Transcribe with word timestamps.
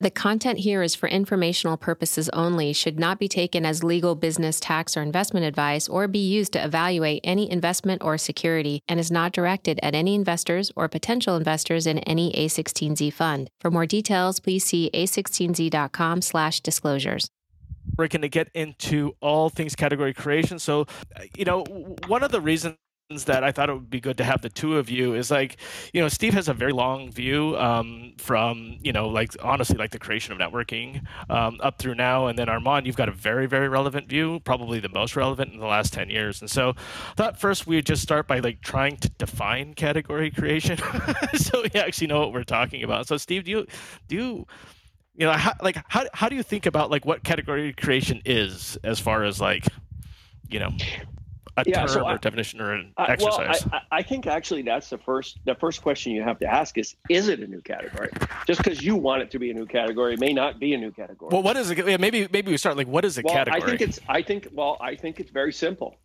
The 0.00 0.10
content 0.10 0.58
here 0.58 0.82
is 0.82 0.96
for 0.96 1.08
informational 1.08 1.76
purposes 1.76 2.28
only, 2.30 2.72
should 2.72 2.98
not 2.98 3.20
be 3.20 3.28
taken 3.28 3.64
as 3.64 3.84
legal, 3.84 4.16
business, 4.16 4.58
tax, 4.58 4.96
or 4.96 5.02
investment 5.02 5.46
advice, 5.46 5.88
or 5.88 6.08
be 6.08 6.18
used 6.18 6.52
to 6.54 6.64
evaluate 6.64 7.20
any 7.22 7.50
investment 7.50 8.02
or 8.02 8.18
security, 8.18 8.80
and 8.88 8.98
is 8.98 9.12
not 9.12 9.32
directed 9.32 9.78
at 9.84 9.94
any 9.94 10.16
investors 10.16 10.72
or 10.74 10.88
potential 10.88 11.36
investors 11.36 11.86
in 11.86 12.00
any 12.00 12.32
A16Z 12.32 13.12
fund. 13.12 13.48
For 13.60 13.70
more 13.70 13.86
details, 13.86 14.40
please 14.40 14.64
see 14.64 14.90
a16z.com 14.92 16.22
slash 16.22 16.60
disclosures. 16.60 17.30
We're 17.96 18.08
going 18.08 18.22
to 18.22 18.28
get 18.28 18.48
into 18.52 19.14
all 19.20 19.48
things 19.48 19.76
category 19.76 20.12
creation. 20.12 20.58
So, 20.58 20.86
uh, 21.14 21.22
you 21.36 21.44
know, 21.44 21.62
one 22.08 22.24
of 22.24 22.32
the 22.32 22.40
reasons 22.40 22.76
that 23.10 23.44
I 23.44 23.52
thought 23.52 23.68
it 23.68 23.74
would 23.74 23.90
be 23.90 24.00
good 24.00 24.16
to 24.16 24.24
have 24.24 24.40
the 24.40 24.48
two 24.48 24.78
of 24.78 24.88
you 24.88 25.14
is 25.14 25.30
like, 25.30 25.58
you 25.92 26.00
know, 26.00 26.08
Steve 26.08 26.32
has 26.32 26.48
a 26.48 26.54
very 26.54 26.72
long 26.72 27.10
view 27.10 27.54
um, 27.58 28.14
from, 28.16 28.78
you 28.80 28.94
know, 28.94 29.08
like 29.08 29.36
honestly, 29.42 29.76
like 29.76 29.90
the 29.90 29.98
creation 29.98 30.32
of 30.32 30.38
networking 30.38 31.04
um, 31.28 31.58
up 31.62 31.78
through 31.78 31.96
now. 31.96 32.28
And 32.28 32.38
then 32.38 32.46
Armon, 32.46 32.86
you've 32.86 32.96
got 32.96 33.10
a 33.10 33.12
very, 33.12 33.44
very 33.46 33.68
relevant 33.68 34.08
view, 34.08 34.40
probably 34.40 34.80
the 34.80 34.88
most 34.88 35.16
relevant 35.16 35.52
in 35.52 35.60
the 35.60 35.66
last 35.66 35.92
10 35.92 36.08
years. 36.08 36.40
And 36.40 36.50
so 36.50 36.70
I 36.70 37.14
thought 37.14 37.38
first 37.38 37.66
we 37.66 37.76
would 37.76 37.84
just 37.84 38.02
start 38.02 38.26
by 38.26 38.38
like 38.38 38.62
trying 38.62 38.96
to 38.96 39.10
define 39.10 39.74
category 39.74 40.30
creation 40.30 40.78
so 41.34 41.62
we 41.62 41.78
actually 41.78 42.06
know 42.06 42.20
what 42.20 42.32
we're 42.32 42.42
talking 42.42 42.82
about. 42.82 43.06
So 43.06 43.18
Steve, 43.18 43.44
do 43.44 43.50
you, 43.50 43.66
do 44.08 44.16
you, 44.16 44.46
you 45.14 45.26
know, 45.26 45.32
how, 45.32 45.52
like 45.60 45.76
how, 45.88 46.06
how 46.14 46.30
do 46.30 46.36
you 46.36 46.42
think 46.42 46.64
about 46.64 46.90
like 46.90 47.04
what 47.04 47.22
category 47.22 47.74
creation 47.74 48.22
is 48.24 48.78
as 48.82 48.98
far 48.98 49.24
as 49.24 49.42
like, 49.42 49.66
you 50.48 50.58
know, 50.58 50.70
a 51.56 51.64
yeah, 51.66 51.80
term 51.80 51.88
so 51.88 52.00
or 52.00 52.12
I, 52.12 52.16
definition 52.16 52.60
or 52.60 52.72
an 52.72 52.92
I, 52.96 53.12
exercise? 53.12 53.64
Well, 53.66 53.80
I, 53.90 53.98
I, 53.98 54.02
think 54.02 54.26
actually 54.26 54.62
that's 54.62 54.90
the 54.90 54.98
first 54.98 55.38
the 55.44 55.54
first 55.54 55.82
question 55.82 56.12
you 56.12 56.22
have 56.22 56.38
to 56.40 56.46
ask 56.46 56.76
is 56.78 56.96
is 57.08 57.28
it 57.28 57.40
a 57.40 57.46
new 57.46 57.60
category? 57.60 58.10
Just 58.46 58.62
because 58.62 58.82
you 58.82 58.96
want 58.96 59.22
it 59.22 59.30
to 59.32 59.38
be 59.38 59.50
a 59.50 59.54
new 59.54 59.66
category 59.66 60.16
may 60.16 60.32
not 60.32 60.58
be 60.58 60.74
a 60.74 60.78
new 60.78 60.90
category. 60.90 61.30
Well, 61.32 61.42
what 61.42 61.56
is 61.56 61.70
it? 61.70 61.78
Yeah, 61.86 61.96
maybe 61.96 62.28
maybe 62.32 62.50
we 62.50 62.56
start 62.56 62.76
like 62.76 62.88
what 62.88 63.04
is 63.04 63.18
a 63.18 63.22
well, 63.22 63.34
category? 63.34 63.62
I 63.62 63.66
think 63.66 63.80
it's 63.80 64.00
I 64.08 64.22
think 64.22 64.48
well 64.52 64.76
I 64.80 64.94
think 64.96 65.20
it's 65.20 65.30
very 65.30 65.52
simple. 65.52 65.96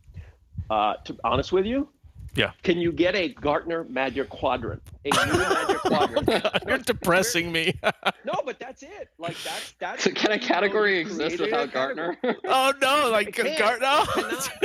Uh, 0.69 0.95
to 1.03 1.13
be 1.13 1.19
honest 1.23 1.51
with 1.51 1.65
you, 1.65 1.89
yeah. 2.35 2.51
Can 2.63 2.77
you 2.79 2.91
get 2.91 3.15
a 3.15 3.29
Gartner 3.29 3.85
Magic 3.85 4.29
Quadrant? 4.29 4.81
A 5.05 5.25
new 5.25 5.31
Magic 5.31 5.77
Quadrant. 5.77 6.45
You're 6.67 6.77
depressing 6.79 7.53
me. 7.53 7.73
no, 8.25 8.33
but 8.45 8.59
that's 8.59 8.83
it. 8.83 9.09
Like 9.17 9.37
that's 9.45 9.73
that's. 9.79 10.03
So 10.03 10.11
can 10.11 10.33
a 10.33 10.39
category 10.39 10.99
exist 10.99 11.39
without 11.39 11.71
Gartner? 11.71 12.17
oh 12.45 12.73
no! 12.81 13.09
Like 13.09 13.33
Gartner. 13.57 14.03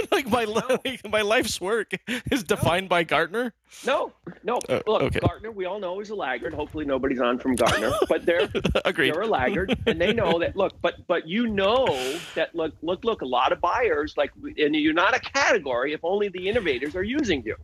like 0.12 0.28
my 0.28 0.44
no. 0.44 0.78
like, 0.84 1.08
my 1.08 1.22
life's 1.22 1.60
work 1.60 1.92
is 2.32 2.42
defined 2.42 2.86
no. 2.86 2.88
by 2.88 3.04
Gartner. 3.04 3.52
No, 3.86 4.12
no. 4.42 4.58
Uh, 4.68 4.80
Look, 4.88 5.02
okay. 5.02 5.20
Gartner. 5.20 5.52
We 5.52 5.66
all 5.66 5.78
know 5.78 6.00
is 6.00 6.10
a 6.10 6.16
laggard. 6.16 6.52
Hopefully, 6.52 6.84
nobody's 6.84 7.20
on 7.20 7.38
from 7.38 7.54
Gartner, 7.54 7.92
but 8.08 8.26
they're 8.26 8.48
Agreed. 8.84 9.14
they're 9.14 9.22
a 9.22 9.28
laggard, 9.28 9.78
and 9.86 10.00
they 10.00 10.12
know 10.12 10.40
that. 10.40 10.56
Look, 10.56 10.72
but 10.82 11.06
but 11.06 11.28
you 11.28 11.46
know 11.46 11.86
that. 12.34 12.56
Look, 12.56 12.74
look, 12.82 13.04
look. 13.04 13.22
A 13.22 13.26
lot 13.26 13.52
of 13.52 13.60
buyers 13.60 14.16
like, 14.16 14.32
and 14.58 14.74
you're 14.74 14.92
not 14.92 15.14
a 15.14 15.20
category 15.20 15.92
if 15.92 16.00
only 16.02 16.28
the 16.28 16.48
innovators 16.48 16.96
are 16.96 17.04
using 17.04 17.44
you. 17.44 17.54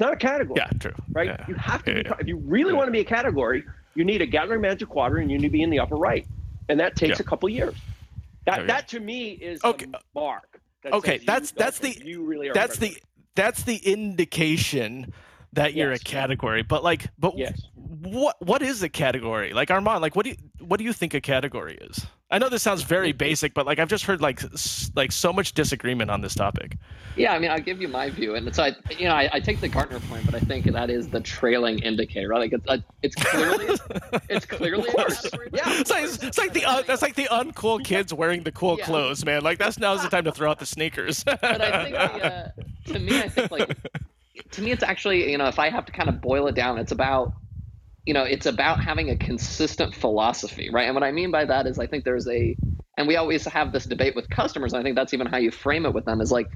It's 0.00 0.06
not 0.06 0.14
a 0.14 0.16
category. 0.16 0.56
Yeah, 0.56 0.70
true. 0.78 0.94
Right? 1.12 1.26
Yeah. 1.26 1.44
You 1.46 1.54
have 1.56 1.84
to, 1.84 1.90
yeah, 1.90 2.02
be, 2.02 2.08
yeah. 2.08 2.14
if 2.20 2.26
you 2.26 2.38
really 2.38 2.72
want 2.72 2.86
to 2.86 2.90
be 2.90 3.00
a 3.00 3.04
category, 3.04 3.66
you 3.94 4.02
need 4.02 4.22
a 4.22 4.26
Gartner 4.26 4.58
Magic 4.58 4.88
Quadrant 4.88 5.24
and 5.24 5.30
you 5.30 5.36
need 5.36 5.48
to 5.48 5.52
be 5.52 5.62
in 5.62 5.68
the 5.68 5.78
upper 5.78 5.96
right. 5.96 6.26
And 6.70 6.80
that 6.80 6.96
takes 6.96 7.20
a 7.20 7.22
couple 7.22 7.50
years. 7.50 7.74
That, 8.46 8.66
that 8.66 8.88
to 8.88 9.00
me 9.00 9.32
is 9.32 9.62
okay. 9.62 9.84
Uh, 9.92 9.98
mark. 10.14 10.58
That 10.84 10.94
okay, 10.94 11.18
that's, 11.18 11.52
that's 11.52 11.80
the, 11.80 11.94
you 12.02 12.24
really 12.24 12.48
are 12.48 12.54
that's 12.54 12.78
the, 12.78 12.96
that's 13.34 13.64
the 13.64 13.76
indication 13.76 15.12
that 15.52 15.74
you're 15.74 15.92
a 15.92 15.98
category. 15.98 16.62
But 16.62 16.84
like, 16.84 17.06
but 17.18 17.36
yes. 17.36 17.60
what 17.74 18.36
what 18.40 18.62
is 18.62 18.82
a 18.82 18.88
category? 18.88 19.52
Like 19.52 19.68
Armon, 19.68 20.00
like 20.00 20.16
what 20.16 20.24
do 20.24 20.30
you 20.30 20.36
what 20.60 20.78
do 20.78 20.84
you 20.84 20.92
think 20.92 21.14
a 21.14 21.20
category 21.20 21.78
is? 21.80 22.06
I 22.32 22.38
know 22.38 22.48
this 22.48 22.62
sounds 22.62 22.82
very 22.82 23.10
basic, 23.10 23.54
but 23.54 23.66
like 23.66 23.80
I've 23.80 23.88
just 23.88 24.04
heard 24.04 24.20
like 24.20 24.40
like 24.94 25.10
so 25.10 25.32
much 25.32 25.52
disagreement 25.52 26.12
on 26.12 26.20
this 26.20 26.34
topic. 26.34 26.76
Yeah, 27.16 27.32
I 27.32 27.40
mean, 27.40 27.50
I'll 27.50 27.60
give 27.60 27.82
you 27.82 27.88
my 27.88 28.08
view, 28.10 28.36
and 28.36 28.54
so 28.54 28.62
I, 28.62 28.76
you 28.96 29.06
know, 29.06 29.14
I, 29.14 29.28
I 29.32 29.40
take 29.40 29.60
the 29.60 29.68
Gartner 29.68 29.98
point, 29.98 30.26
but 30.26 30.36
I 30.36 30.40
think 30.40 30.66
that 30.66 30.90
is 30.90 31.08
the 31.08 31.20
trailing 31.20 31.80
indicator. 31.80 32.28
Right? 32.28 32.38
Like 32.38 32.52
it's, 32.52 32.68
uh, 32.68 32.78
it's 33.02 33.16
clearly 33.16 33.66
it's 34.28 34.46
clearly 34.46 34.88
yeah. 35.52 35.80
It's 35.80 35.90
like, 35.90 36.04
it's 36.04 36.38
like 36.38 36.52
the 36.52 36.64
uh, 36.64 36.82
that's 36.82 37.02
like 37.02 37.16
the 37.16 37.24
uncool 37.24 37.84
kids 37.84 38.14
wearing 38.14 38.44
the 38.44 38.52
cool 38.52 38.78
yeah. 38.78 38.84
clothes, 38.84 39.24
man. 39.24 39.42
Like 39.42 39.58
that's 39.58 39.78
now's 39.78 40.02
the 40.02 40.08
time 40.08 40.24
to 40.24 40.32
throw 40.32 40.48
out 40.48 40.60
the 40.60 40.66
sneakers. 40.66 41.24
but 41.24 41.42
I 41.42 41.84
think 41.84 41.96
the, 41.96 42.24
uh, 42.24 42.48
to 42.92 42.98
me, 43.00 43.18
I 43.18 43.28
think 43.28 43.50
like 43.50 43.76
to 44.52 44.62
me, 44.62 44.72
it's 44.72 44.82
actually 44.82 45.30
you 45.30 45.38
know 45.38 45.46
if 45.46 45.58
I 45.58 45.70
have 45.70 45.86
to 45.86 45.92
kind 45.92 46.08
of 46.08 46.20
boil 46.20 46.46
it 46.46 46.54
down, 46.54 46.78
it's 46.78 46.92
about 46.92 47.34
you 48.06 48.14
know 48.14 48.24
it's 48.24 48.46
about 48.46 48.80
having 48.80 49.10
a 49.10 49.16
consistent 49.16 49.94
philosophy, 49.94 50.70
right? 50.72 50.86
And 50.86 50.94
what 50.94 51.04
I 51.04 51.12
mean 51.12 51.30
by 51.30 51.44
that 51.44 51.66
is 51.66 51.78
I 51.78 51.86
think 51.86 52.04
there's 52.04 52.28
a 52.28 52.56
and 52.96 53.08
we 53.08 53.16
always 53.16 53.44
have 53.46 53.72
this 53.72 53.86
debate 53.86 54.14
with 54.14 54.28
customers. 54.28 54.72
And 54.72 54.80
I 54.80 54.82
think 54.82 54.96
that's 54.96 55.14
even 55.14 55.26
how 55.26 55.38
you 55.38 55.50
frame 55.50 55.86
it 55.86 55.94
with 55.94 56.04
them 56.04 56.20
is 56.20 56.30
like 56.30 56.50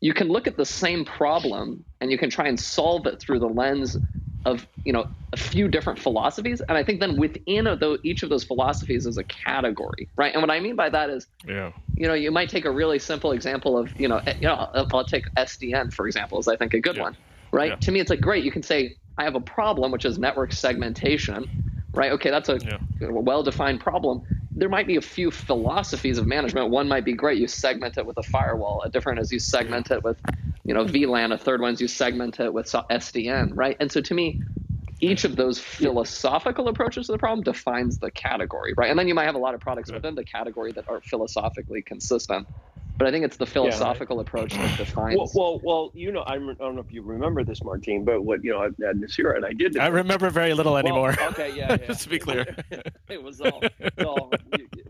you 0.00 0.14
can 0.14 0.28
look 0.28 0.46
at 0.46 0.56
the 0.56 0.64
same 0.64 1.04
problem 1.04 1.84
and 2.00 2.10
you 2.10 2.18
can 2.18 2.30
try 2.30 2.46
and 2.46 2.58
solve 2.58 3.06
it 3.06 3.20
through 3.20 3.40
the 3.40 3.48
lens 3.48 3.96
of 4.44 4.66
you 4.84 4.92
know 4.92 5.06
a 5.32 5.36
few 5.36 5.68
different 5.68 5.98
philosophies 5.98 6.62
and 6.68 6.78
i 6.78 6.82
think 6.82 7.00
then 7.00 7.18
within 7.18 7.66
of 7.66 7.80
those, 7.80 7.98
each 8.02 8.22
of 8.22 8.30
those 8.30 8.44
philosophies 8.44 9.06
is 9.06 9.18
a 9.18 9.24
category 9.24 10.08
right 10.16 10.32
and 10.32 10.42
what 10.42 10.50
i 10.50 10.58
mean 10.60 10.76
by 10.76 10.88
that 10.88 11.10
is 11.10 11.26
yeah 11.46 11.72
you 11.96 12.06
know 12.06 12.14
you 12.14 12.30
might 12.30 12.48
take 12.48 12.64
a 12.64 12.70
really 12.70 12.98
simple 12.98 13.32
example 13.32 13.76
of 13.76 13.92
you 13.98 14.08
know 14.08 14.22
eh, 14.26 14.34
you 14.40 14.48
know 14.48 14.68
i'll 14.92 15.04
take 15.04 15.24
sdn 15.36 15.92
for 15.92 16.06
example 16.06 16.38
is 16.38 16.48
i 16.48 16.56
think 16.56 16.72
a 16.72 16.80
good 16.80 16.96
yeah. 16.96 17.02
one 17.02 17.16
right? 17.52 17.70
Yeah. 17.70 17.76
To 17.76 17.92
me, 17.92 18.00
it's 18.00 18.10
like 18.10 18.20
great. 18.20 18.44
You 18.44 18.52
can 18.52 18.62
say 18.62 18.96
I 19.18 19.24
have 19.24 19.34
a 19.34 19.40
problem, 19.40 19.92
which 19.92 20.04
is 20.04 20.18
network 20.18 20.52
segmentation, 20.52 21.46
right? 21.94 22.12
Okay, 22.12 22.30
that's 22.30 22.48
a, 22.48 22.58
yeah. 22.64 22.78
a 23.02 23.12
well-defined 23.12 23.80
problem. 23.80 24.22
There 24.54 24.68
might 24.68 24.86
be 24.86 24.96
a 24.96 25.00
few 25.00 25.30
philosophies 25.30 26.18
of 26.18 26.26
management. 26.26 26.70
One 26.70 26.88
might 26.88 27.04
be 27.04 27.14
great. 27.14 27.38
You 27.38 27.48
segment 27.48 27.98
it 27.98 28.06
with 28.06 28.16
a 28.16 28.22
firewall. 28.22 28.82
A 28.86 28.90
different 28.90 29.20
is 29.20 29.30
you 29.30 29.38
segment 29.38 29.90
it 29.90 30.02
with, 30.02 30.16
you 30.64 30.74
know, 30.74 30.84
VLAN. 30.84 31.32
A 31.32 31.38
third 31.38 31.60
one 31.60 31.74
is 31.74 31.80
you 31.80 31.88
segment 31.88 32.40
it 32.40 32.52
with 32.52 32.66
SDN, 32.66 33.50
right? 33.54 33.76
And 33.80 33.90
so 33.90 34.00
to 34.00 34.14
me, 34.14 34.38
each 35.00 35.24
of 35.24 35.36
those 35.36 35.60
philosophical 35.60 36.68
approaches 36.68 37.06
to 37.06 37.12
the 37.12 37.18
problem 37.18 37.42
defines 37.44 37.98
the 37.98 38.10
category, 38.10 38.74
right? 38.76 38.90
And 38.90 38.98
then 38.98 39.06
you 39.06 39.14
might 39.14 39.26
have 39.26 39.36
a 39.36 39.38
lot 39.38 39.54
of 39.54 39.60
products 39.60 39.92
within 39.92 40.14
the 40.14 40.24
category 40.24 40.72
that 40.72 40.84
are 40.88 41.00
philosophically 41.02 41.82
consistent 41.82 42.48
but 42.98 43.06
I 43.06 43.12
think 43.12 43.24
it's 43.24 43.36
the 43.36 43.46
philosophical 43.46 44.16
yeah, 44.16 44.22
approach 44.22 44.52
that 44.54 44.76
defines. 44.76 45.16
Well, 45.16 45.30
well, 45.34 45.60
well, 45.62 45.90
you 45.94 46.10
know, 46.10 46.24
I 46.26 46.34
don't 46.34 46.58
know 46.58 46.80
if 46.80 46.92
you 46.92 47.02
remember 47.02 47.44
this, 47.44 47.62
Martine, 47.62 48.04
but 48.04 48.24
what 48.24 48.42
you 48.42 48.50
know, 48.50 48.64
at 48.64 48.76
Nicira, 48.76 49.36
and 49.36 49.46
I 49.46 49.52
did. 49.52 49.74
This. 49.74 49.80
I 49.80 49.86
remember 49.86 50.28
very 50.30 50.52
little 50.52 50.76
anymore. 50.76 51.14
Well, 51.16 51.30
okay, 51.30 51.56
yeah, 51.56 51.76
yeah. 51.80 51.86
Just 51.86 52.02
to 52.02 52.08
be 52.08 52.18
clear, 52.18 52.56
it 53.08 53.22
was 53.22 53.40
all, 53.40 53.60
it 53.62 53.94
was 53.96 54.04
all 54.04 54.32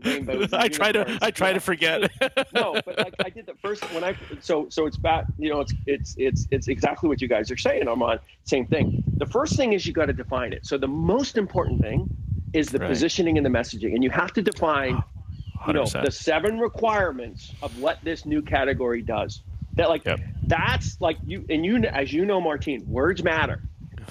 rainbows. 0.03 0.51
I 0.53 0.67
try 0.67 0.91
to, 0.91 1.19
I 1.21 1.29
try 1.29 1.53
to 1.53 1.59
forget. 1.59 2.09
no, 2.53 2.81
but 2.83 2.97
like 2.97 3.13
I 3.23 3.29
did 3.29 3.45
the 3.45 3.55
first 3.61 3.83
when 3.93 4.03
I 4.03 4.17
so 4.39 4.67
so 4.69 4.87
it's 4.87 4.97
back. 4.97 5.25
You 5.37 5.51
know, 5.51 5.59
it's 5.61 5.73
it's 5.85 6.15
it's 6.17 6.47
it's 6.49 6.67
exactly 6.67 7.09
what 7.09 7.21
you 7.21 7.27
guys 7.27 7.51
are 7.51 7.57
saying, 7.57 7.85
Armon. 7.85 8.19
Same 8.43 8.65
thing. 8.65 9.03
The 9.17 9.27
first 9.27 9.55
thing 9.55 9.73
is 9.73 9.85
you 9.85 9.93
got 9.93 10.07
to 10.07 10.13
define 10.13 10.51
it. 10.51 10.65
So 10.65 10.79
the 10.79 10.87
most 10.87 11.37
important 11.37 11.81
thing 11.81 12.09
is 12.53 12.69
the 12.69 12.79
right. 12.79 12.89
positioning 12.89 13.37
and 13.37 13.45
the 13.45 13.51
messaging, 13.51 13.93
and 13.93 14.03
you 14.03 14.09
have 14.09 14.33
to 14.33 14.41
define 14.41 14.95
oh. 14.95 15.18
You 15.67 15.73
know 15.73 15.85
the 15.85 16.11
seven 16.11 16.59
requirements 16.59 17.53
of 17.61 17.79
what 17.79 17.99
this 18.03 18.25
new 18.25 18.41
category 18.41 19.01
does. 19.01 19.41
That 19.75 19.89
like 19.89 20.05
yep. 20.05 20.19
that's 20.43 20.99
like 20.99 21.17
you 21.25 21.45
and 21.49 21.65
you 21.65 21.77
as 21.77 22.11
you 22.11 22.25
know, 22.25 22.41
Martine, 22.41 22.85
words 22.87 23.23
matter. 23.23 23.61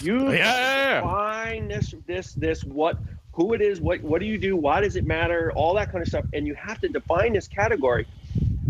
You 0.00 0.32
yeah, 0.32 1.00
define 1.00 1.69
this 1.69 1.94
this 2.06 2.34
this 2.34 2.64
what 2.64 2.98
who 3.32 3.54
it 3.54 3.60
is, 3.60 3.81
what 3.81 4.03
what 4.03 4.20
do 4.20 4.26
you 4.26 4.38
do, 4.38 4.56
why 4.56 4.81
does 4.81 4.97
it 4.97 5.06
matter, 5.06 5.53
all 5.53 5.75
that 5.75 5.91
kind 5.91 6.03
of 6.03 6.08
stuff, 6.08 6.25
and 6.32 6.47
you 6.47 6.54
have 6.54 6.81
to 6.81 6.88
define 6.88 7.32
this 7.32 7.48
category 7.48 8.06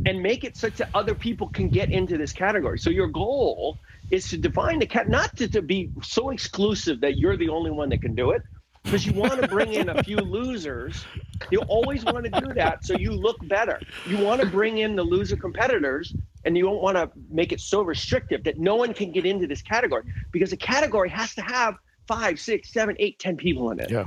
and 0.06 0.22
make 0.22 0.44
it 0.44 0.56
such 0.56 0.76
that 0.76 0.90
other 0.94 1.14
people 1.14 1.48
can 1.48 1.68
get 1.68 1.90
into 1.90 2.16
this 2.16 2.32
category. 2.32 2.78
So 2.78 2.90
your 2.90 3.08
goal 3.08 3.76
is 4.10 4.28
to 4.30 4.36
define 4.38 4.78
the 4.78 4.86
cat, 4.86 5.08
not 5.08 5.36
to, 5.36 5.48
to 5.48 5.62
be 5.62 5.90
so 6.02 6.30
exclusive 6.30 7.00
that 7.00 7.18
you're 7.18 7.36
the 7.36 7.48
only 7.48 7.70
one 7.70 7.88
that 7.90 8.00
can 8.00 8.14
do 8.14 8.30
it, 8.30 8.42
because 8.88 9.06
you 9.06 9.12
want 9.12 9.38
to 9.40 9.46
bring 9.46 9.74
in 9.74 9.90
a 9.90 10.02
few 10.04 10.16
losers. 10.16 11.04
You 11.50 11.60
always 11.68 12.04
want 12.04 12.24
to 12.24 12.40
do 12.40 12.54
that 12.54 12.84
so 12.84 12.96
you 12.96 13.12
look 13.12 13.36
better. 13.46 13.80
You 14.06 14.18
want 14.18 14.40
to 14.40 14.46
bring 14.46 14.78
in 14.78 14.96
the 14.96 15.02
loser 15.02 15.36
competitors 15.36 16.14
and 16.44 16.56
you 16.56 16.64
don't 16.64 16.80
want 16.80 16.96
to 16.96 17.10
make 17.30 17.52
it 17.52 17.60
so 17.60 17.82
restrictive 17.82 18.44
that 18.44 18.58
no 18.58 18.76
one 18.76 18.94
can 18.94 19.12
get 19.12 19.26
into 19.26 19.46
this 19.46 19.60
category 19.60 20.04
because 20.32 20.52
a 20.52 20.56
category 20.56 21.10
has 21.10 21.34
to 21.34 21.42
have 21.42 21.76
five, 22.06 22.40
six, 22.40 22.72
seven, 22.72 22.96
eight, 22.98 23.18
ten 23.18 23.36
people 23.36 23.70
in 23.70 23.80
it. 23.80 23.90
Yeah. 23.90 24.06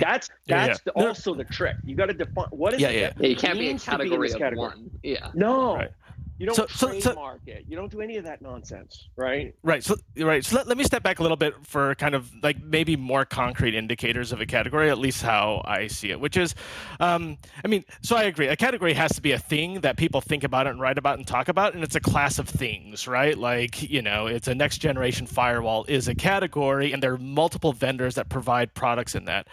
that's 0.00 0.30
yeah, 0.46 0.66
yeah. 0.66 0.74
The, 0.84 0.92
also 0.92 1.34
the 1.34 1.44
trick. 1.44 1.76
You 1.84 1.94
got 1.94 2.06
to 2.06 2.14
define 2.14 2.46
what 2.50 2.72
is 2.72 2.80
yeah, 2.80 2.88
it. 2.88 2.94
Yeah, 2.94 3.12
yeah. 3.18 3.28
You 3.28 3.36
can't 3.36 3.58
be 3.58 3.68
a 3.68 3.78
category, 3.78 4.28
be 4.28 4.38
category 4.38 4.56
one. 4.56 4.90
Yeah. 5.02 5.30
No. 5.34 5.76
Right. 5.76 5.90
You 6.38 6.46
don't 6.46 6.54
so, 6.70 6.88
trademark 6.88 7.40
so, 7.44 7.52
it. 7.52 7.64
You 7.68 7.76
don't 7.76 7.90
do 7.90 8.00
any 8.00 8.16
of 8.16 8.24
that 8.24 8.40
nonsense, 8.40 9.08
right? 9.16 9.54
Right. 9.64 9.82
So 9.82 9.96
right. 10.18 10.44
So 10.44 10.56
let, 10.56 10.68
let 10.68 10.78
me 10.78 10.84
step 10.84 11.02
back 11.02 11.18
a 11.18 11.22
little 11.22 11.36
bit 11.36 11.54
for 11.62 11.96
kind 11.96 12.14
of 12.14 12.30
like 12.42 12.62
maybe 12.62 12.94
more 12.94 13.24
concrete 13.24 13.74
indicators 13.74 14.30
of 14.30 14.40
a 14.40 14.46
category, 14.46 14.88
at 14.88 14.98
least 14.98 15.22
how 15.22 15.62
I 15.64 15.88
see 15.88 16.10
it. 16.10 16.20
Which 16.20 16.36
is, 16.36 16.54
um, 17.00 17.38
I 17.64 17.68
mean, 17.68 17.84
so 18.02 18.14
I 18.14 18.22
agree. 18.24 18.46
A 18.46 18.56
category 18.56 18.94
has 18.94 19.12
to 19.16 19.20
be 19.20 19.32
a 19.32 19.38
thing 19.38 19.80
that 19.80 19.96
people 19.96 20.20
think 20.20 20.44
about 20.44 20.68
it 20.68 20.70
and 20.70 20.80
write 20.80 20.96
about 20.96 21.18
and 21.18 21.26
talk 21.26 21.48
about, 21.48 21.74
and 21.74 21.82
it's 21.82 21.96
a 21.96 22.00
class 22.00 22.38
of 22.38 22.48
things, 22.48 23.08
right? 23.08 23.36
Like 23.36 23.90
you 23.90 24.02
know, 24.02 24.28
it's 24.28 24.46
a 24.46 24.54
next 24.54 24.78
generation 24.78 25.26
firewall 25.26 25.86
is 25.88 26.06
a 26.06 26.14
category, 26.14 26.92
and 26.92 27.02
there 27.02 27.14
are 27.14 27.18
multiple 27.18 27.72
vendors 27.72 28.14
that 28.14 28.28
provide 28.28 28.74
products 28.74 29.16
in 29.16 29.24
that. 29.24 29.48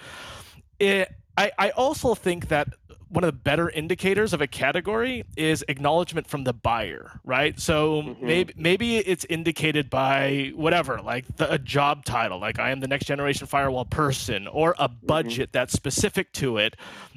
It 0.77 1.09
I, 1.37 1.51
I 1.57 1.69
also 1.71 2.15
think 2.15 2.47
that 2.47 2.69
one 3.15 3.23
of 3.23 3.29
the 3.29 3.39
better 3.39 3.69
indicators 3.69 4.33
of 4.33 4.41
a 4.41 4.47
category 4.47 5.23
is 5.37 5.63
acknowledgement 5.69 6.27
from 6.27 6.43
the 6.43 6.51
buyer, 6.51 7.19
right? 7.23 7.57
So 7.59 8.01
mm-hmm. 8.01 8.25
maybe 8.25 8.53
maybe 8.57 8.97
it's 8.97 9.25
indicated 9.25 9.89
by 9.89 10.51
whatever, 10.53 11.01
like 11.01 11.25
the, 11.37 11.51
a 11.51 11.57
job 11.57 12.03
title, 12.03 12.39
like 12.39 12.59
I 12.59 12.71
am 12.71 12.81
the 12.81 12.87
next 12.87 13.05
generation 13.05 13.47
firewall 13.47 13.85
person, 13.85 14.47
or 14.47 14.75
a 14.77 14.89
mm-hmm. 14.89 15.05
budget 15.07 15.49
mm-hmm. 15.49 15.57
that's 15.57 15.73
specific 15.73 16.33
to 16.33 16.57
it, 16.57 16.75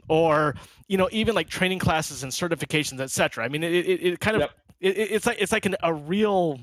or 0.09 0.55
you 0.87 0.97
know 0.97 1.09
even 1.11 1.35
like 1.35 1.49
training 1.49 1.81
classes 1.81 2.23
and 2.23 2.31
certifications, 2.31 3.01
etc. 3.01 3.45
I 3.45 3.49
mean, 3.49 3.65
it, 3.65 3.73
it, 3.73 4.03
it 4.07 4.21
kind 4.21 4.37
of 4.37 4.43
yep. 4.43 4.51
it, 4.81 4.97
it's 4.97 5.27
like 5.27 5.39
it's 5.41 5.53
like 5.53 5.67
an, 5.67 5.75
a 5.83 5.93
real 5.93 6.61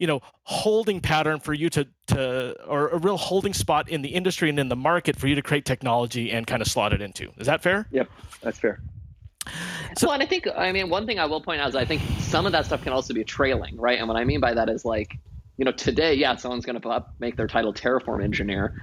you 0.00 0.06
know 0.06 0.20
holding 0.42 1.00
pattern 1.00 1.38
for 1.38 1.54
you 1.54 1.68
to 1.70 1.86
to 2.08 2.60
or 2.64 2.88
a 2.88 2.98
real 2.98 3.18
holding 3.18 3.52
spot 3.52 3.88
in 3.88 4.02
the 4.02 4.08
industry 4.08 4.48
and 4.48 4.58
in 4.58 4.68
the 4.68 4.74
market 4.74 5.16
for 5.16 5.28
you 5.28 5.36
to 5.36 5.42
create 5.42 5.64
technology 5.64 6.32
and 6.32 6.46
kind 6.48 6.60
of 6.60 6.66
slot 6.66 6.92
it 6.92 7.00
into. 7.00 7.30
Is 7.36 7.46
that 7.46 7.62
fair? 7.62 7.86
Yep, 7.92 8.10
that's 8.40 8.58
fair. 8.58 8.80
So, 9.96 10.06
well, 10.06 10.14
and 10.14 10.22
I 10.22 10.26
think 10.26 10.48
I 10.56 10.72
mean 10.72 10.88
one 10.88 11.06
thing 11.06 11.18
I 11.18 11.26
will 11.26 11.40
point 11.40 11.60
out 11.60 11.68
is 11.68 11.76
I 11.76 11.84
think 11.84 12.00
some 12.18 12.46
of 12.46 12.52
that 12.52 12.66
stuff 12.66 12.82
can 12.82 12.92
also 12.92 13.14
be 13.14 13.22
trailing, 13.22 13.76
right? 13.76 13.98
And 13.98 14.08
what 14.08 14.16
I 14.16 14.24
mean 14.24 14.40
by 14.40 14.54
that 14.54 14.68
is 14.68 14.84
like, 14.84 15.18
you 15.58 15.64
know, 15.64 15.72
today, 15.72 16.14
yeah, 16.14 16.34
someone's 16.36 16.64
going 16.64 16.80
to 16.80 17.04
make 17.18 17.36
their 17.36 17.46
title 17.46 17.74
Terraform 17.74 18.22
engineer, 18.24 18.80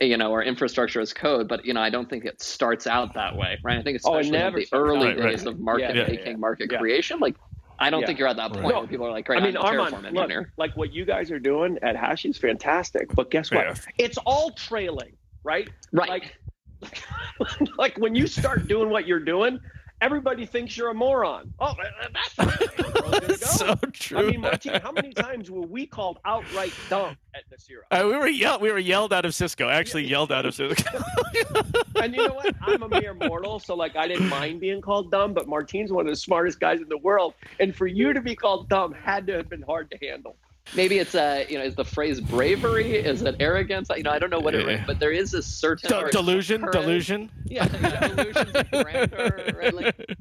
you 0.00 0.16
know, 0.16 0.30
or 0.30 0.42
infrastructure 0.42 1.00
as 1.00 1.12
code, 1.12 1.48
but 1.48 1.64
you 1.64 1.72
know, 1.72 1.80
I 1.80 1.88
don't 1.88 2.08
think 2.10 2.24
it 2.24 2.42
starts 2.42 2.86
out 2.86 3.14
that 3.14 3.36
way, 3.36 3.58
right? 3.62 3.78
I 3.78 3.82
think 3.82 3.96
especially 3.96 4.38
oh, 4.38 4.46
in 4.48 4.54
the 4.54 4.66
early 4.72 5.08
right, 5.08 5.16
days 5.16 5.44
right. 5.44 5.54
of 5.54 5.60
market 5.60 5.94
yeah, 5.94 6.02
making, 6.02 6.18
yeah, 6.18 6.30
yeah. 6.30 6.36
market 6.36 6.70
creation, 6.70 7.18
like 7.20 7.36
I 7.80 7.88
don't 7.88 8.00
yeah. 8.00 8.06
think 8.06 8.18
you're 8.18 8.28
at 8.28 8.36
that 8.36 8.52
point 8.52 8.64
right. 8.66 8.74
where 8.74 8.86
people 8.86 9.06
are 9.06 9.10
like, 9.10 9.24
great, 9.24 9.42
I 9.42 9.46
mean, 9.46 9.56
I'm 9.56 9.74
Armon, 9.74 10.12
look, 10.12 10.48
like 10.58 10.76
what 10.76 10.92
you 10.92 11.06
guys 11.06 11.30
are 11.30 11.38
doing 11.38 11.78
at 11.82 11.96
Hashi 11.96 12.28
is 12.28 12.36
fantastic, 12.36 13.12
but 13.14 13.30
guess 13.30 13.50
what? 13.50 13.64
Yeah. 13.64 13.74
It's 13.96 14.18
all 14.18 14.50
trailing, 14.50 15.16
right? 15.44 15.68
Right. 15.90 16.08
Like, 16.10 16.36
like 17.78 17.96
when 17.96 18.14
you 18.14 18.26
start 18.26 18.68
doing 18.68 18.90
what 18.90 19.06
you're 19.06 19.24
doing, 19.24 19.58
everybody 20.00 20.46
thinks 20.46 20.76
you're 20.76 20.90
a 20.90 20.94
moron. 20.94 21.52
Oh, 21.60 21.74
that's 22.12 23.50
so 23.58 23.74
true. 23.92 24.18
I 24.18 24.22
mean, 24.22 24.40
Martin, 24.40 24.80
how 24.80 24.92
many 24.92 25.12
times 25.12 25.50
were 25.50 25.62
we 25.62 25.86
called 25.86 26.18
outright 26.24 26.72
dumb 26.88 27.16
at 27.34 27.42
Nicira? 27.50 27.82
Uh, 27.90 28.06
we 28.06 28.16
were 28.16 28.28
yelled. 28.28 28.60
We 28.60 28.72
were 28.72 28.78
yelled 28.78 29.12
out 29.12 29.24
of 29.24 29.34
Cisco. 29.34 29.68
Actually, 29.68 30.06
yelled 30.06 30.32
out 30.32 30.46
of 30.46 30.54
Cisco. 30.54 31.02
and 32.02 32.14
you 32.14 32.26
know 32.26 32.34
what? 32.34 32.54
I'm 32.62 32.82
a 32.82 32.88
mere 32.88 33.14
mortal, 33.14 33.58
so 33.58 33.74
like 33.74 33.96
I 33.96 34.08
didn't 34.08 34.28
mind 34.28 34.60
being 34.60 34.80
called 34.80 35.10
dumb. 35.10 35.34
But 35.34 35.48
Martin's 35.48 35.92
one 35.92 36.06
of 36.06 36.12
the 36.12 36.16
smartest 36.16 36.60
guys 36.60 36.80
in 36.80 36.88
the 36.88 36.98
world, 36.98 37.34
and 37.58 37.74
for 37.74 37.86
you 37.86 38.12
to 38.12 38.20
be 38.20 38.34
called 38.34 38.68
dumb 38.68 38.92
had 38.92 39.26
to 39.28 39.34
have 39.34 39.48
been 39.48 39.62
hard 39.62 39.90
to 39.90 39.98
handle 39.98 40.36
maybe 40.74 40.98
it's 40.98 41.14
a 41.14 41.46
you 41.48 41.58
know 41.58 41.64
is 41.64 41.74
the 41.74 41.84
phrase 41.84 42.20
bravery 42.20 42.94
is 42.94 43.22
it 43.22 43.36
arrogance 43.40 43.90
you 43.96 44.02
know 44.02 44.10
i 44.10 44.18
don't 44.18 44.30
know 44.30 44.40
what 44.40 44.54
it 44.54 44.68
is 44.68 44.80
but 44.86 44.98
there 44.98 45.12
is 45.12 45.34
a 45.34 45.42
certain 45.42 45.88
D- 45.88 46.10
delusion 46.10 46.62
delusion 46.70 47.30
yeah 47.44 47.66
delusion 47.66 48.66
grandeur 48.70 49.54
right 49.58 49.74
like 49.74 50.16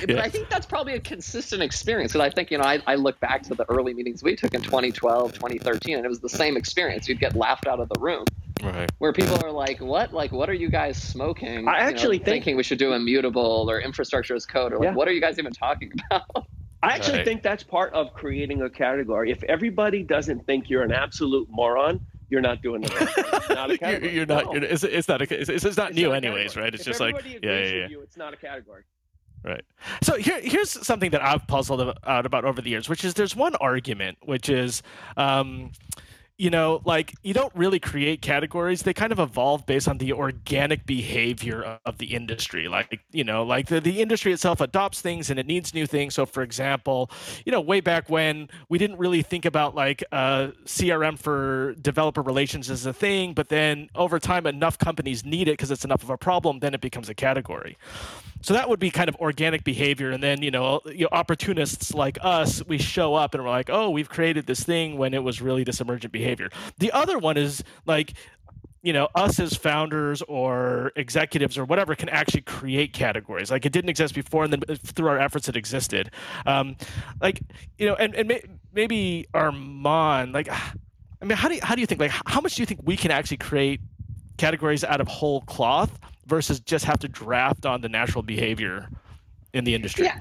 but 0.00 0.10
yeah. 0.10 0.22
I 0.22 0.28
think 0.28 0.48
that's 0.48 0.66
probably 0.66 0.94
a 0.94 1.00
consistent 1.00 1.62
experience 1.62 2.12
because 2.12 2.26
I 2.26 2.30
think, 2.30 2.50
you 2.50 2.58
know, 2.58 2.64
I, 2.64 2.82
I 2.86 2.96
look 2.96 3.18
back 3.20 3.42
to 3.44 3.54
the 3.54 3.64
early 3.70 3.94
meetings 3.94 4.22
we 4.22 4.36
took 4.36 4.54
in 4.54 4.62
2012, 4.62 5.32
2013, 5.34 5.96
and 5.96 6.04
it 6.04 6.08
was 6.08 6.20
the 6.20 6.28
same 6.28 6.56
experience. 6.56 7.08
You'd 7.08 7.20
get 7.20 7.34
laughed 7.34 7.66
out 7.66 7.80
of 7.80 7.88
the 7.88 7.98
room. 8.00 8.24
Right. 8.62 8.90
Where 8.98 9.12
people 9.12 9.42
are 9.44 9.50
like, 9.50 9.80
what? 9.80 10.12
Like, 10.12 10.30
what 10.30 10.48
are 10.48 10.54
you 10.54 10.68
guys 10.68 11.02
smoking? 11.02 11.66
I 11.66 11.78
actually 11.78 12.16
you 12.16 12.20
know, 12.20 12.24
think... 12.24 12.44
thinking 12.44 12.56
we 12.56 12.62
should 12.62 12.78
do 12.78 12.92
immutable 12.92 13.66
or 13.68 13.80
infrastructure 13.80 14.34
as 14.34 14.46
code 14.46 14.72
or 14.72 14.78
like, 14.78 14.84
yeah. 14.86 14.94
what 14.94 15.08
are 15.08 15.12
you 15.12 15.20
guys 15.20 15.38
even 15.38 15.52
talking 15.52 15.92
about? 16.10 16.46
I 16.82 16.94
actually 16.94 17.18
right. 17.18 17.24
think 17.24 17.42
that's 17.42 17.62
part 17.62 17.92
of 17.94 18.12
creating 18.12 18.62
a 18.62 18.70
category. 18.70 19.30
If 19.30 19.42
everybody 19.44 20.02
doesn't 20.02 20.44
think 20.46 20.68
you're 20.68 20.82
an 20.82 20.92
absolute 20.92 21.48
moron, 21.48 22.04
you're 22.28 22.40
not 22.40 22.62
doing 22.62 22.80
the 22.80 22.88
right 22.88 23.48
Not 23.50 23.70
a 23.70 23.78
category. 23.78 24.14
you're, 24.14 24.26
not. 24.26 24.46
No. 24.46 24.54
You're, 24.54 24.64
it's, 24.64 24.82
it's, 24.82 25.06
not. 25.06 25.22
A, 25.22 25.40
it's, 25.40 25.48
it's 25.48 25.76
not 25.76 25.90
it's 25.90 25.96
new, 25.96 26.08
not 26.08 26.24
anyways, 26.24 26.56
right? 26.56 26.74
It's 26.74 26.80
if 26.82 26.86
just 26.86 27.00
like 27.00 27.22
yeah, 27.24 27.38
yeah, 27.42 27.60
yeah. 27.60 27.88
You, 27.88 28.00
it's 28.00 28.16
not 28.16 28.34
a 28.34 28.36
category. 28.36 28.82
Right. 29.44 29.64
So 30.02 30.16
here, 30.16 30.40
here's 30.40 30.70
something 30.70 31.10
that 31.10 31.22
I've 31.22 31.46
puzzled 31.46 31.98
out 32.06 32.26
about 32.26 32.44
over 32.44 32.62
the 32.62 32.70
years, 32.70 32.88
which 32.88 33.04
is 33.04 33.14
there's 33.14 33.34
one 33.34 33.56
argument, 33.56 34.18
which 34.22 34.48
is, 34.48 34.82
um, 35.16 35.72
you 36.42 36.50
know, 36.50 36.82
like 36.84 37.14
you 37.22 37.32
don't 37.32 37.54
really 37.54 37.78
create 37.78 38.20
categories. 38.20 38.82
They 38.82 38.92
kind 38.92 39.12
of 39.12 39.20
evolve 39.20 39.64
based 39.64 39.86
on 39.86 39.98
the 39.98 40.12
organic 40.12 40.84
behavior 40.84 41.78
of 41.86 41.98
the 41.98 42.06
industry. 42.06 42.66
Like, 42.66 42.98
you 43.12 43.22
know, 43.22 43.44
like 43.44 43.68
the, 43.68 43.80
the 43.80 44.02
industry 44.02 44.32
itself 44.32 44.60
adopts 44.60 45.00
things 45.00 45.30
and 45.30 45.38
it 45.38 45.46
needs 45.46 45.72
new 45.72 45.86
things. 45.86 46.14
So, 46.14 46.26
for 46.26 46.42
example, 46.42 47.12
you 47.46 47.52
know, 47.52 47.60
way 47.60 47.80
back 47.80 48.10
when 48.10 48.50
we 48.68 48.76
didn't 48.76 48.98
really 48.98 49.22
think 49.22 49.44
about 49.44 49.76
like 49.76 50.02
uh, 50.10 50.48
CRM 50.64 51.16
for 51.16 51.76
developer 51.80 52.22
relations 52.22 52.70
as 52.70 52.86
a 52.86 52.92
thing, 52.92 53.34
but 53.34 53.48
then 53.48 53.88
over 53.94 54.18
time, 54.18 54.44
enough 54.44 54.76
companies 54.78 55.24
need 55.24 55.46
it 55.46 55.52
because 55.52 55.70
it's 55.70 55.84
enough 55.84 56.02
of 56.02 56.10
a 56.10 56.18
problem, 56.18 56.58
then 56.58 56.74
it 56.74 56.80
becomes 56.80 57.08
a 57.08 57.14
category. 57.14 57.78
So 58.42 58.54
that 58.54 58.68
would 58.68 58.80
be 58.80 58.90
kind 58.90 59.08
of 59.08 59.16
organic 59.16 59.64
behavior, 59.64 60.10
and 60.10 60.22
then 60.22 60.42
you 60.42 60.50
know, 60.50 60.80
you 60.86 61.02
know, 61.02 61.08
opportunists 61.12 61.94
like 61.94 62.18
us, 62.22 62.64
we 62.66 62.78
show 62.78 63.14
up 63.14 63.34
and 63.34 63.42
we're 63.42 63.50
like, 63.50 63.70
oh, 63.70 63.90
we've 63.90 64.08
created 64.08 64.46
this 64.46 64.62
thing 64.62 64.98
when 64.98 65.14
it 65.14 65.22
was 65.22 65.40
really 65.40 65.64
this 65.64 65.80
emergent 65.80 66.12
behavior. 66.12 66.50
The 66.78 66.92
other 66.92 67.18
one 67.18 67.36
is 67.36 67.62
like 67.86 68.14
you 68.82 68.92
know 68.92 69.08
us 69.14 69.38
as 69.38 69.54
founders 69.54 70.22
or 70.22 70.90
executives 70.96 71.56
or 71.56 71.64
whatever 71.64 71.94
can 71.94 72.08
actually 72.08 72.42
create 72.42 72.92
categories. 72.92 73.50
Like 73.50 73.64
it 73.64 73.72
didn't 73.72 73.90
exist 73.90 74.14
before 74.14 74.44
and 74.44 74.52
then 74.52 74.76
through 74.76 75.08
our 75.08 75.18
efforts 75.18 75.48
it 75.48 75.56
existed. 75.56 76.10
Um, 76.44 76.76
like 77.20 77.40
you 77.78 77.86
know 77.86 77.94
and, 77.94 78.14
and 78.14 78.28
may, 78.28 78.42
maybe 78.74 79.26
armon 79.34 80.32
like 80.32 80.48
i 80.50 81.24
mean 81.24 81.36
how 81.36 81.48
do 81.48 81.54
you, 81.54 81.60
how 81.62 81.74
do 81.74 81.80
you 81.80 81.86
think 81.86 82.00
like 82.00 82.12
how 82.26 82.40
much 82.40 82.54
do 82.54 82.62
you 82.62 82.66
think 82.66 82.80
we 82.84 82.96
can 82.96 83.10
actually 83.10 83.36
create 83.36 83.80
categories 84.38 84.82
out 84.82 85.00
of 85.00 85.08
whole 85.08 85.42
cloth 85.42 85.98
versus 86.32 86.60
just 86.60 86.86
have 86.86 86.98
to 86.98 87.08
draft 87.08 87.66
on 87.66 87.82
the 87.82 87.90
natural 87.90 88.22
behavior 88.22 88.88
in 89.52 89.64
the 89.64 89.74
industry. 89.74 90.06
Yeah. 90.06 90.18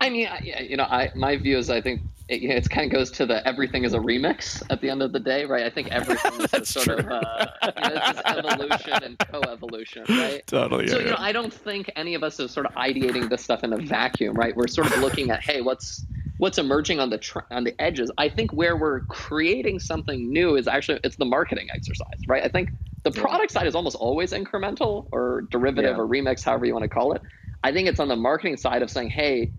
I 0.00 0.10
mean, 0.10 0.28
you 0.42 0.76
know, 0.76 0.82
I 0.82 1.12
my 1.14 1.36
view 1.36 1.56
is 1.56 1.70
I 1.70 1.80
think 1.80 2.00
it, 2.28 2.42
it 2.42 2.68
kind 2.68 2.86
of 2.86 2.92
goes 2.92 3.12
to 3.12 3.26
the 3.26 3.46
everything 3.46 3.84
is 3.84 3.94
a 3.94 4.00
remix 4.00 4.60
at 4.70 4.80
the 4.80 4.90
end 4.90 5.02
of 5.02 5.12
the 5.12 5.20
day, 5.20 5.44
right? 5.44 5.64
I 5.64 5.70
think 5.70 5.92
everything 5.92 6.40
is 6.40 6.52
a 6.52 6.64
sort 6.64 6.86
true. 6.86 6.96
of 6.96 7.06
uh, 7.08 7.46
you 7.62 7.68
know, 7.80 8.00
it's 8.08 8.20
evolution 8.24 9.04
and 9.04 9.16
co-evolution, 9.20 10.04
right? 10.08 10.44
Totally. 10.48 10.88
So 10.88 10.96
yeah, 10.96 11.04
you 11.04 11.10
know, 11.10 11.16
I 11.20 11.30
don't 11.30 11.52
think 11.52 11.88
any 11.94 12.14
of 12.16 12.24
us 12.24 12.40
are 12.40 12.48
sort 12.48 12.66
of 12.66 12.72
ideating 12.72 13.28
this 13.30 13.44
stuff 13.44 13.62
in 13.62 13.72
a 13.72 13.78
vacuum, 13.78 14.34
right? 14.34 14.56
We're 14.56 14.66
sort 14.66 14.90
of 14.90 14.98
looking 14.98 15.30
at, 15.30 15.44
hey, 15.44 15.60
what's 15.60 16.04
what's 16.42 16.58
emerging 16.58 16.98
on 16.98 17.08
the 17.08 17.18
tr- 17.18 17.46
on 17.52 17.62
the 17.62 17.72
edges. 17.80 18.10
I 18.18 18.28
think 18.28 18.52
where 18.52 18.76
we're 18.76 19.02
creating 19.02 19.78
something 19.78 20.32
new 20.32 20.56
is 20.56 20.66
actually 20.66 20.98
it's 21.04 21.14
the 21.14 21.24
marketing 21.24 21.68
exercise, 21.72 22.18
right? 22.26 22.42
I 22.42 22.48
think 22.48 22.72
the 23.04 23.12
product 23.12 23.52
side 23.52 23.68
is 23.68 23.76
almost 23.76 23.94
always 23.94 24.32
incremental 24.32 25.06
or 25.12 25.42
derivative 25.52 25.96
yeah. 25.96 26.02
or 26.02 26.08
remix, 26.08 26.42
however 26.42 26.66
you 26.66 26.72
want 26.72 26.82
to 26.82 26.88
call 26.88 27.12
it. 27.12 27.22
I 27.62 27.70
think 27.70 27.86
it's 27.86 28.00
on 28.00 28.08
the 28.08 28.16
marketing 28.16 28.56
side 28.56 28.82
of 28.82 28.90
saying, 28.90 29.10
hey, 29.10 29.52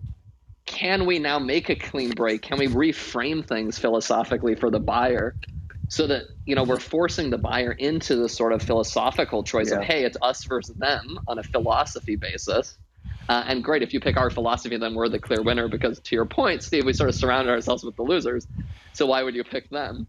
can 0.66 1.06
we 1.06 1.18
now 1.18 1.38
make 1.38 1.70
a 1.70 1.74
clean 1.74 2.10
break? 2.10 2.42
Can 2.42 2.58
we 2.58 2.66
reframe 2.66 3.46
things 3.46 3.78
philosophically 3.78 4.54
for 4.54 4.70
the 4.70 4.80
buyer 4.80 5.36
so 5.88 6.06
that 6.06 6.24
you 6.44 6.54
know 6.54 6.64
we're 6.64 6.78
forcing 6.78 7.30
the 7.30 7.38
buyer 7.38 7.72
into 7.72 8.14
the 8.14 8.28
sort 8.28 8.52
of 8.52 8.60
philosophical 8.60 9.42
choice 9.42 9.70
yeah. 9.70 9.78
of 9.78 9.84
hey, 9.84 10.04
it's 10.04 10.18
us 10.20 10.44
versus 10.44 10.76
them 10.76 11.18
on 11.28 11.38
a 11.38 11.42
philosophy 11.42 12.16
basis 12.16 12.76
uh, 13.28 13.44
and 13.46 13.64
great, 13.64 13.82
if 13.82 13.94
you 13.94 14.00
pick 14.00 14.16
our 14.16 14.30
philosophy, 14.30 14.76
then 14.76 14.94
we're 14.94 15.08
the 15.08 15.18
clear 15.18 15.42
winner 15.42 15.68
because, 15.68 15.98
to 16.00 16.14
your 16.14 16.26
point, 16.26 16.62
Steve, 16.62 16.84
we 16.84 16.92
sort 16.92 17.08
of 17.08 17.14
surrounded 17.14 17.50
ourselves 17.50 17.82
with 17.82 17.96
the 17.96 18.02
losers. 18.02 18.46
So 18.92 19.06
why 19.06 19.22
would 19.22 19.34
you 19.34 19.44
pick 19.44 19.70
them? 19.70 20.06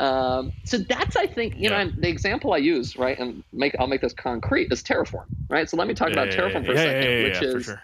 Um, 0.00 0.52
so 0.64 0.78
that's, 0.78 1.16
I 1.16 1.26
think, 1.26 1.54
you 1.56 1.70
yeah. 1.70 1.84
know, 1.84 1.92
the 1.96 2.08
example 2.08 2.52
I 2.52 2.58
use, 2.58 2.96
right, 2.96 3.18
and 3.18 3.42
make 3.52 3.74
I'll 3.78 3.86
make 3.86 4.00
this 4.00 4.12
concrete 4.12 4.70
is 4.70 4.82
Terraform, 4.82 5.26
right? 5.48 5.68
So 5.68 5.76
let 5.76 5.88
me 5.88 5.94
talk 5.94 6.08
yeah, 6.08 6.14
about 6.14 6.28
yeah, 6.28 6.36
Terraform 6.36 6.66
for 6.66 6.72
a 6.72 6.76
second, 6.76 7.22
which 7.24 7.42
is. 7.42 7.64
Sure. 7.66 7.82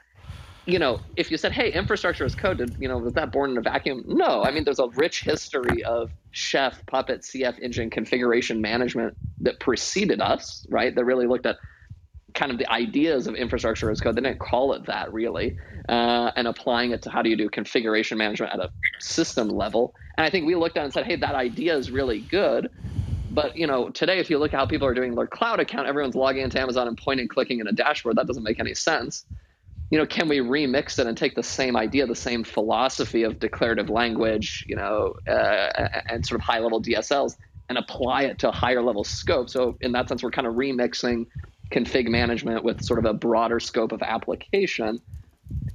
You 0.66 0.78
know, 0.78 1.00
if 1.16 1.30
you 1.30 1.36
said, 1.36 1.52
"Hey, 1.52 1.70
infrastructure 1.70 2.24
is 2.24 2.34
code," 2.34 2.56
did, 2.56 2.74
you 2.78 2.88
know, 2.88 2.96
was 2.96 3.12
that 3.14 3.32
born 3.32 3.50
in 3.50 3.58
a 3.58 3.60
vacuum? 3.60 4.02
No, 4.06 4.42
I 4.42 4.50
mean, 4.50 4.64
there's 4.64 4.78
a 4.78 4.88
rich 4.96 5.22
history 5.22 5.84
of 5.84 6.10
Chef, 6.30 6.86
Puppet, 6.86 7.20
CFEngine 7.20 7.92
configuration 7.92 8.62
management 8.62 9.14
that 9.40 9.60
preceded 9.60 10.22
us, 10.22 10.66
right? 10.70 10.94
That 10.94 11.04
really 11.04 11.26
looked 11.26 11.44
at 11.44 11.58
kind 12.34 12.50
of 12.50 12.58
the 12.58 12.70
ideas 12.70 13.26
of 13.26 13.36
infrastructure 13.36 13.90
as 13.90 14.00
code. 14.00 14.16
They 14.16 14.22
didn't 14.22 14.40
call 14.40 14.72
it 14.74 14.86
that 14.86 15.12
really, 15.12 15.56
uh, 15.88 16.32
and 16.36 16.48
applying 16.48 16.90
it 16.90 17.02
to 17.02 17.10
how 17.10 17.22
do 17.22 17.30
you 17.30 17.36
do 17.36 17.48
configuration 17.48 18.18
management 18.18 18.52
at 18.52 18.60
a 18.60 18.70
system 18.98 19.48
level. 19.48 19.94
And 20.18 20.26
I 20.26 20.30
think 20.30 20.46
we 20.46 20.54
looked 20.54 20.76
at 20.76 20.82
it 20.82 20.84
and 20.84 20.92
said, 20.92 21.06
hey, 21.06 21.16
that 21.16 21.34
idea 21.34 21.76
is 21.76 21.90
really 21.90 22.20
good. 22.20 22.68
But 23.30 23.56
you 23.56 23.66
know, 23.66 23.90
today, 23.90 24.18
if 24.18 24.30
you 24.30 24.38
look 24.38 24.52
at 24.52 24.58
how 24.58 24.66
people 24.66 24.86
are 24.86 24.94
doing 24.94 25.14
their 25.14 25.26
cloud 25.26 25.60
account, 25.60 25.88
everyone's 25.88 26.14
logging 26.14 26.42
into 26.42 26.60
Amazon 26.60 26.88
and 26.88 26.98
and 27.06 27.30
clicking 27.30 27.60
in 27.60 27.66
a 27.66 27.72
dashboard. 27.72 28.16
That 28.16 28.26
doesn't 28.26 28.44
make 28.44 28.60
any 28.60 28.74
sense. 28.74 29.24
You 29.90 29.98
know, 29.98 30.06
can 30.06 30.28
we 30.28 30.38
remix 30.38 30.98
it 30.98 31.06
and 31.06 31.16
take 31.16 31.34
the 31.34 31.42
same 31.42 31.76
idea, 31.76 32.06
the 32.06 32.14
same 32.14 32.42
philosophy 32.42 33.22
of 33.22 33.38
declarative 33.38 33.90
language, 33.90 34.64
you 34.66 34.76
know, 34.76 35.14
uh, 35.28 35.88
and 36.08 36.24
sort 36.24 36.40
of 36.40 36.44
high-level 36.44 36.82
DSLs, 36.82 37.36
and 37.68 37.76
apply 37.76 38.22
it 38.22 38.38
to 38.40 38.48
a 38.48 38.52
higher 38.52 38.82
level 38.82 39.04
scope? 39.04 39.50
So 39.50 39.76
in 39.80 39.92
that 39.92 40.08
sense, 40.08 40.22
we're 40.22 40.30
kind 40.30 40.48
of 40.48 40.54
remixing 40.54 41.26
config 41.72 42.08
management 42.08 42.64
with 42.64 42.82
sort 42.82 42.98
of 42.98 43.04
a 43.04 43.14
broader 43.14 43.60
scope 43.60 43.92
of 43.92 44.02
application 44.02 45.00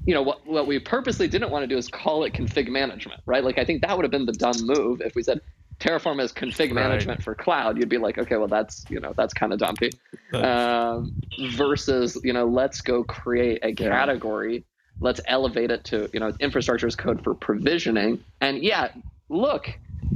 you 0.06 0.14
know 0.14 0.22
what, 0.22 0.46
what 0.48 0.66
we 0.66 0.80
purposely 0.80 1.28
didn't 1.28 1.52
want 1.52 1.64
to 1.64 1.68
do 1.68 1.78
is 1.78 1.88
call 1.88 2.24
it 2.24 2.34
config 2.34 2.68
management 2.68 3.22
right 3.26 3.44
like 3.44 3.58
i 3.58 3.66
think 3.66 3.82
that 3.82 3.96
would 3.96 4.04
have 4.04 4.12
been 4.12 4.26
the 4.26 4.34
dumb 4.34 4.66
move 4.66 5.02
if 5.02 5.16
we 5.16 5.24
said 5.24 5.42
Terraform 5.80 6.22
is 6.22 6.34
config 6.34 6.72
management 6.74 7.20
right. 7.20 7.24
for 7.24 7.36
cloud, 7.36 7.78
you'd 7.78 7.90
be 7.90 7.98
like, 7.98 8.18
okay, 8.18 8.36
well 8.36 8.48
that's 8.48 8.86
you 8.90 9.00
know 9.00 9.14
that's 9.16 9.34
kind 9.34 9.54
of 9.54 9.60
dumpy. 9.60 9.92
Um, 10.34 11.14
versus 11.52 12.20
you 12.24 12.34
know 12.34 12.46
let's 12.46 12.82
go 12.82 13.04
create 13.04 13.60
a 13.64 13.74
category, 13.74 14.66
let's 15.00 15.22
elevate 15.26 15.72
it 15.72 15.86
to 15.86 16.10
you 16.14 16.20
know 16.20 16.34
infrastructure 16.40 16.88
as 16.88 16.96
code 16.96 17.24
for 17.24 17.34
provisioning, 17.34 18.20
and 18.42 18.62
yeah, 18.62 18.90
look, 19.30 19.70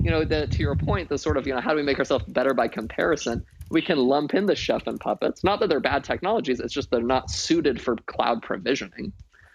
you 0.04 0.12
know 0.12 0.26
the, 0.26 0.48
to 0.48 0.64
your 0.64 0.76
point, 0.76 1.08
the 1.08 1.18
sort 1.18 1.38
of 1.38 1.48
you 1.48 1.54
know 1.54 1.62
how 1.62 1.72
do 1.72 1.78
we 1.78 1.84
make 1.84 1.98
ourselves 1.98 2.26
better 2.28 2.54
by 2.54 2.68
comparison? 2.68 3.46
We 3.74 3.82
can 3.82 3.98
lump 3.98 4.34
in 4.34 4.46
the 4.46 4.56
chef 4.56 4.88
and 4.88 5.00
puppets. 5.00 5.44
Not 5.44 5.60
that 5.60 5.68
they're 5.68 5.80
bad 5.80 6.04
technologies, 6.04 6.60
it's 6.60 6.74
just 6.74 6.92
they're 6.92 7.02
not 7.02 7.30
suited 7.30 7.82
for 7.82 7.96
cloud 7.96 8.44
provisioning. 8.44 9.12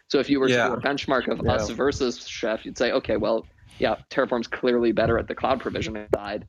So 0.09 0.19
if 0.19 0.29
you 0.29 0.41
were 0.41 0.49
yeah. 0.49 0.69
to 0.69 0.75
do 0.75 0.75
a 0.75 0.81
benchmark 0.81 1.29
of 1.29 1.41
yeah. 1.45 1.53
us 1.53 1.71
versus 1.71 2.27
Chef, 2.27 2.65
you'd 2.65 2.79
say, 2.79 2.93
okay, 2.93 3.17
well, 3.17 3.47
yeah, 3.79 3.97
Terraform's 4.11 4.49
clearly 4.49 4.91
better 4.93 5.19
at 5.19 5.29
the 5.29 5.35
cloud 5.35 5.61
provisioning 5.61 6.07
side. 6.15 6.47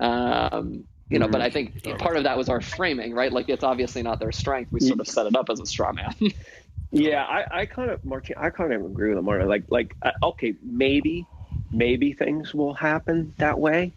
Um, 0.00 0.84
you 1.10 1.18
know, 1.18 1.26
mm-hmm. 1.26 1.32
but 1.32 1.40
I 1.42 1.50
think 1.50 1.84
part 1.98 2.16
of 2.16 2.24
that 2.24 2.36
was 2.36 2.48
our 2.48 2.60
framing, 2.60 3.14
right? 3.14 3.30
Like 3.30 3.48
it's 3.48 3.62
obviously 3.62 4.02
not 4.02 4.18
their 4.18 4.32
strength. 4.32 4.72
We 4.72 4.80
sort 4.80 5.00
of 5.00 5.06
set 5.06 5.26
it 5.26 5.36
up 5.36 5.50
as 5.50 5.60
a 5.60 5.66
straw 5.66 5.92
man. 5.92 6.14
yeah, 6.90 7.24
I, 7.24 7.60
I 7.60 7.66
kind 7.66 7.90
of, 7.90 8.04
Martin, 8.04 8.36
I 8.38 8.50
kind 8.50 8.72
of 8.72 8.84
agree 8.84 9.10
with 9.10 9.18
him. 9.18 9.26
Like, 9.26 9.64
like, 9.68 9.94
uh, 10.02 10.10
okay, 10.22 10.54
maybe, 10.62 11.26
maybe 11.70 12.14
things 12.14 12.54
will 12.54 12.74
happen 12.74 13.34
that 13.36 13.58
way, 13.58 13.92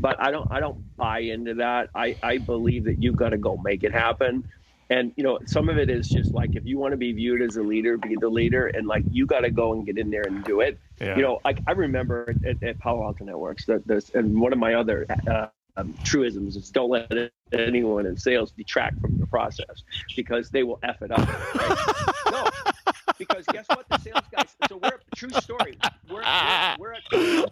but 0.00 0.20
I 0.20 0.30
don't, 0.30 0.50
I 0.50 0.60
don't 0.60 0.96
buy 0.96 1.20
into 1.20 1.54
that. 1.54 1.90
I, 1.94 2.16
I 2.22 2.38
believe 2.38 2.84
that 2.84 3.02
you've 3.02 3.16
got 3.16 3.30
to 3.30 3.38
go 3.38 3.56
make 3.56 3.84
it 3.84 3.92
happen 3.92 4.44
and 4.90 5.12
you 5.16 5.22
know 5.22 5.38
some 5.46 5.68
of 5.68 5.78
it 5.78 5.88
is 5.88 6.08
just 6.08 6.32
like 6.32 6.54
if 6.54 6.66
you 6.66 6.76
want 6.76 6.92
to 6.92 6.96
be 6.96 7.12
viewed 7.12 7.40
as 7.40 7.56
a 7.56 7.62
leader 7.62 7.96
be 7.96 8.16
the 8.16 8.28
leader 8.28 8.66
and 8.66 8.86
like 8.86 9.04
you 9.10 9.24
got 9.24 9.40
to 9.40 9.50
go 9.50 9.72
and 9.72 9.86
get 9.86 9.96
in 9.96 10.10
there 10.10 10.24
and 10.26 10.44
do 10.44 10.60
it 10.60 10.78
yeah. 11.00 11.16
you 11.16 11.22
know 11.22 11.40
like 11.44 11.60
i 11.66 11.72
remember 11.72 12.34
at, 12.44 12.62
at 12.62 12.78
palo 12.78 13.04
alto 13.04 13.24
networks 13.24 13.64
that 13.64 13.86
this 13.86 14.10
and 14.10 14.38
one 14.38 14.52
of 14.52 14.58
my 14.58 14.74
other 14.74 15.06
uh, 15.30 15.46
um, 15.76 15.94
truisms 16.04 16.56
is 16.56 16.70
don't 16.70 16.90
let 16.90 17.10
anyone 17.52 18.04
in 18.04 18.16
sales 18.16 18.50
detract 18.50 19.00
from 19.00 19.16
the 19.18 19.26
process 19.26 19.84
because 20.16 20.50
they 20.50 20.64
will 20.64 20.80
f 20.82 21.00
it 21.00 21.10
up 21.12 21.54
right? 21.54 22.12
no 22.30 22.89
because 23.20 23.46
guess 23.46 23.66
what 23.68 23.88
the 23.88 23.98
sales 23.98 24.24
guys 24.32 24.56
so 24.68 24.76
we're 24.78 24.98
true 25.14 25.30
story 25.40 25.76
we're, 26.08 26.16
we're, 26.16 26.22
we're 26.78 26.92
at 26.92 27.02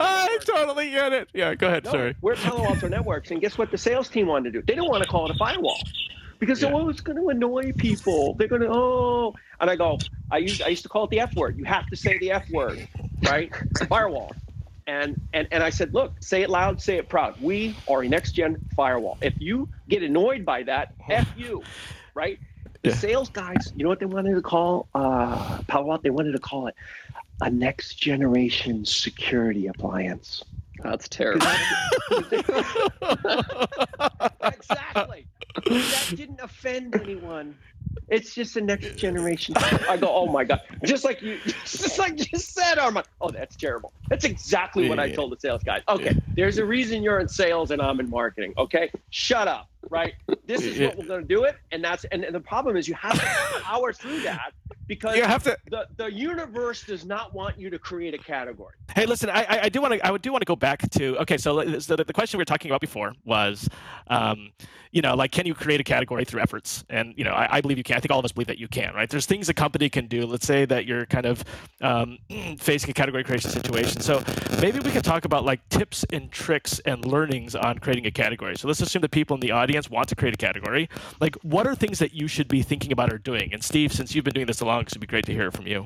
I 0.00 0.38
totally 0.44 0.90
get 0.90 1.12
it 1.12 1.28
yeah 1.32 1.54
go 1.54 1.68
ahead 1.68 1.84
no, 1.84 1.92
sorry 1.92 2.16
we're 2.20 2.32
at 2.32 2.38
Palo 2.38 2.64
Alto 2.64 2.88
Networks 2.88 3.30
and 3.30 3.40
guess 3.40 3.56
what 3.56 3.70
the 3.70 3.78
sales 3.78 4.08
team 4.08 4.26
wanted 4.26 4.52
to 4.52 4.58
do 4.58 4.66
they 4.66 4.74
didn't 4.74 4.88
want 4.88 5.04
to 5.04 5.08
call 5.08 5.28
it 5.30 5.34
a 5.34 5.38
firewall 5.38 5.78
because 6.38 6.62
yeah. 6.62 6.72
oh, 6.72 6.88
it's 6.88 7.00
going 7.00 7.16
to 7.16 7.28
annoy 7.28 7.72
people. 7.72 8.34
They're 8.34 8.48
going 8.48 8.62
to 8.62 8.68
oh, 8.70 9.34
and 9.60 9.70
I 9.70 9.76
go, 9.76 9.98
I 10.30 10.38
used 10.38 10.62
I 10.62 10.68
used 10.68 10.82
to 10.84 10.88
call 10.88 11.04
it 11.04 11.10
the 11.10 11.20
F 11.20 11.34
word. 11.34 11.58
You 11.58 11.64
have 11.64 11.86
to 11.88 11.96
say 11.96 12.18
the 12.18 12.32
F 12.32 12.48
word, 12.50 12.86
right? 13.22 13.52
firewall. 13.88 14.32
And, 14.86 15.20
and 15.34 15.46
and 15.50 15.62
I 15.62 15.70
said, 15.70 15.92
look, 15.92 16.14
say 16.20 16.42
it 16.42 16.50
loud, 16.50 16.80
say 16.80 16.96
it 16.96 17.08
proud. 17.08 17.40
We 17.42 17.76
are 17.88 18.02
a 18.02 18.08
next 18.08 18.32
gen 18.32 18.58
firewall. 18.74 19.18
If 19.20 19.34
you 19.38 19.68
get 19.88 20.02
annoyed 20.02 20.44
by 20.46 20.62
that, 20.62 20.94
F 21.08 21.28
you, 21.36 21.62
right? 22.14 22.38
The 22.82 22.90
yeah. 22.90 22.94
sales 22.94 23.28
guys, 23.30 23.72
you 23.76 23.82
know 23.82 23.88
what 23.88 23.98
they 23.98 24.06
wanted 24.06 24.34
to 24.34 24.42
call 24.42 24.88
uh, 24.94 25.62
Palo 25.66 25.90
Alto? 25.90 26.02
They 26.02 26.10
wanted 26.10 26.32
to 26.32 26.38
call 26.38 26.68
it 26.68 26.74
a 27.40 27.50
next 27.50 27.96
generation 27.96 28.84
security 28.84 29.66
appliance. 29.66 30.44
That's 30.82 31.08
terrible. 31.08 31.46
exactly. 34.42 35.26
That 35.66 36.12
didn't 36.14 36.40
offend 36.40 36.94
anyone. 36.94 37.56
It's 38.08 38.34
just 38.34 38.54
the 38.54 38.60
next 38.60 38.96
generation. 38.96 39.54
I 39.56 39.96
go, 39.96 40.08
oh 40.08 40.26
my 40.26 40.44
god, 40.44 40.60
just 40.84 41.04
like 41.04 41.20
you, 41.20 41.38
just 41.64 41.98
like 41.98 42.32
you 42.32 42.38
said, 42.38 42.78
Armon. 42.78 43.04
Oh, 43.20 43.30
that's 43.30 43.56
terrible. 43.56 43.92
That's 44.08 44.24
exactly 44.24 44.88
what 44.88 44.98
I 44.98 45.10
told 45.10 45.32
the 45.32 45.40
sales 45.40 45.62
guys. 45.62 45.82
Okay, 45.88 46.16
there's 46.34 46.58
a 46.58 46.64
reason 46.64 47.02
you're 47.02 47.18
in 47.18 47.28
sales 47.28 47.70
and 47.70 47.82
I'm 47.82 48.00
in 48.00 48.08
marketing. 48.08 48.54
Okay, 48.56 48.90
shut 49.10 49.48
up. 49.48 49.68
Right. 49.90 50.14
This 50.46 50.62
is 50.62 50.78
what 50.78 50.96
we're 50.96 51.06
going 51.06 51.22
to 51.22 51.26
do 51.26 51.44
it, 51.44 51.56
and 51.72 51.82
that's 51.82 52.04
and, 52.06 52.24
and 52.24 52.34
the 52.34 52.40
problem 52.40 52.76
is 52.76 52.88
you 52.88 52.94
have 52.94 53.14
to 53.14 53.60
power 53.60 53.92
through 53.92 54.20
that 54.20 54.52
because 54.88 55.16
you 55.16 55.22
have 55.22 55.42
to, 55.44 55.56
the, 55.70 55.86
the 55.96 56.10
universe 56.10 56.82
does 56.82 57.04
not 57.04 57.34
want 57.34 57.58
you 57.58 57.70
to 57.70 57.78
create 57.78 58.14
a 58.14 58.18
category. 58.18 58.74
Hey, 58.94 59.04
listen, 59.04 59.28
I, 59.28 59.60
I 59.64 59.68
do 59.68 59.82
want 59.82 59.94
to 59.94 60.06
I 60.06 60.16
do 60.16 60.32
want 60.32 60.40
to 60.40 60.46
go 60.46 60.56
back 60.56 60.90
to 60.90 61.18
okay. 61.18 61.36
So, 61.36 61.78
so 61.78 61.94
the, 61.94 62.04
the 62.04 62.12
question 62.12 62.38
we 62.38 62.40
were 62.40 62.46
talking 62.46 62.70
about 62.70 62.80
before 62.80 63.12
was, 63.24 63.68
um, 64.08 64.50
you 64.90 65.02
know, 65.02 65.14
like 65.14 65.30
can 65.30 65.46
you 65.46 65.54
create 65.54 65.78
a 65.78 65.84
category 65.84 66.24
through 66.24 66.40
efforts? 66.40 66.84
And 66.88 67.12
you 67.16 67.24
know, 67.24 67.32
I, 67.32 67.58
I, 67.58 67.60
believe 67.60 67.76
you 67.76 67.84
can. 67.84 67.96
I 67.96 68.00
think 68.00 68.10
all 68.10 68.18
of 68.18 68.24
us 68.24 68.32
believe 68.32 68.46
that 68.46 68.58
you 68.58 68.66
can. 68.66 68.94
Right? 68.94 69.08
There's 69.08 69.26
things 69.26 69.48
a 69.50 69.54
company 69.54 69.90
can 69.90 70.06
do. 70.06 70.24
Let's 70.26 70.46
say 70.46 70.64
that 70.64 70.86
you're 70.86 71.04
kind 71.06 71.26
of 71.26 71.44
um, 71.82 72.18
facing 72.58 72.90
a 72.90 72.94
category 72.94 73.24
creation 73.24 73.50
situation. 73.50 74.00
So 74.00 74.22
maybe 74.60 74.80
we 74.80 74.90
can 74.90 75.02
talk 75.02 75.26
about 75.26 75.44
like 75.44 75.66
tips 75.68 76.04
and 76.10 76.32
tricks 76.32 76.80
and 76.86 77.04
learnings 77.04 77.54
on 77.54 77.78
creating 77.78 78.06
a 78.06 78.10
category. 78.10 78.56
So 78.56 78.66
let's 78.68 78.80
assume 78.80 79.02
that 79.02 79.10
people 79.10 79.34
in 79.34 79.40
the 79.40 79.50
audience 79.50 79.77
want 79.86 80.08
to 80.08 80.16
create 80.16 80.34
a 80.34 80.36
category. 80.36 80.88
Like, 81.20 81.36
what 81.42 81.66
are 81.66 81.74
things 81.74 81.98
that 81.98 82.14
you 82.14 82.28
should 82.28 82.48
be 82.48 82.62
thinking 82.62 82.92
about 82.92 83.12
or 83.12 83.18
doing? 83.18 83.52
And 83.52 83.62
Steve, 83.62 83.92
since 83.92 84.14
you've 84.14 84.24
been 84.24 84.34
doing 84.34 84.46
this 84.46 84.60
a 84.60 84.64
long 84.64 84.82
it'd 84.82 85.00
be 85.00 85.06
great 85.06 85.26
to 85.26 85.32
hear 85.32 85.50
from 85.50 85.66
you. 85.66 85.84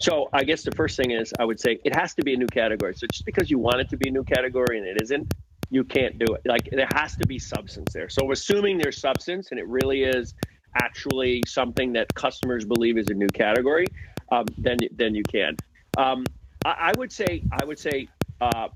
So 0.00 0.28
I 0.32 0.44
guess 0.44 0.62
the 0.62 0.72
first 0.72 0.96
thing 0.96 1.10
is 1.10 1.32
I 1.38 1.44
would 1.44 1.60
say 1.60 1.78
it 1.84 1.94
has 1.94 2.14
to 2.14 2.22
be 2.22 2.34
a 2.34 2.36
new 2.36 2.46
category. 2.46 2.94
So 2.94 3.06
just 3.12 3.24
because 3.24 3.50
you 3.50 3.58
want 3.58 3.80
it 3.80 3.88
to 3.90 3.96
be 3.96 4.08
a 4.08 4.12
new 4.12 4.24
category 4.24 4.78
and 4.78 4.86
it 4.86 5.02
isn't, 5.02 5.34
you 5.70 5.84
can't 5.84 6.18
do 6.18 6.34
it. 6.34 6.42
Like 6.46 6.68
there 6.70 6.88
has 6.94 7.16
to 7.16 7.26
be 7.26 7.38
substance 7.38 7.92
there. 7.92 8.08
So 8.08 8.30
assuming 8.32 8.78
there's 8.78 9.00
substance 9.00 9.48
and 9.50 9.60
it 9.60 9.68
really 9.68 10.04
is 10.04 10.34
actually 10.74 11.42
something 11.46 11.92
that 11.92 12.12
customers 12.14 12.64
believe 12.64 12.98
is 12.98 13.08
a 13.08 13.14
new 13.14 13.28
category, 13.28 13.86
um, 14.30 14.46
then 14.56 14.78
then 14.92 15.14
you 15.14 15.22
can. 15.24 15.56
Um, 15.96 16.24
I, 16.64 16.92
I, 16.92 16.92
would 16.98 17.12
say 17.12 17.42
I 17.60 17.64
would 17.64 17.78
say 17.78 18.08
uh, 18.40 18.68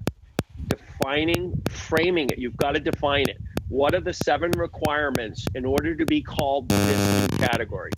defining, 0.68 1.60
framing 1.70 2.28
it. 2.30 2.38
You've 2.38 2.56
got 2.56 2.72
to 2.72 2.80
define 2.80 3.28
it. 3.28 3.38
What 3.72 3.94
are 3.94 4.02
the 4.02 4.12
seven 4.12 4.50
requirements 4.50 5.46
in 5.54 5.64
order 5.64 5.94
to 5.94 6.04
be 6.04 6.20
called 6.20 6.68
this 6.68 7.30
new 7.30 7.38
category? 7.38 7.90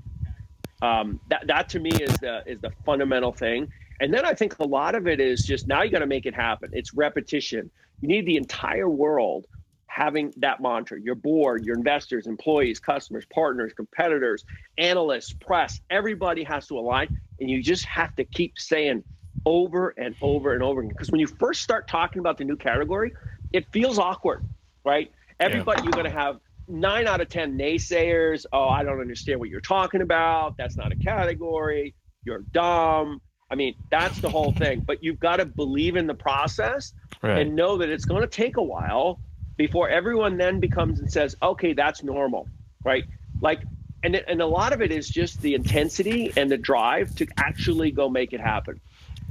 Um, 0.82 1.18
that 1.30 1.48
that 1.48 1.68
to 1.70 1.80
me 1.80 1.90
is 1.90 2.14
the 2.18 2.44
is 2.46 2.60
the 2.60 2.70
fundamental 2.86 3.32
thing. 3.32 3.66
And 3.98 4.14
then 4.14 4.24
I 4.24 4.34
think 4.34 4.56
a 4.60 4.64
lot 4.64 4.94
of 4.94 5.08
it 5.08 5.18
is 5.18 5.42
just 5.42 5.66
now 5.66 5.82
you 5.82 5.90
got 5.90 5.98
to 5.98 6.06
make 6.06 6.26
it 6.26 6.34
happen. 6.34 6.70
It's 6.72 6.94
repetition. 6.94 7.72
You 8.00 8.06
need 8.06 8.24
the 8.24 8.36
entire 8.36 8.88
world 8.88 9.46
having 9.88 10.32
that 10.36 10.62
mantra. 10.62 11.00
Your 11.00 11.16
board, 11.16 11.64
your 11.64 11.76
investors, 11.76 12.28
employees, 12.28 12.78
customers, 12.78 13.24
partners, 13.34 13.72
competitors, 13.72 14.44
analysts, 14.78 15.32
press, 15.32 15.80
everybody 15.90 16.44
has 16.44 16.68
to 16.68 16.78
align. 16.78 17.18
And 17.40 17.50
you 17.50 17.60
just 17.60 17.84
have 17.86 18.14
to 18.14 18.24
keep 18.24 18.60
saying 18.60 19.02
over 19.44 19.92
and 19.98 20.14
over 20.22 20.54
and 20.54 20.62
over 20.62 20.82
again. 20.82 20.90
Because 20.90 21.10
when 21.10 21.20
you 21.20 21.26
first 21.26 21.62
start 21.62 21.88
talking 21.88 22.20
about 22.20 22.38
the 22.38 22.44
new 22.44 22.56
category, 22.56 23.12
it 23.52 23.66
feels 23.72 23.98
awkward, 23.98 24.44
right? 24.84 25.10
Everybody, 25.40 25.80
yeah. 25.80 25.84
you're 25.84 25.92
going 25.92 26.04
to 26.04 26.18
have 26.18 26.40
nine 26.68 27.06
out 27.06 27.20
of 27.20 27.28
10 27.28 27.58
naysayers. 27.58 28.46
Oh, 28.52 28.68
I 28.68 28.82
don't 28.82 29.00
understand 29.00 29.40
what 29.40 29.48
you're 29.48 29.60
talking 29.60 30.00
about. 30.00 30.56
That's 30.56 30.76
not 30.76 30.92
a 30.92 30.96
category. 30.96 31.94
You're 32.24 32.44
dumb. 32.52 33.20
I 33.50 33.56
mean, 33.56 33.74
that's 33.90 34.20
the 34.20 34.30
whole 34.30 34.52
thing. 34.52 34.80
But 34.80 35.02
you've 35.02 35.20
got 35.20 35.36
to 35.36 35.44
believe 35.44 35.96
in 35.96 36.06
the 36.06 36.14
process 36.14 36.92
right. 37.22 37.40
and 37.40 37.54
know 37.54 37.78
that 37.78 37.90
it's 37.90 38.04
going 38.04 38.22
to 38.22 38.28
take 38.28 38.56
a 38.56 38.62
while 38.62 39.20
before 39.56 39.88
everyone 39.88 40.36
then 40.36 40.60
becomes 40.60 41.00
and 41.00 41.12
says, 41.12 41.36
okay, 41.42 41.72
that's 41.72 42.02
normal, 42.02 42.48
right? 42.84 43.04
Like, 43.40 43.60
and, 44.02 44.16
and 44.16 44.42
a 44.42 44.46
lot 44.46 44.72
of 44.72 44.82
it 44.82 44.90
is 44.92 45.08
just 45.08 45.40
the 45.40 45.54
intensity 45.54 46.32
and 46.36 46.50
the 46.50 46.58
drive 46.58 47.14
to 47.16 47.26
actually 47.36 47.90
go 47.90 48.08
make 48.08 48.32
it 48.32 48.40
happen. 48.40 48.80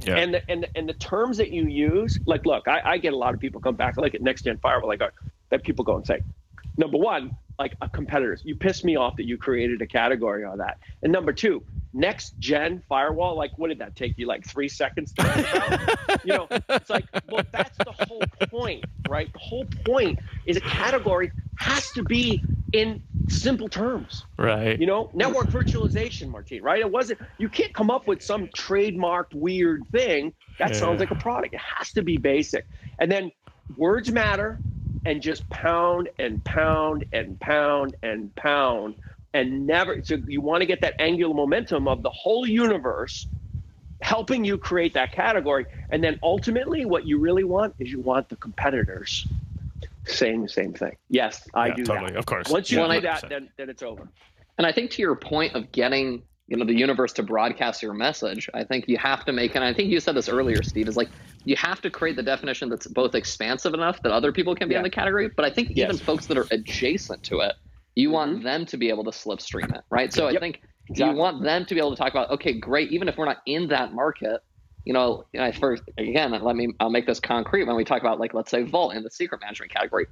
Yeah. 0.00 0.16
And 0.16 0.34
the, 0.34 0.50
and 0.50 0.66
and 0.74 0.88
the 0.88 0.94
terms 0.94 1.36
that 1.36 1.50
you 1.50 1.66
use, 1.68 2.18
like, 2.26 2.44
look, 2.44 2.66
I, 2.66 2.80
I 2.84 2.98
get 2.98 3.12
a 3.12 3.16
lot 3.16 3.32
of 3.32 3.40
people 3.40 3.60
come 3.60 3.76
back, 3.76 3.96
like 3.96 4.14
at 4.14 4.22
Next 4.22 4.42
Gen 4.42 4.58
Firewall, 4.58 4.88
like, 4.88 5.02
that 5.50 5.62
people 5.62 5.84
go 5.84 5.96
and 5.96 6.06
say, 6.06 6.22
number 6.76 6.98
one, 6.98 7.36
like 7.58 7.74
a 7.80 7.88
competitors. 7.88 8.42
You 8.44 8.56
pissed 8.56 8.84
me 8.84 8.96
off 8.96 9.16
that 9.16 9.26
you 9.26 9.38
created 9.38 9.80
a 9.80 9.86
category 9.86 10.44
on 10.44 10.58
that. 10.58 10.78
And 11.02 11.12
number 11.12 11.32
two, 11.32 11.62
next 11.92 12.36
gen 12.40 12.82
firewall. 12.88 13.36
Like, 13.36 13.56
what 13.56 13.68
did 13.68 13.78
that 13.78 13.94
take 13.94 14.18
you? 14.18 14.26
Like 14.26 14.44
three 14.44 14.68
seconds 14.68 15.12
to 15.12 16.18
You 16.24 16.32
know, 16.32 16.48
it's 16.50 16.90
like, 16.90 17.04
well, 17.28 17.44
that's 17.52 17.78
the 17.78 17.92
whole 17.92 18.22
point, 18.48 18.84
right? 19.08 19.32
The 19.32 19.38
whole 19.38 19.66
point 19.84 20.18
is 20.46 20.56
a 20.56 20.60
category 20.62 21.30
has 21.58 21.90
to 21.92 22.02
be 22.02 22.42
in 22.72 23.00
simple 23.28 23.68
terms. 23.68 24.24
Right. 24.36 24.78
You 24.80 24.86
know, 24.86 25.10
network 25.14 25.46
virtualization, 25.46 26.30
Martine, 26.30 26.62
right? 26.62 26.80
It 26.80 26.90
wasn't, 26.90 27.20
you 27.38 27.48
can't 27.48 27.72
come 27.72 27.88
up 27.88 28.08
with 28.08 28.20
some 28.20 28.48
trademarked 28.48 29.32
weird 29.32 29.86
thing 29.92 30.34
that 30.58 30.72
yeah. 30.72 30.76
sounds 30.76 30.98
like 30.98 31.12
a 31.12 31.16
product. 31.16 31.54
It 31.54 31.60
has 31.60 31.92
to 31.92 32.02
be 32.02 32.16
basic. 32.16 32.66
And 32.98 33.12
then 33.12 33.30
words 33.76 34.10
matter, 34.10 34.58
and 35.04 35.20
just 35.20 35.48
pound 35.50 36.08
and 36.18 36.42
pound 36.44 37.04
and 37.12 37.38
pound 37.40 37.94
and 38.02 38.34
pound 38.34 38.94
and 39.34 39.66
never 39.66 40.02
so 40.02 40.16
you 40.26 40.40
want 40.40 40.60
to 40.60 40.66
get 40.66 40.80
that 40.80 40.94
angular 40.98 41.34
momentum 41.34 41.88
of 41.88 42.02
the 42.02 42.10
whole 42.10 42.46
universe 42.46 43.26
helping 44.00 44.44
you 44.44 44.58
create 44.58 44.92
that 44.92 45.12
category. 45.12 45.64
And 45.90 46.04
then 46.04 46.18
ultimately 46.22 46.84
what 46.84 47.06
you 47.06 47.18
really 47.18 47.44
want 47.44 47.74
is 47.78 47.90
you 47.90 48.00
want 48.00 48.28
the 48.28 48.36
competitors 48.36 49.26
saying 50.06 50.42
the 50.42 50.48
same 50.48 50.74
thing. 50.74 50.96
Yes 51.08 51.48
i 51.54 51.68
yeah, 51.68 51.74
do 51.74 51.84
totally 51.84 52.12
that. 52.12 52.18
of 52.18 52.26
course. 52.26 52.48
Once 52.50 52.70
you 52.70 52.80
yeah, 52.80 52.94
do 52.94 53.00
that 53.00 53.28
then, 53.28 53.48
then 53.56 53.70
it's 53.70 53.82
over. 53.82 54.06
And 54.58 54.66
i 54.66 54.72
think 54.72 54.90
to 54.92 55.02
your 55.02 55.16
point 55.16 55.54
of 55.54 55.72
getting 55.72 56.22
you 56.48 56.58
know 56.58 56.66
the 56.66 56.74
universe 56.74 57.14
to 57.14 57.22
broadcast 57.22 57.82
your 57.82 57.94
message 57.94 58.50
i 58.52 58.62
think 58.62 58.86
you 58.86 58.98
have 58.98 59.24
to 59.24 59.32
make 59.32 59.54
and 59.54 59.64
i 59.64 59.72
think 59.72 59.90
you 59.90 59.98
said 59.98 60.14
this 60.14 60.28
earlier 60.28 60.62
steve 60.62 60.88
is 60.88 60.96
like 60.96 61.08
you 61.44 61.56
have 61.56 61.80
to 61.82 61.90
create 61.90 62.16
the 62.16 62.22
definition 62.22 62.68
that's 62.68 62.86
both 62.86 63.14
expansive 63.14 63.74
enough 63.74 64.02
that 64.02 64.12
other 64.12 64.32
people 64.32 64.54
can 64.54 64.68
be 64.68 64.72
yeah. 64.72 64.78
in 64.78 64.84
the 64.84 64.90
category, 64.90 65.28
but 65.28 65.44
I 65.44 65.50
think 65.50 65.70
yes. 65.74 65.92
even 65.92 65.98
folks 65.98 66.26
that 66.26 66.38
are 66.38 66.46
adjacent 66.50 67.22
to 67.24 67.40
it, 67.40 67.54
you 67.94 68.08
mm-hmm. 68.08 68.14
want 68.14 68.42
them 68.42 68.66
to 68.66 68.76
be 68.76 68.88
able 68.88 69.04
to 69.04 69.10
slipstream 69.10 69.74
it, 69.74 69.82
right? 69.90 70.12
So 70.12 70.28
yep. 70.28 70.36
I 70.36 70.40
think 70.40 70.62
exactly. 70.88 71.14
you 71.14 71.18
want 71.18 71.42
them 71.42 71.66
to 71.66 71.74
be 71.74 71.80
able 71.80 71.90
to 71.90 71.96
talk 71.96 72.10
about, 72.10 72.30
okay, 72.30 72.58
great, 72.58 72.92
even 72.92 73.08
if 73.08 73.16
we're 73.16 73.26
not 73.26 73.42
in 73.46 73.68
that 73.68 73.92
market, 73.92 74.40
you 74.84 74.92
know, 74.92 75.24
I 75.38 75.52
first 75.52 75.82
again, 75.96 76.32
let 76.32 76.56
me 76.56 76.74
I'll 76.78 76.90
make 76.90 77.06
this 77.06 77.20
concrete 77.20 77.64
when 77.64 77.76
we 77.76 77.84
talk 77.84 78.00
about 78.02 78.20
like 78.20 78.34
let's 78.34 78.50
say 78.50 78.62
Vault 78.62 78.94
in 78.94 79.02
the 79.02 79.10
secret 79.10 79.40
management 79.40 79.72
category 79.72 80.06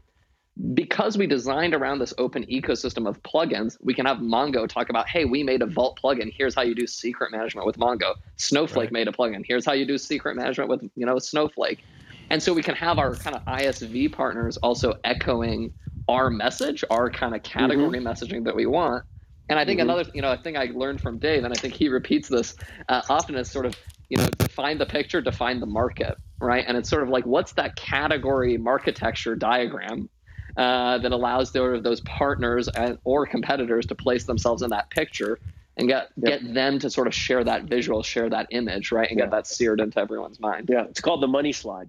because 0.75 1.17
we 1.17 1.27
designed 1.27 1.75
around 1.75 1.99
this 1.99 2.13
open 2.19 2.45
ecosystem 2.45 3.09
of 3.09 3.23
plugins, 3.23 3.79
we 3.81 3.95
can 3.95 4.05
have 4.05 4.19
Mongo 4.19 4.69
talk 4.69 4.91
about, 4.91 5.09
hey, 5.09 5.25
we 5.25 5.43
made 5.43 5.63
a 5.63 5.67
Vault 5.67 5.99
plugin. 6.03 6.33
Here's 6.33 6.55
how 6.55 6.63
you 6.63 6.75
do 6.75 6.87
secret 6.87 7.33
management 7.33 7.67
with 7.67 7.79
Mongo. 7.79 8.15
Snowflake 8.37 8.87
right. 8.87 8.93
made 8.93 9.09
a 9.09 9.13
plugin. 9.13 9.45
Here's 9.47 9.65
how 9.65 9.73
you 9.73 9.87
do 9.87 9.97
secret 9.97 10.37
management 10.37 10.69
with, 10.69 10.83
you 10.95 11.07
know, 11.07 11.19
Snowflake. 11.19 11.83
And 12.29 12.43
so 12.43 12.53
we 12.53 12.63
can 12.63 12.75
have 12.75 12.99
our 12.99 13.15
kind 13.15 13.35
of 13.35 13.45
ISV 13.45 14.13
partners 14.13 14.59
also 14.59 14.95
echoing 15.05 15.73
our 16.09 16.29
message, 16.29 16.85
our 16.91 17.11
kind 17.11 17.35
of 17.35 17.43
category 17.43 17.99
mm-hmm. 17.99 18.07
messaging 18.07 18.45
that 18.45 18.55
we 18.55 18.67
want. 18.67 19.05
And 19.49 19.59
I 19.59 19.65
think 19.65 19.81
mm-hmm. 19.81 19.91
another, 19.91 20.11
you 20.15 20.23
know, 20.23 20.33
a 20.33 20.37
thing 20.37 20.57
I 20.57 20.71
learned 20.75 21.01
from 21.01 21.19
Dave, 21.19 21.45
and 21.45 21.53
I 21.53 21.57
think 21.57 21.75
he 21.75 21.89
repeats 21.89 22.29
this 22.29 22.55
uh, 22.89 23.03
often, 23.09 23.35
is 23.37 23.51
sort 23.51 23.67
of, 23.67 23.75
you 24.09 24.19
know, 24.19 24.27
define 24.39 24.79
the 24.79 24.87
picture, 24.87 25.21
define 25.21 25.61
the 25.61 25.67
market, 25.67 26.17
right? 26.41 26.65
And 26.67 26.77
it's 26.77 26.89
sort 26.89 27.03
of 27.03 27.09
like, 27.09 27.27
what's 27.27 27.53
that 27.53 27.77
category 27.77 28.59
architecture 28.67 29.35
diagram 29.35 30.09
uh, 30.57 30.99
that 30.99 31.13
allows 31.13 31.53
their, 31.53 31.81
those 31.81 32.01
partners 32.03 32.69
and, 32.69 32.99
or 33.05 33.27
competitors 33.27 33.87
to 33.87 33.95
place 33.95 34.25
themselves 34.25 34.63
in 34.63 34.71
that 34.71 34.91
picture 34.91 35.39
and 35.77 35.89
get 35.89 36.11
yep. 36.17 36.41
get 36.41 36.55
them 36.55 36.79
to 36.79 36.91
sort 36.91 37.07
of 37.07 37.15
share 37.15 37.43
that 37.45 37.65
visual, 37.65 38.03
share 38.03 38.29
that 38.29 38.47
image, 38.51 38.93
right, 38.93 39.09
and 39.09 39.19
yeah. 39.19 39.25
get 39.25 39.31
that 39.31 39.47
seared 39.47 39.81
into 39.81 39.99
everyone's 39.99 40.39
mind. 40.39 40.69
Yeah, 40.71 40.85
it's 40.85 41.01
called 41.01 41.23
the 41.23 41.29
money 41.29 41.53
slide. 41.53 41.89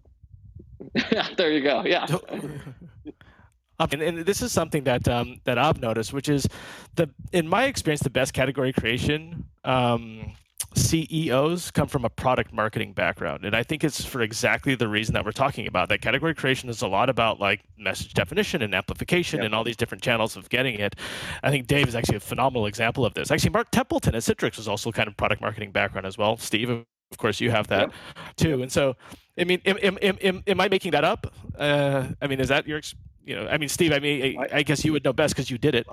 yeah, 1.12 1.28
there 1.38 1.52
you 1.52 1.62
go. 1.62 1.84
Yeah. 1.86 2.06
and, 3.80 4.02
and, 4.02 4.18
this 4.20 4.42
is 4.42 4.52
something 4.52 4.86
that 4.86 5.08
um, 5.08 5.42
that 5.44 5.58
I've 5.58 5.82
noticed, 5.82 6.14
which 6.14 6.30
is 6.30 6.48
the 6.96 7.10
in 7.32 7.48
my 7.48 7.66
experience, 7.66 8.02
the 8.02 8.10
best 8.10 8.34
category 8.34 8.72
creation 8.72 9.46
um, 9.64 10.34
CEOs 10.76 11.72
come 11.72 11.88
from 11.88 12.06
a 12.06 12.10
product 12.10 12.54
marketing 12.54 12.94
background. 12.94 13.46
And 13.46 13.56
I 13.56 13.64
think 13.64 13.84
it's 13.84 14.04
for 14.04 14.22
exactly 14.22 14.76
the 14.76 14.88
reason 14.88 15.14
that 15.14 15.26
we're 15.26 15.32
talking 15.32 15.68
about. 15.68 15.90
That 15.90 16.02
category 16.02 16.34
creation 16.34 16.70
is 16.70 16.82
a 16.82 16.88
lot 16.88 17.10
about 17.10 17.40
like 17.40 17.62
message 17.78 18.14
definition 18.14 18.62
and 18.62 18.74
amplification 18.74 19.40
yep. 19.40 19.46
and 19.46 19.56
all 19.56 19.64
these 19.64 19.78
different 19.78 20.04
channels 20.04 20.36
of 20.36 20.50
getting 20.50 20.76
it. 20.76 20.96
I 21.42 21.52
think 21.52 21.68
Dave 21.68 21.88
is 21.88 21.96
actually 21.96 22.18
a 22.18 22.22
phenomenal 22.22 22.66
example 22.66 23.06
of 23.06 23.14
this. 23.14 23.32
Actually, 23.32 23.52
Mark 23.52 23.72
Templeton 23.72 24.16
at 24.16 24.22
Citrix 24.22 24.60
is 24.60 24.68
also 24.68 24.92
kind 24.92 25.08
of 25.08 25.18
product 25.18 25.42
marketing 25.42 25.72
background 25.72 26.08
as 26.08 26.18
well. 26.18 26.38
Steve, 26.38 26.70
of 26.70 26.86
course, 27.18 27.40
you 27.40 27.52
have 27.52 27.68
that 27.68 27.90
yep. 27.90 28.36
too. 28.36 28.62
And 28.62 28.72
so, 28.72 28.96
I 29.38 29.44
mean, 29.44 29.62
am, 29.66 29.78
am, 29.82 29.98
am, 30.02 30.44
am 30.46 30.62
I 30.62 30.68
making 30.70 30.92
that 30.92 31.04
up? 31.04 31.34
Uh, 31.58 32.08
I 32.22 32.28
mean, 32.28 32.40
is 32.40 32.50
that 32.50 32.68
your, 32.68 32.82
you 33.26 33.36
know, 33.36 33.48
I 33.48 33.58
mean, 33.58 33.70
Steve, 33.70 33.94
I 33.94 34.00
mean, 34.00 34.40
I, 34.40 34.58
I 34.58 34.64
guess 34.64 34.84
you 34.84 34.92
would 34.94 35.04
know 35.04 35.14
best 35.14 35.36
because 35.36 35.50
you 35.50 35.58
did 35.58 35.76
it. 35.76 35.88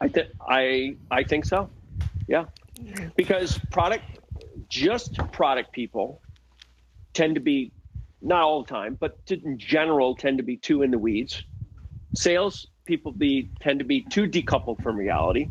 I, 0.00 0.08
th- 0.08 0.30
I, 0.48 0.96
I 1.10 1.22
think 1.22 1.44
so. 1.44 1.70
Yeah 2.26 2.46
because 3.16 3.58
product 3.70 4.04
just 4.68 5.18
product 5.32 5.72
people 5.72 6.20
tend 7.14 7.34
to 7.34 7.40
be 7.40 7.72
not 8.20 8.42
all 8.42 8.62
the 8.62 8.68
time 8.68 8.96
but 9.00 9.18
in 9.28 9.58
general 9.58 10.14
tend 10.14 10.38
to 10.38 10.44
be 10.44 10.56
too 10.56 10.82
in 10.82 10.90
the 10.90 10.98
weeds 10.98 11.42
sales 12.14 12.66
people 12.86 13.12
be 13.12 13.50
tend 13.60 13.78
to 13.78 13.84
be 13.84 14.02
too 14.10 14.26
decoupled 14.26 14.80
from 14.82 14.96
reality 14.96 15.48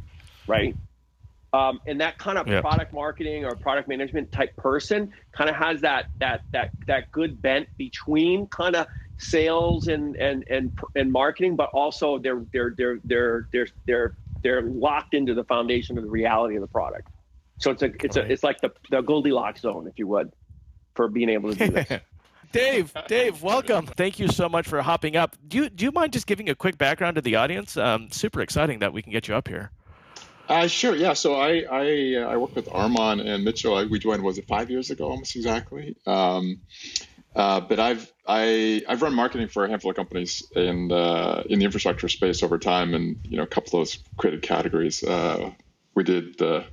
right 0.47 0.75
um, 1.53 1.81
and 1.85 1.99
that 1.99 2.17
kind 2.17 2.37
of 2.37 2.47
yeah. 2.47 2.61
product 2.61 2.93
marketing 2.93 3.43
or 3.43 3.55
product 3.57 3.89
management 3.89 4.31
type 4.31 4.55
person 4.55 5.11
kind 5.35 5.49
of 5.49 5.55
has 5.55 5.81
that 5.81 6.05
that 6.19 6.41
that 6.53 6.71
that 6.87 7.11
good 7.11 7.41
bent 7.41 7.67
between 7.77 8.47
kind 8.47 8.75
of 8.75 8.87
sales 9.19 9.87
and 9.87 10.15
and 10.15 10.45
and 10.49 10.71
and 10.95 11.11
marketing 11.11 11.55
but 11.55 11.69
also 11.73 12.17
they're 12.17 12.45
they're 12.53 12.73
they're 12.77 12.99
they're 13.03 13.47
they're 13.51 13.67
they're 13.85 14.15
they're 14.43 14.61
locked 14.61 15.13
into 15.13 15.33
the 15.33 15.43
foundation 15.43 15.97
of 15.97 16.03
the 16.03 16.09
reality 16.09 16.55
of 16.55 16.61
the 16.61 16.67
product 16.67 17.07
so 17.61 17.69
it's 17.69 17.83
a 17.83 17.91
it's 18.03 18.17
a 18.17 18.21
it's 18.21 18.43
like 18.43 18.59
the 18.59 18.71
the 18.89 19.01
Goldilocks 19.01 19.61
zone, 19.61 19.87
if 19.87 19.99
you 19.99 20.07
would, 20.07 20.33
for 20.95 21.07
being 21.07 21.29
able 21.29 21.53
to 21.53 21.67
do 21.67 21.71
this. 21.71 22.01
Dave, 22.51 22.93
Dave, 23.07 23.41
welcome. 23.41 23.85
Thank 23.85 24.19
you 24.19 24.27
so 24.27 24.49
much 24.49 24.67
for 24.67 24.81
hopping 24.81 25.15
up. 25.15 25.37
Do 25.47 25.57
you 25.57 25.69
do 25.69 25.85
you 25.85 25.91
mind 25.91 26.11
just 26.11 26.25
giving 26.27 26.49
a 26.49 26.55
quick 26.55 26.77
background 26.77 27.15
to 27.15 27.21
the 27.21 27.35
audience? 27.35 27.77
Um, 27.77 28.11
super 28.11 28.41
exciting 28.41 28.79
that 28.79 28.91
we 28.91 29.03
can 29.03 29.11
get 29.11 29.27
you 29.27 29.35
up 29.35 29.47
here. 29.47 29.71
Uh, 30.49 30.67
sure. 30.67 30.95
Yeah. 30.95 31.13
So 31.13 31.35
I 31.35 31.63
I, 31.71 32.15
uh, 32.15 32.27
I 32.29 32.37
work 32.37 32.55
with 32.55 32.67
Armon 32.67 33.25
and 33.25 33.45
Mitchell. 33.45 33.75
I, 33.75 33.85
we 33.85 33.99
joined 33.99 34.23
was 34.23 34.39
it 34.39 34.47
five 34.47 34.71
years 34.71 34.89
ago, 34.89 35.09
almost 35.09 35.35
exactly. 35.35 35.95
Um, 36.07 36.61
uh, 37.35 37.61
but 37.61 37.79
I've 37.79 38.11
I 38.27 38.81
I've 38.87 39.01
run 39.01 39.13
marketing 39.13 39.47
for 39.47 39.65
a 39.65 39.69
handful 39.69 39.91
of 39.91 39.97
companies 39.97 40.43
in 40.55 40.91
uh, 40.91 41.43
in 41.49 41.59
the 41.59 41.65
infrastructure 41.65 42.09
space 42.09 42.43
over 42.43 42.57
time, 42.57 42.93
and 42.93 43.17
you 43.23 43.37
know 43.37 43.43
a 43.43 43.47
couple 43.47 43.79
of 43.79 43.87
those 43.87 43.99
created 44.17 44.41
categories. 44.41 45.03
Uh, 45.03 45.51
we 45.95 46.03
did 46.03 46.37
the 46.37 46.65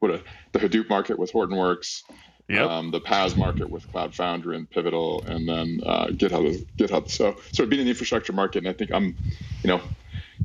what 0.00 0.10
a, 0.10 0.22
the 0.52 0.58
Hadoop 0.58 0.88
market 0.90 1.18
with 1.18 1.32
Hortonworks, 1.32 2.02
yep. 2.48 2.68
um, 2.68 2.90
the 2.90 3.00
PaaS 3.00 3.36
market 3.36 3.70
with 3.70 3.90
Cloud 3.90 4.14
Foundry 4.14 4.56
and 4.56 4.68
Pivotal, 4.68 5.22
and 5.26 5.48
then 5.48 5.80
uh, 5.84 6.06
GitHub. 6.08 6.66
GitHub. 6.76 7.10
So 7.10 7.36
sort 7.52 7.60
of 7.60 7.70
being 7.70 7.80
in 7.80 7.86
the 7.86 7.92
infrastructure 7.92 8.32
market, 8.32 8.58
and 8.58 8.68
I 8.68 8.72
think 8.72 8.92
I'm, 8.92 9.16
you 9.62 9.68
know, 9.68 9.80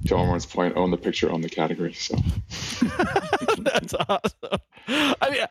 to 0.05 0.15
Armon's 0.15 0.45
point, 0.45 0.77
own 0.77 0.91
the 0.91 0.97
picture, 0.97 1.29
own 1.29 1.41
the 1.41 1.49
category. 1.49 1.93
So 1.93 2.15
that's 3.59 3.93
awesome. 3.93 4.61
I 4.87 5.29
mean, 5.29 5.41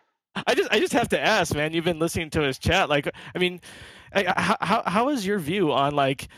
I 0.46 0.54
just 0.54 0.72
I 0.72 0.80
just 0.80 0.92
have 0.92 1.08
to 1.10 1.20
ask, 1.20 1.54
man. 1.54 1.72
You've 1.72 1.84
been 1.84 1.98
listening 1.98 2.30
to 2.30 2.40
his 2.40 2.58
chat. 2.58 2.88
Like, 2.88 3.08
I 3.34 3.38
mean, 3.38 3.60
how 4.12 4.82
how 4.86 5.08
is 5.08 5.26
your 5.26 5.38
view 5.38 5.72
on 5.72 5.94
like 5.94 6.28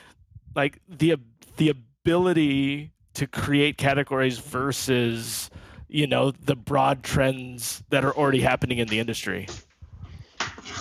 like 0.54 0.78
the 0.88 1.16
the 1.56 1.68
ability 1.68 2.90
to 3.14 3.26
create 3.26 3.76
categories 3.76 4.38
versus 4.38 5.50
you 5.88 6.06
know 6.06 6.30
the 6.30 6.56
broad 6.56 7.02
trends 7.02 7.82
that 7.90 8.04
are 8.04 8.12
already 8.12 8.40
happening 8.40 8.78
in 8.78 8.88
the 8.88 8.98
industry? 8.98 9.46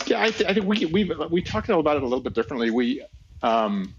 Yeah 0.05 0.21
i, 0.21 0.31
th- 0.31 0.49
I 0.49 0.53
think 0.53 0.65
we 0.65 0.85
we 0.85 1.11
we 1.29 1.41
talked 1.41 1.69
about 1.69 1.97
it 1.97 2.03
a 2.03 2.05
little 2.05 2.21
bit 2.21 2.33
differently. 2.33 2.71
We 2.71 3.05
um, 3.41 3.93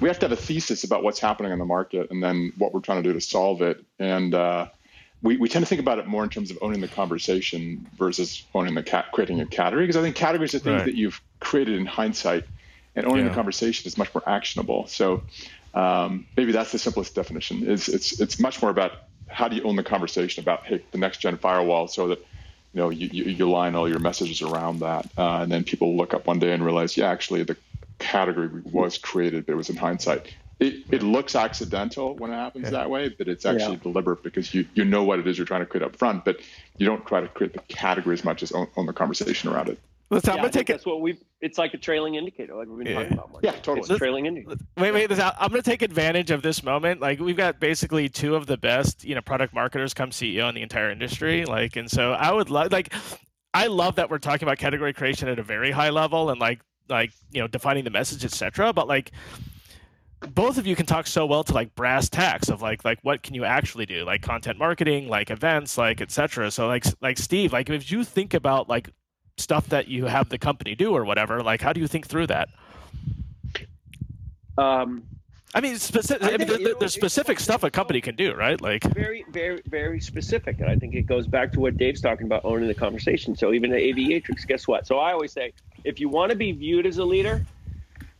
we 0.00 0.08
have 0.08 0.18
to 0.20 0.28
have 0.28 0.32
a 0.32 0.40
thesis 0.40 0.84
about 0.84 1.02
what's 1.02 1.18
happening 1.18 1.52
in 1.52 1.58
the 1.58 1.64
market 1.64 2.10
and 2.10 2.22
then 2.22 2.52
what 2.58 2.72
we're 2.72 2.80
trying 2.80 3.02
to 3.02 3.08
do 3.08 3.12
to 3.12 3.20
solve 3.20 3.62
it. 3.62 3.84
And 3.98 4.34
uh, 4.34 4.68
we, 5.22 5.36
we 5.36 5.48
tend 5.48 5.64
to 5.64 5.68
think 5.68 5.80
about 5.80 5.98
it 5.98 6.06
more 6.06 6.24
in 6.24 6.30
terms 6.30 6.50
of 6.50 6.58
owning 6.62 6.80
the 6.80 6.88
conversation 6.88 7.86
versus 7.96 8.44
owning 8.54 8.74
the 8.74 8.82
cat 8.82 9.06
creating 9.12 9.40
a 9.40 9.46
category 9.46 9.84
because 9.84 9.96
i 9.96 10.02
think 10.02 10.16
categories 10.16 10.54
are 10.54 10.58
things 10.58 10.78
right. 10.78 10.84
that 10.86 10.94
you've 10.94 11.20
created 11.40 11.78
in 11.78 11.86
hindsight 11.86 12.44
and 12.96 13.06
owning 13.06 13.24
yeah. 13.24 13.28
the 13.28 13.34
conversation 13.34 13.86
is 13.86 13.96
much 13.98 14.12
more 14.14 14.22
actionable 14.26 14.86
so 14.86 15.22
um, 15.72 16.26
maybe 16.36 16.50
that's 16.50 16.72
the 16.72 16.78
simplest 16.78 17.14
definition 17.14 17.62
is 17.64 17.88
it's 17.88 18.20
it's 18.20 18.40
much 18.40 18.60
more 18.60 18.70
about 18.70 18.92
how 19.28 19.46
do 19.46 19.56
you 19.56 19.62
own 19.62 19.76
the 19.76 19.82
conversation 19.82 20.42
about 20.42 20.66
hey 20.66 20.82
the 20.90 20.98
next 20.98 21.18
gen 21.18 21.36
firewall 21.36 21.86
so 21.86 22.08
that 22.08 22.18
you 22.72 22.80
know 22.80 22.90
you, 22.90 23.08
you, 23.12 23.24
you 23.24 23.50
line 23.50 23.74
all 23.76 23.88
your 23.88 24.00
messages 24.00 24.42
around 24.42 24.80
that 24.80 25.06
uh, 25.16 25.40
and 25.42 25.52
then 25.52 25.62
people 25.62 25.96
look 25.96 26.12
up 26.14 26.26
one 26.26 26.38
day 26.38 26.52
and 26.52 26.64
realize 26.64 26.96
yeah 26.96 27.08
actually 27.08 27.42
the 27.44 27.56
category 27.98 28.48
was 28.64 28.98
created 28.98 29.46
but 29.46 29.52
it 29.52 29.56
was 29.56 29.70
in 29.70 29.76
hindsight 29.76 30.34
it, 30.60 30.84
it 30.90 31.02
looks 31.02 31.34
accidental 31.34 32.14
when 32.16 32.30
it 32.30 32.36
happens 32.36 32.64
yeah. 32.64 32.70
that 32.70 32.90
way 32.90 33.08
but 33.08 33.28
it's 33.28 33.44
actually 33.44 33.74
yeah. 33.74 33.82
deliberate 33.82 34.22
because 34.22 34.54
you, 34.54 34.66
you 34.74 34.84
know 34.84 35.02
what 35.02 35.18
it 35.18 35.26
is 35.26 35.38
you're 35.38 35.46
trying 35.46 35.60
to 35.60 35.66
create 35.66 35.84
up 35.84 35.96
front 35.96 36.24
but 36.24 36.40
you 36.76 36.86
don't 36.86 37.04
try 37.06 37.20
to 37.20 37.28
create 37.28 37.52
the 37.52 37.60
category 37.68 38.14
as 38.14 38.24
much 38.24 38.42
as 38.42 38.52
own, 38.52 38.68
own 38.76 38.86
the 38.86 38.92
conversation 38.92 39.50
around 39.50 39.68
it 39.68 39.78
Let's, 40.10 40.26
yeah, 40.26 40.32
I'm 40.32 40.38
gonna 40.38 40.50
take 40.50 40.68
it. 40.68 40.72
That's 40.72 40.86
what 40.86 41.00
we. 41.00 41.18
It's 41.40 41.56
like 41.56 41.72
a 41.72 41.78
trailing 41.78 42.16
indicator, 42.16 42.56
like 42.56 42.66
we've 42.66 42.78
been 42.78 42.88
yeah. 42.88 42.94
talking 42.94 43.12
about. 43.12 43.30
Mark. 43.30 43.44
Yeah, 43.44 43.52
totally. 43.52 43.80
It's 43.80 43.90
a 43.90 43.96
trailing 43.96 44.26
indicator. 44.26 44.56
Wait, 44.76 44.90
wait. 44.90 45.06
This, 45.06 45.20
out. 45.20 45.36
I'm 45.38 45.50
gonna 45.50 45.62
take 45.62 45.82
advantage 45.82 46.32
of 46.32 46.42
this 46.42 46.64
moment. 46.64 47.00
Like 47.00 47.20
we've 47.20 47.36
got 47.36 47.60
basically 47.60 48.08
two 48.08 48.34
of 48.34 48.46
the 48.46 48.56
best, 48.56 49.04
you 49.04 49.14
know, 49.14 49.20
product 49.20 49.54
marketers 49.54 49.94
come 49.94 50.10
CEO 50.10 50.48
in 50.48 50.56
the 50.56 50.62
entire 50.62 50.90
industry. 50.90 51.44
Like, 51.44 51.76
and 51.76 51.88
so 51.88 52.12
I 52.12 52.32
would 52.32 52.50
love, 52.50 52.72
like, 52.72 52.92
I 53.54 53.68
love 53.68 53.94
that 53.96 54.10
we're 54.10 54.18
talking 54.18 54.48
about 54.48 54.58
category 54.58 54.92
creation 54.92 55.28
at 55.28 55.38
a 55.38 55.44
very 55.44 55.70
high 55.70 55.90
level 55.90 56.30
and 56.30 56.40
like, 56.40 56.58
like 56.88 57.12
you 57.30 57.40
know, 57.40 57.46
defining 57.46 57.84
the 57.84 57.90
message, 57.90 58.24
etc. 58.24 58.72
But 58.72 58.88
like, 58.88 59.12
both 60.28 60.58
of 60.58 60.66
you 60.66 60.76
can 60.76 60.86
talk 60.86 61.06
so 61.06 61.24
well 61.24 61.42
to 61.42 61.54
like 61.54 61.74
brass 61.74 62.08
tacks 62.08 62.48
of 62.48 62.60
like 62.60 62.84
like 62.84 62.98
what 63.02 63.22
can 63.22 63.34
you 63.34 63.44
actually 63.44 63.86
do 63.86 64.04
like 64.04 64.20
content 64.20 64.58
marketing 64.58 65.08
like 65.08 65.30
events 65.30 65.78
like 65.78 66.00
etc 66.00 66.50
so 66.50 66.66
like 66.66 66.84
like 67.00 67.16
steve 67.16 67.52
like 67.52 67.70
if 67.70 67.90
you 67.90 68.04
think 68.04 68.34
about 68.34 68.68
like 68.68 68.90
stuff 69.38 69.66
that 69.68 69.88
you 69.88 70.04
have 70.04 70.28
the 70.28 70.36
company 70.36 70.74
do 70.74 70.94
or 70.94 71.04
whatever 71.04 71.42
like 71.42 71.60
how 71.62 71.72
do 71.72 71.80
you 71.80 71.86
think 71.86 72.06
through 72.06 72.26
that 72.26 72.48
um 74.58 75.02
I 75.52 75.60
mean, 75.60 75.76
specific. 75.78 76.22
I, 76.22 76.36
mean, 76.36 76.46
there, 76.46 76.58
know, 76.60 76.74
there's 76.78 76.94
specific 76.94 77.40
stuff 77.40 77.64
a 77.64 77.70
company 77.70 78.00
can 78.00 78.14
do, 78.14 78.34
right? 78.34 78.60
Like 78.60 78.84
very, 78.94 79.24
very, 79.30 79.60
very 79.66 80.00
specific, 80.00 80.60
and 80.60 80.70
I 80.70 80.76
think 80.76 80.94
it 80.94 81.02
goes 81.02 81.26
back 81.26 81.50
to 81.54 81.60
what 81.60 81.76
Dave's 81.76 82.00
talking 82.00 82.26
about 82.26 82.44
owning 82.44 82.68
the 82.68 82.74
conversation. 82.74 83.34
So 83.34 83.52
even 83.52 83.70
the 83.70 83.76
aviatrix, 83.76 84.46
guess 84.46 84.68
what? 84.68 84.86
So 84.86 84.98
I 84.98 85.12
always 85.12 85.32
say, 85.32 85.52
if 85.82 85.98
you 85.98 86.08
want 86.08 86.30
to 86.30 86.36
be 86.36 86.52
viewed 86.52 86.86
as 86.86 86.98
a 86.98 87.04
leader, 87.04 87.44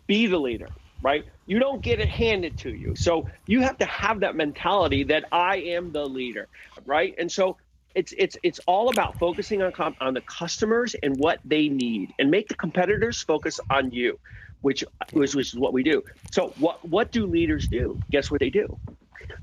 be 0.09 0.27
the 0.27 0.39
leader, 0.39 0.71
right? 1.03 1.25
You 1.47 1.59
don't 1.59 1.83
get 1.83 2.01
it 2.01 2.09
handed 2.09 2.59
to 2.59 2.75
you, 2.75 2.95
so 2.97 3.29
you 3.47 3.63
have 3.63 3.79
to 3.79 3.87
have 3.87 4.21
that 4.21 4.37
mentality 4.37 5.05
that 5.05 5.25
I 5.33 5.57
am 5.59 5.93
the 5.93 6.07
leader, 6.09 6.49
right? 6.87 7.15
And 7.19 7.31
so 7.31 7.57
it's 7.95 8.13
it's 8.19 8.37
it's 8.43 8.61
all 8.67 8.89
about 8.89 9.19
focusing 9.19 9.63
on 9.63 9.73
on 10.01 10.15
the 10.15 10.23
customers 10.23 10.95
and 11.03 11.19
what 11.19 11.41
they 11.45 11.69
need, 11.69 12.15
and 12.19 12.31
make 12.31 12.49
the 12.49 12.55
competitors 12.57 13.23
focus 13.23 13.61
on 13.71 13.91
you, 13.93 14.19
which 14.63 14.85
which, 15.13 15.35
which 15.35 15.55
is 15.55 15.59
what 15.59 15.73
we 15.73 15.83
do. 15.83 16.03
So 16.33 16.55
what 16.57 16.87
what 16.89 17.13
do 17.13 17.27
leaders 17.27 17.69
do? 17.69 18.01
Guess 18.13 18.31
what 18.31 18.41
they 18.41 18.51
do? 18.51 18.69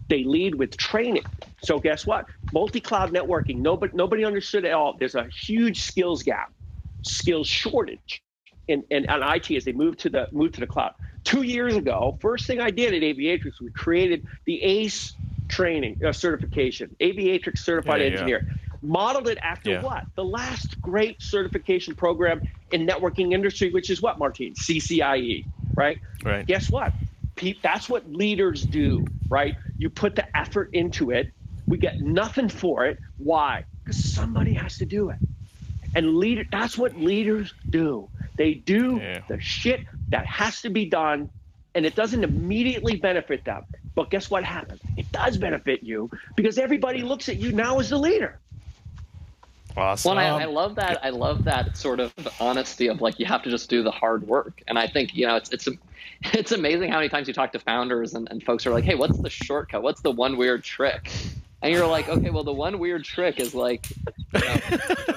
They 0.10 0.24
lead 0.24 0.56
with 0.56 0.78
training. 0.78 1.26
So 1.62 1.80
guess 1.80 2.06
what? 2.08 2.26
Multi-cloud 2.52 3.14
networking. 3.14 3.58
Nobody 3.58 3.94
nobody 3.96 4.26
understood 4.26 4.66
at 4.66 4.74
all. 4.74 4.96
There's 5.00 5.16
a 5.16 5.28
huge 5.46 5.82
skills 5.82 6.24
gap, 6.24 6.50
skills 7.04 7.48
shortage, 7.48 8.22
in, 8.68 8.84
in, 8.90 9.06
in 9.06 9.24
IT 9.24 9.52
as 9.52 9.66
they 9.66 9.72
move 9.72 9.98
to 9.98 10.10
the 10.10 10.28
move 10.32 10.52
to 10.54 10.60
the 10.60 10.68
cloud. 10.68 10.94
Two 11.24 11.42
years 11.42 11.76
ago, 11.76 12.18
first 12.22 12.48
thing 12.48 12.62
I 12.62 12.70
did 12.70 12.94
at 12.94 13.02
Aviatrix, 13.02 13.60
we 13.62 13.70
created 13.72 14.26
the 14.46 14.62
ACE 14.64 15.14
training 15.48 16.02
uh, 16.06 16.12
certification, 16.12 16.96
Aviatrix 17.00 17.60
Certified 17.60 18.02
yeah, 18.02 18.08
Engineer. 18.08 18.46
Yeah. 18.48 18.54
Modeled 18.82 19.28
it 19.28 19.40
after 19.42 19.72
yeah. 19.72 19.82
what? 19.82 20.06
The 20.16 20.24
last 20.24 20.80
great 20.82 21.22
certification 21.22 21.96
program 21.96 22.42
in 22.72 22.86
networking 22.86 23.34
industry, 23.34 23.72
which 23.72 23.90
is 23.90 24.02
what, 24.02 24.20
Martine? 24.20 24.54
CCIE, 24.54 25.46
right? 25.76 25.98
Right. 26.24 26.46
Guess 26.46 26.70
what? 26.70 26.94
That's 27.64 27.90
what 27.90 28.10
leaders 28.12 28.64
do, 28.64 29.06
right? 29.30 29.56
You 29.78 29.90
put 29.90 30.16
the 30.16 30.38
effort 30.38 30.70
into 30.74 31.12
it. 31.12 31.32
We 31.66 31.78
get 31.78 32.00
nothing 32.00 32.50
for 32.50 32.86
it. 32.86 33.00
Why? 33.18 33.66
Because 33.84 34.14
somebody 34.14 34.54
has 34.54 34.78
to 34.78 34.86
do 34.86 35.10
it. 35.10 35.18
And 35.96 36.16
leader 36.16 36.44
that's 36.52 36.78
what 36.78 36.96
leaders 36.96 37.54
do. 37.70 38.10
They 38.38 38.54
do 38.54 39.00
yeah. 39.02 39.22
the 39.28 39.40
shit 39.40 39.82
that 40.10 40.26
has 40.26 40.62
to 40.62 40.70
be 40.70 40.86
done 40.86 41.30
and 41.76 41.86
it 41.86 41.96
doesn't 41.96 42.24
immediately 42.24 42.96
benefit 42.96 43.46
them. 43.46 43.64
But 43.94 44.10
guess 44.10 44.32
what 44.32 44.44
happens? 44.44 44.82
It 44.98 45.12
does 45.12 45.38
benefit 45.38 45.84
you 45.84 46.10
because 46.36 46.58
everybody 46.58 47.02
looks 47.02 47.30
at 47.30 47.38
you 47.38 47.52
now 47.52 47.80
as 47.80 47.90
the 47.90 47.98
leader. 47.98 48.40
Awesome. 49.76 50.16
Well, 50.16 50.18
I, 50.18 50.42
I, 50.42 50.46
love 50.46 50.74
that. 50.76 51.06
I 51.06 51.12
love 51.12 51.44
that 51.44 51.78
sort 51.78 52.00
of 52.00 52.12
honesty 52.40 52.88
of 52.88 53.00
like 53.00 53.20
you 53.20 53.28
have 53.28 53.44
to 53.44 53.52
just 53.52 53.70
do 53.70 53.84
the 53.84 53.92
hard 53.92 54.28
work. 54.28 54.64
And 54.68 54.80
I 54.80 54.88
think 54.88 55.16
you 55.16 55.28
know 55.28 55.36
it's 55.36 55.52
it's 55.52 55.68
it's 56.34 56.52
amazing 56.52 56.90
how 56.90 56.98
many 56.98 57.10
times 57.10 57.28
you 57.28 57.34
talk 57.36 57.52
to 57.52 57.60
founders 57.60 58.16
and, 58.16 58.28
and 58.32 58.42
folks 58.42 58.66
are 58.66 58.72
like, 58.72 58.84
hey, 58.84 58.96
what's 58.96 59.20
the 59.20 59.30
shortcut? 59.30 59.84
What's 59.84 60.02
the 60.02 60.12
one 60.12 60.36
weird 60.36 60.64
trick? 60.64 61.12
And 61.62 61.74
you're 61.74 61.88
like, 61.88 62.08
okay, 62.08 62.30
well, 62.30 62.44
the 62.44 62.54
one 62.54 62.78
weird 62.78 63.04
trick 63.04 63.40
is 63.40 63.56
like, 63.56 63.90
you 64.34 64.40
know, 64.40 64.58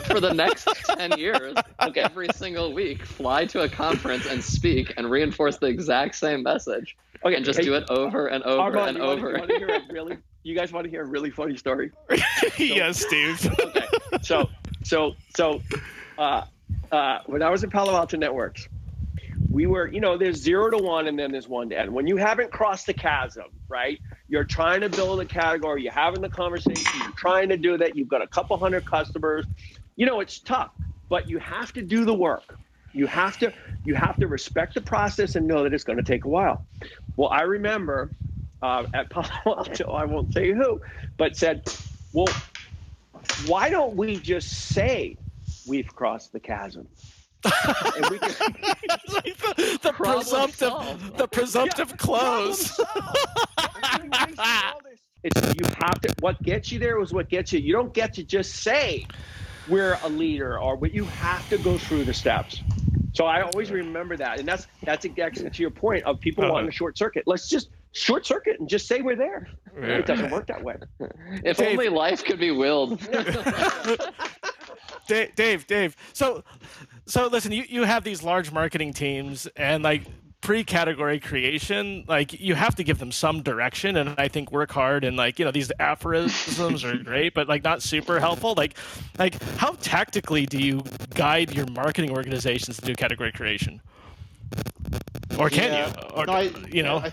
for 0.07 0.21
the 0.21 0.33
next 0.33 0.67
10 0.87 1.19
years, 1.19 1.55
like 1.79 1.97
every 1.99 2.29
single 2.35 2.73
week, 2.73 3.05
fly 3.05 3.45
to 3.47 3.63
a 3.63 3.69
conference 3.69 4.27
and 4.27 4.43
speak 4.43 4.95
and 4.97 5.11
reinforce 5.11 5.59
the 5.59 5.67
exact 5.67 6.15
same 6.15 6.43
message. 6.43 6.97
Okay, 7.23 7.37
and 7.37 7.45
just 7.45 7.59
hey, 7.59 7.67
do 7.67 7.75
it 7.75 7.85
over 7.91 8.29
and 8.29 8.43
over 8.45 8.79
Armon, 8.79 8.89
and 8.89 8.99
you 8.99 9.05
over. 9.05 9.33
Want 9.35 9.51
to, 9.51 9.61
you, 9.61 9.67
want 9.69 9.93
really, 9.93 10.17
you 10.43 10.55
guys 10.55 10.73
want 10.73 10.85
to 10.85 10.91
hear 10.91 11.03
a 11.03 11.07
really 11.07 11.31
funny 11.31 11.57
story? 11.57 11.91
So, 12.57 12.65
yes, 12.65 13.05
Steve. 13.05 13.51
okay, 13.61 13.87
so, 14.23 14.49
so, 14.83 15.15
so, 15.37 15.61
uh, 16.19 16.45
uh, 16.93 17.19
when 17.27 17.43
I 17.43 17.51
was 17.51 17.65
at 17.65 17.71
Palo 17.71 17.95
Alto 17.95 18.17
Networks, 18.17 18.69
we 19.51 19.67
were, 19.67 19.89
you 19.93 20.01
know, 20.01 20.19
there's 20.19 20.39
zero 20.43 20.71
to 20.71 20.79
one 20.79 21.09
and 21.09 21.19
then 21.19 21.33
there's 21.33 21.49
one 21.49 21.71
to 21.71 21.79
n. 21.79 21.95
When 21.95 22.07
you 22.09 22.19
haven't 22.19 22.53
crossed 22.53 22.87
the 22.87 22.95
chasm, 22.95 23.47
right? 23.69 24.01
You're 24.29 24.45
trying 24.45 24.83
to 24.83 24.91
build 24.91 25.21
a 25.23 25.27
category, 25.27 25.85
you're 25.85 25.93
having 25.93 26.23
the 26.23 26.31
conversation, 26.31 27.01
you're 27.03 27.13
trying 27.17 27.51
to 27.51 27.59
do 27.59 27.79
that, 27.79 27.97
you've 27.97 28.09
got 28.09 28.23
a 28.23 28.29
couple 28.29 28.59
hundred 28.59 28.87
customers. 28.87 29.47
You 29.97 30.07
know, 30.07 30.21
it's 30.21 30.41
tough, 30.41 30.73
but 31.11 31.29
you 31.29 31.39
have 31.41 31.73
to 31.75 31.83
do 31.83 32.05
the 32.07 32.15
work. 32.15 32.59
You 32.93 33.07
have 33.09 33.39
to 33.41 33.55
you 33.85 33.95
have 33.97 34.19
to 34.21 34.29
respect 34.29 34.75
the 34.75 34.83
process 34.83 35.37
and 35.37 35.47
know 35.49 35.65
that 35.65 35.75
it's 35.75 35.85
going 35.85 35.99
to 35.99 36.05
take 36.05 36.25
a 36.27 36.31
while. 36.31 36.65
Well, 37.17 37.31
I 37.31 37.43
remember 37.43 38.15
uh, 38.63 38.85
at 38.95 39.11
Palo 39.13 39.29
Alto, 39.47 39.93
I 39.93 40.07
won't 40.07 40.33
say 40.33 40.53
who, 40.53 40.81
but 41.19 41.37
said, 41.37 41.63
"Well, 42.13 42.41
why 43.37 43.71
don't 43.71 43.97
we 43.97 44.21
just 44.21 44.49
say 44.51 45.19
we've 45.65 45.89
crossed 45.89 46.33
the 46.33 46.41
chasm?" 46.41 46.89
And 47.45 48.11
we 48.11 48.19
can, 48.19 48.57
like 49.09 49.37
the, 49.57 49.79
the 49.83 49.93
presumptive, 49.93 50.55
solved. 50.55 51.17
the 51.17 51.29
presumptive 51.29 51.91
yeah, 51.91 51.97
close. 51.97 52.79
it's 55.25 55.55
you 55.55 55.67
have 55.79 56.01
to. 56.01 56.15
What 56.21 56.43
gets 56.43 56.71
you 56.73 56.79
there 56.79 56.99
was 56.99 57.13
what 57.13 57.29
gets 57.29 57.53
you. 57.53 57.61
You 57.61 57.73
don't 57.73 57.95
get 57.95 58.13
to 58.15 58.23
just 58.23 58.57
say 58.57 59.07
we're 59.69 59.99
a 60.03 60.09
leader, 60.09 60.59
or 60.59 60.77
but 60.77 60.93
you 60.95 61.05
have 61.05 61.49
to 61.51 61.59
go 61.59 61.79
through 61.79 62.05
the 62.05 62.15
steps. 62.15 62.63
So 63.13 63.25
I 63.25 63.43
always 63.43 63.71
remember 63.71 64.17
that, 64.17 64.39
and 64.39 64.47
that's 64.47 64.67
that's 64.83 65.05
exactly 65.05 65.49
to 65.49 65.63
your 65.63 65.71
point 65.71 66.05
of 66.05 66.21
people 66.21 66.45
uh-huh. 66.45 66.53
wanting 66.53 66.69
a 66.69 66.73
short 66.73 66.97
circuit. 66.97 67.25
Let's 67.27 67.49
just 67.49 67.71
short 67.93 68.25
circuit 68.25 68.61
and 68.61 68.69
just 68.69 68.87
say 68.87 69.03
we're 69.03 69.17
there. 69.17 69.49
Yeah. 69.77 69.99
It 69.99 70.07
doesn't 70.07 70.31
work 70.31 70.47
that 70.47 70.63
way. 70.63 70.77
If 71.45 71.57
Dave. 71.59 71.79
only 71.79 71.89
life 71.89 72.25
could 72.25 72.39
be 72.39 72.51
willed. 72.51 73.01
Dave, 75.07 75.35
Dave, 75.35 75.67
Dave. 75.67 75.97
So 76.13 76.45
so 77.11 77.27
listen, 77.27 77.53
you, 77.53 77.65
you 77.69 77.85
have 77.85 78.05
these 78.05 78.23
large 78.23 78.53
marketing 78.53 78.93
teams 78.93 79.47
and 79.57 79.83
like 79.83 80.03
pre-category 80.41 81.21
creation, 81.21 82.05
like 82.09 82.41
you 82.41 82.55
have 82.55 82.75
to 82.77 82.85
give 82.85 82.99
them 82.99 83.13
some 83.13 83.43
direction 83.43 83.97
and 83.97 84.15
I 84.17 84.29
think 84.29 84.51
work 84.51 84.71
hard 84.71 85.05
and 85.05 85.17
like, 85.17 85.39
you 85.39 85.45
know, 85.45 85.51
these 85.51 85.71
aphorisms 85.79 86.85
are 86.85 86.97
great, 86.97 87.35
but 87.35 87.49
like 87.49 87.63
not 87.63 87.83
super 87.83 88.21
helpful. 88.21 88.55
Like 88.57 88.77
like 89.19 89.43
how 89.57 89.73
tactically 89.81 90.47
do 90.47 90.59
you 90.59 90.83
guide 91.15 91.53
your 91.53 91.67
marketing 91.67 92.11
organizations 92.11 92.79
to 92.79 92.87
do 92.87 92.95
category 92.95 93.33
creation? 93.33 93.81
Or 95.39 95.51
can 95.51 95.73
yeah. 95.73 95.89
you? 95.89 95.95
Or 96.15 96.27
no, 96.27 96.33
I, 96.33 96.53
you 96.71 96.83
know 96.83 96.99
I, 96.99 97.13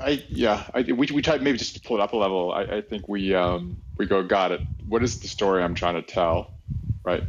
I, 0.00 0.24
yeah, 0.28 0.64
I, 0.74 0.82
we, 0.82 1.06
we 1.12 1.22
try 1.22 1.38
maybe 1.38 1.58
just 1.58 1.74
to 1.74 1.80
pull 1.80 1.98
it 1.98 2.00
up 2.00 2.12
a 2.12 2.16
level. 2.16 2.52
I, 2.52 2.62
I 2.62 2.80
think 2.80 3.08
we 3.08 3.34
um, 3.34 3.76
we 3.98 4.06
go, 4.06 4.22
got 4.22 4.52
it. 4.52 4.60
What 4.88 5.02
is 5.02 5.20
the 5.20 5.28
story 5.28 5.62
I'm 5.62 5.74
trying 5.74 5.94
to 5.94 6.02
tell, 6.02 6.54
right? 7.04 7.22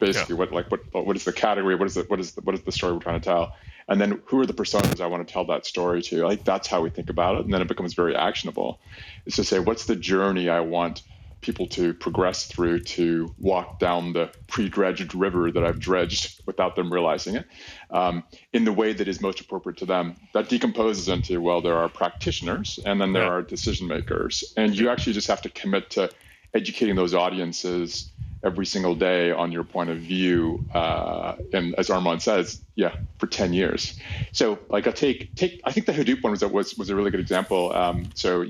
Basically 0.00 0.34
yeah. 0.34 0.38
what 0.40 0.52
like 0.52 0.70
what 0.70 0.80
what 1.06 1.14
is 1.14 1.24
the 1.24 1.32
category? 1.32 1.76
What 1.76 1.86
is 1.86 1.94
the 1.94 2.02
what 2.04 2.18
is 2.18 2.32
the, 2.32 2.40
what 2.40 2.54
is 2.54 2.62
the 2.62 2.72
story 2.72 2.94
we're 2.94 3.00
trying 3.00 3.20
to 3.20 3.24
tell? 3.24 3.54
And 3.88 4.00
then 4.00 4.20
who 4.26 4.40
are 4.40 4.46
the 4.46 4.54
personas 4.54 5.00
i 5.00 5.06
want 5.06 5.26
to 5.26 5.32
tell 5.32 5.44
that 5.46 5.66
story 5.66 6.02
to? 6.02 6.24
Like 6.24 6.44
that's 6.44 6.66
how 6.66 6.80
we 6.80 6.90
think 6.90 7.10
about 7.10 7.36
it. 7.36 7.44
And 7.44 7.54
then 7.54 7.60
it 7.60 7.68
becomes 7.68 7.94
very 7.94 8.16
actionable. 8.16 8.80
Is 9.26 9.36
to 9.36 9.44
say 9.44 9.60
what's 9.60 9.86
the 9.86 9.96
journey 9.96 10.48
i 10.48 10.60
want 10.60 11.02
people 11.42 11.66
to 11.66 11.94
progress 11.94 12.46
through 12.46 12.78
to 12.78 13.34
walk 13.38 13.78
down 13.78 14.12
the 14.12 14.30
pre-dredged 14.46 15.14
river 15.14 15.50
that 15.50 15.64
i've 15.64 15.78
dredged 15.78 16.42
without 16.46 16.76
them 16.76 16.92
realizing 16.92 17.36
it? 17.36 17.46
Um, 17.90 18.24
in 18.52 18.64
the 18.64 18.72
way 18.72 18.92
that 18.92 19.06
is 19.06 19.20
most 19.20 19.40
appropriate 19.40 19.78
to 19.78 19.86
them. 19.86 20.16
That 20.34 20.48
decomposes 20.48 21.08
into 21.08 21.40
well 21.40 21.60
there 21.60 21.76
are 21.76 21.88
practitioners 21.88 22.78
and 22.84 23.00
then 23.00 23.12
there 23.12 23.24
yeah. 23.24 23.30
are 23.30 23.42
decision 23.42 23.86
makers. 23.86 24.54
And 24.56 24.74
you 24.74 24.88
actually 24.88 25.12
just 25.12 25.28
have 25.28 25.42
to 25.42 25.50
commit 25.50 25.90
to 25.90 26.10
educating 26.54 26.96
those 26.96 27.14
audiences 27.14 28.10
every 28.42 28.64
single 28.64 28.94
day 28.94 29.30
on 29.30 29.52
your 29.52 29.64
point 29.64 29.90
of 29.90 29.98
view. 29.98 30.64
Uh, 30.72 31.36
and 31.52 31.74
as 31.76 31.88
Armon 31.88 32.20
says, 32.20 32.62
yeah, 32.74 32.94
for 33.18 33.26
10 33.26 33.52
years. 33.52 33.98
So 34.32 34.58
like 34.70 34.86
I 34.86 34.92
take, 34.92 35.34
take, 35.34 35.60
I 35.64 35.72
think 35.72 35.86
the 35.86 35.92
Hadoop 35.92 36.22
one 36.22 36.30
was, 36.32 36.42
was, 36.44 36.78
was 36.78 36.88
a 36.88 36.96
really 36.96 37.10
good 37.10 37.20
example. 37.20 37.72
Um, 37.74 38.10
so 38.14 38.46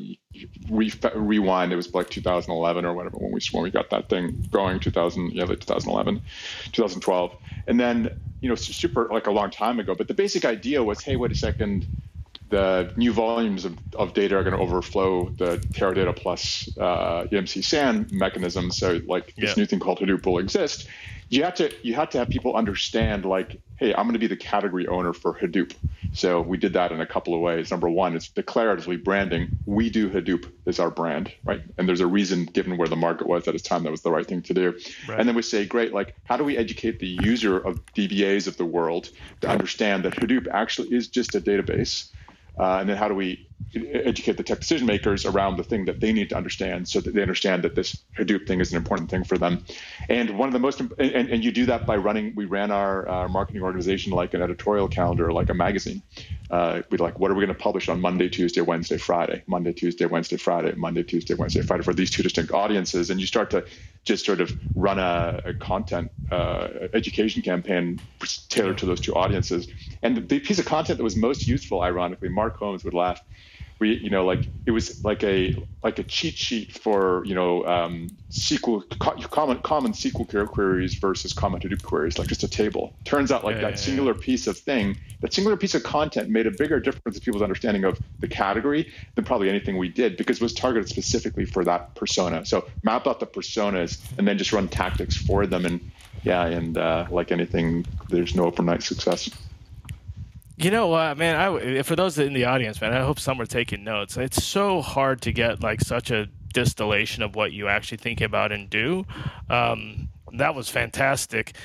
re, 0.68 0.92
rewind, 1.14 1.72
it 1.72 1.76
was 1.76 1.92
like 1.92 2.08
2011 2.08 2.84
or 2.84 2.94
whatever, 2.94 3.16
when 3.16 3.32
we, 3.32 3.40
when 3.50 3.64
we 3.64 3.70
got 3.70 3.90
that 3.90 4.08
thing 4.08 4.46
going 4.50 4.78
2000, 4.78 5.32
yeah, 5.32 5.44
like 5.44 5.60
2011, 5.60 6.20
2012. 6.72 7.34
And 7.66 7.80
then, 7.80 8.10
you 8.40 8.48
know, 8.48 8.54
super 8.54 9.08
like 9.10 9.26
a 9.26 9.32
long 9.32 9.50
time 9.50 9.80
ago, 9.80 9.94
but 9.96 10.06
the 10.06 10.14
basic 10.14 10.44
idea 10.44 10.84
was, 10.84 11.02
Hey, 11.02 11.16
wait 11.16 11.32
a 11.32 11.34
second, 11.34 11.86
the 12.50 12.92
new 12.96 13.12
volumes 13.12 13.64
of, 13.64 13.78
of 13.94 14.12
data 14.12 14.36
are 14.36 14.42
going 14.42 14.56
to 14.56 14.62
overflow 14.62 15.30
the 15.30 15.58
Teradata 15.72 16.14
plus 16.14 16.68
uh, 16.78 17.24
EMC 17.30 17.64
SAN 17.64 18.08
mechanism. 18.10 18.70
So 18.70 19.00
like 19.06 19.34
this 19.36 19.56
new 19.56 19.66
thing 19.66 19.78
called 19.78 20.00
Hadoop 20.00 20.26
will 20.26 20.38
exist. 20.38 20.86
You 21.28 21.44
have 21.44 21.54
to 21.54 21.72
you 21.82 21.94
have 21.94 22.10
to 22.10 22.18
have 22.18 22.28
people 22.28 22.56
understand 22.56 23.24
like, 23.24 23.60
hey, 23.76 23.94
I'm 23.94 24.02
going 24.02 24.14
to 24.14 24.18
be 24.18 24.26
the 24.26 24.36
category 24.36 24.88
owner 24.88 25.12
for 25.12 25.32
Hadoop. 25.32 25.72
So 26.12 26.40
we 26.40 26.56
did 26.56 26.72
that 26.72 26.90
in 26.90 27.00
a 27.00 27.06
couple 27.06 27.34
of 27.36 27.40
ways. 27.40 27.70
Number 27.70 27.88
one, 27.88 28.16
it's 28.16 28.28
declaratively 28.28 29.02
branding. 29.02 29.56
We 29.64 29.90
do 29.90 30.10
Hadoop 30.10 30.50
is 30.66 30.80
our 30.80 30.90
brand, 30.90 31.32
right? 31.44 31.62
And 31.78 31.86
there's 31.86 32.00
a 32.00 32.06
reason, 32.06 32.46
given 32.46 32.76
where 32.76 32.88
the 32.88 32.96
market 32.96 33.28
was 33.28 33.46
at 33.46 33.54
its 33.54 33.62
time, 33.62 33.84
that 33.84 33.92
was 33.92 34.02
the 34.02 34.10
right 34.10 34.26
thing 34.26 34.42
to 34.42 34.54
do. 34.54 34.76
Right. 35.08 35.20
And 35.20 35.28
then 35.28 35.36
we 35.36 35.42
say, 35.42 35.64
great, 35.66 35.94
like 35.94 36.16
how 36.24 36.36
do 36.36 36.42
we 36.42 36.56
educate 36.56 36.98
the 36.98 37.06
user 37.06 37.58
of 37.58 37.80
DBAs 37.94 38.48
of 38.48 38.56
the 38.56 38.64
world 38.64 39.10
to 39.42 39.48
understand 39.48 40.04
that 40.04 40.14
Hadoop 40.14 40.48
actually 40.50 40.92
is 40.92 41.06
just 41.06 41.36
a 41.36 41.40
database 41.40 42.10
uh, 42.60 42.78
and 42.80 42.88
then 42.88 42.96
how 42.96 43.08
do 43.08 43.14
we 43.14 43.49
educate 43.74 44.36
the 44.36 44.42
tech 44.42 44.60
decision 44.60 44.86
makers 44.86 45.24
around 45.24 45.56
the 45.56 45.62
thing 45.62 45.84
that 45.84 46.00
they 46.00 46.12
need 46.12 46.28
to 46.28 46.36
understand 46.36 46.88
so 46.88 47.00
that 47.00 47.14
they 47.14 47.22
understand 47.22 47.62
that 47.62 47.76
this 47.76 48.02
Hadoop 48.18 48.46
thing 48.46 48.60
is 48.60 48.72
an 48.72 48.76
important 48.76 49.10
thing 49.10 49.22
for 49.22 49.38
them. 49.38 49.64
And 50.08 50.36
one 50.36 50.48
of 50.48 50.52
the 50.52 50.58
most, 50.58 50.80
and, 50.80 50.90
and 50.98 51.44
you 51.44 51.52
do 51.52 51.66
that 51.66 51.86
by 51.86 51.96
running, 51.96 52.34
we 52.34 52.46
ran 52.46 52.72
our, 52.72 53.08
our 53.08 53.28
marketing 53.28 53.62
organization 53.62 54.12
like 54.12 54.34
an 54.34 54.42
editorial 54.42 54.88
calendar, 54.88 55.32
like 55.32 55.50
a 55.50 55.54
magazine. 55.54 56.02
Uh, 56.50 56.82
we'd 56.90 56.98
like, 57.00 57.20
what 57.20 57.30
are 57.30 57.34
we 57.34 57.46
going 57.46 57.56
to 57.56 57.62
publish 57.62 57.88
on 57.88 58.00
Monday, 58.00 58.28
Tuesday, 58.28 58.60
Wednesday, 58.60 58.96
Friday, 58.96 59.44
Monday, 59.46 59.72
Tuesday, 59.72 60.06
Wednesday, 60.06 60.36
Friday, 60.36 60.72
Monday, 60.74 61.04
Tuesday, 61.04 61.34
Wednesday, 61.34 61.62
Friday 61.62 61.84
for 61.84 61.94
these 61.94 62.10
two 62.10 62.24
distinct 62.24 62.50
audiences. 62.52 63.08
And 63.08 63.20
you 63.20 63.26
start 63.26 63.50
to 63.50 63.64
just 64.04 64.26
sort 64.26 64.40
of 64.40 64.52
run 64.74 64.98
a, 64.98 65.40
a 65.44 65.54
content 65.54 66.10
uh, 66.32 66.66
education 66.92 67.42
campaign 67.42 68.00
tailored 68.48 68.78
to 68.78 68.86
those 68.86 69.00
two 69.00 69.14
audiences. 69.14 69.68
And 70.02 70.28
the 70.28 70.40
piece 70.40 70.58
of 70.58 70.64
content 70.64 70.98
that 70.98 71.04
was 71.04 71.14
most 71.14 71.46
useful, 71.46 71.82
ironically, 71.82 72.30
Mark 72.30 72.56
Holmes 72.56 72.82
would 72.82 72.94
laugh 72.94 73.20
we 73.80 73.96
you 73.96 74.10
know 74.10 74.24
like 74.24 74.46
it 74.66 74.70
was 74.70 75.02
like 75.04 75.24
a 75.24 75.56
like 75.82 75.98
a 75.98 76.04
cheat 76.04 76.36
sheet 76.36 76.72
for 76.78 77.24
you 77.24 77.34
know 77.34 77.64
um, 77.66 78.08
SQL 78.30 78.86
common 79.30 79.58
common 79.62 79.92
SQL 79.92 80.46
queries 80.46 80.94
versus 80.94 81.32
common 81.32 81.60
Hadoop 81.60 81.82
queries, 81.82 82.18
like 82.18 82.28
just 82.28 82.44
a 82.44 82.48
table. 82.48 82.94
Turns 83.04 83.32
out 83.32 83.42
like 83.42 83.56
yeah, 83.56 83.62
that 83.62 83.70
yeah, 83.70 83.76
singular 83.76 84.14
yeah. 84.14 84.22
piece 84.22 84.46
of 84.46 84.56
thing, 84.56 84.96
that 85.22 85.32
singular 85.32 85.56
piece 85.56 85.74
of 85.74 85.82
content 85.82 86.28
made 86.28 86.46
a 86.46 86.50
bigger 86.50 86.78
difference 86.78 87.16
in 87.16 87.22
people's 87.22 87.42
understanding 87.42 87.84
of 87.84 87.98
the 88.20 88.28
category 88.28 88.92
than 89.14 89.24
probably 89.24 89.48
anything 89.48 89.78
we 89.78 89.88
did 89.88 90.16
because 90.16 90.36
it 90.36 90.42
was 90.42 90.52
targeted 90.52 90.88
specifically 90.88 91.46
for 91.46 91.64
that 91.64 91.94
persona. 91.94 92.44
So 92.44 92.68
map 92.84 93.06
out 93.06 93.18
the 93.18 93.26
personas 93.26 93.98
and 94.18 94.28
then 94.28 94.38
just 94.38 94.52
run 94.52 94.68
tactics 94.68 95.16
for 95.16 95.46
them 95.46 95.64
and 95.64 95.90
yeah, 96.22 96.44
and 96.44 96.76
uh, 96.76 97.06
like 97.10 97.32
anything, 97.32 97.86
there's 98.10 98.34
no 98.34 98.44
overnight 98.44 98.82
success. 98.82 99.30
You 100.60 100.70
know 100.70 100.88
what, 100.88 101.16
man? 101.16 101.36
I, 101.36 101.80
for 101.82 101.96
those 101.96 102.18
in 102.18 102.34
the 102.34 102.44
audience, 102.44 102.82
man, 102.82 102.92
I 102.92 103.00
hope 103.00 103.18
some 103.18 103.40
are 103.40 103.46
taking 103.46 103.82
notes. 103.82 104.18
It's 104.18 104.44
so 104.44 104.82
hard 104.82 105.22
to 105.22 105.32
get 105.32 105.62
like 105.62 105.80
such 105.80 106.10
a 106.10 106.28
distillation 106.52 107.22
of 107.22 107.34
what 107.34 107.52
you 107.52 107.66
actually 107.66 107.96
think 107.96 108.20
about 108.20 108.52
and 108.52 108.68
do. 108.68 109.06
Um, 109.48 110.10
that 110.34 110.54
was 110.54 110.68
fantastic. 110.68 111.56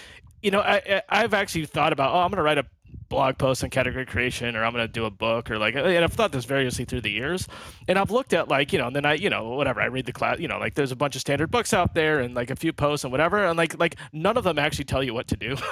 You 0.41 0.51
know, 0.51 0.62
I, 0.62 1.01
I've 1.10 1.34
actually 1.34 1.65
thought 1.65 1.91
about, 1.91 2.15
oh, 2.15 2.19
I'm 2.19 2.29
going 2.29 2.38
to 2.38 2.43
write 2.43 2.58
a 2.58 2.65
blog 3.10 3.38
post 3.38 3.63
on 3.63 3.70
category 3.70 4.06
creation 4.06 4.56
or 4.56 4.63
I'm 4.63 4.74
going 4.74 4.86
to 4.86 4.91
do 4.91 5.06
a 5.06 5.10
book 5.10 5.52
or 5.52 5.58
like 5.58 5.76
and 5.76 6.04
I've 6.04 6.13
thought 6.13 6.32
this 6.32 6.46
variously 6.46 6.86
through 6.86 7.02
the 7.02 7.12
years 7.12 7.48
and 7.88 7.98
I've 7.98 8.12
looked 8.12 8.34
at 8.34 8.48
like 8.48 8.74
you 8.74 8.80
know 8.80 8.88
and 8.88 8.96
then 8.96 9.06
I 9.06 9.13
you 9.13 9.30
know 9.30 9.50
whatever 9.50 9.82
I 9.82 9.86
read 9.86 10.06
the 10.06 10.13
class 10.13 10.39
you 10.39 10.48
know 10.48 10.58
like 10.58 10.76
there's 10.76 10.91
a 10.91 10.96
bunch 10.96 11.15
of 11.15 11.22
standard 11.22 11.52
books 11.52 11.74
out 11.74 11.94
there 11.94 12.20
and 12.20 12.36
like 12.36 12.50
a 12.50 12.56
few 12.56 12.74
posts 12.74 13.04
and 13.04 13.12
whatever 13.12 13.46
and 13.46 13.58
like 13.58 13.78
like 13.80 13.96
none 14.13 14.38
of 14.38 14.44
them 14.44 14.58
actually 14.60 14.86
tell 14.86 15.04
you 15.04 15.13
what 15.13 15.28
to 15.28 15.38
do. 15.38 15.56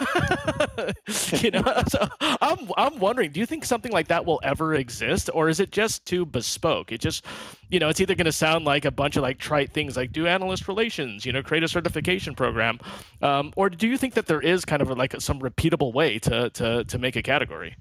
You 1.33 1.51
know 1.51 1.63
so 1.87 2.07
I'm 2.21 2.69
I'm 2.77 2.99
wondering 2.99 3.31
do 3.31 3.39
you 3.39 3.45
think 3.45 3.65
something 3.65 3.91
like 3.91 4.07
that 4.07 4.25
will 4.25 4.39
ever 4.43 4.73
exist 4.75 5.29
or 5.33 5.49
is 5.49 5.59
it 5.59 5.71
just 5.71 6.05
too 6.05 6.25
bespoke? 6.25 6.91
It 6.91 7.01
just 7.01 7.25
you 7.69 7.79
know 7.79 7.89
it's 7.89 7.99
either 7.99 8.15
going 8.15 8.25
to 8.25 8.31
sound 8.31 8.65
like 8.65 8.85
a 8.85 8.91
bunch 8.91 9.17
of 9.17 9.23
like 9.23 9.39
trite 9.39 9.71
things 9.71 9.97
like 9.97 10.11
do 10.11 10.27
analyst 10.27 10.67
relations 10.67 11.25
you 11.25 11.33
know 11.33 11.41
create 11.41 11.63
a 11.63 11.67
certification 11.67 12.35
program 12.35 12.79
um, 13.21 13.51
or 13.55 13.69
do 13.69 13.87
you 13.87 13.97
think 13.97 14.13
that 14.13 14.27
there 14.27 14.39
is 14.39 14.63
kind 14.63 14.81
of 14.81 14.95
like 14.95 15.19
some 15.19 15.39
repeatable 15.39 15.91
way 15.91 16.19
to 16.19 16.51
to 16.51 16.83
to 16.83 16.99
make 16.99 17.15
a 17.15 17.21
category. 17.33 17.75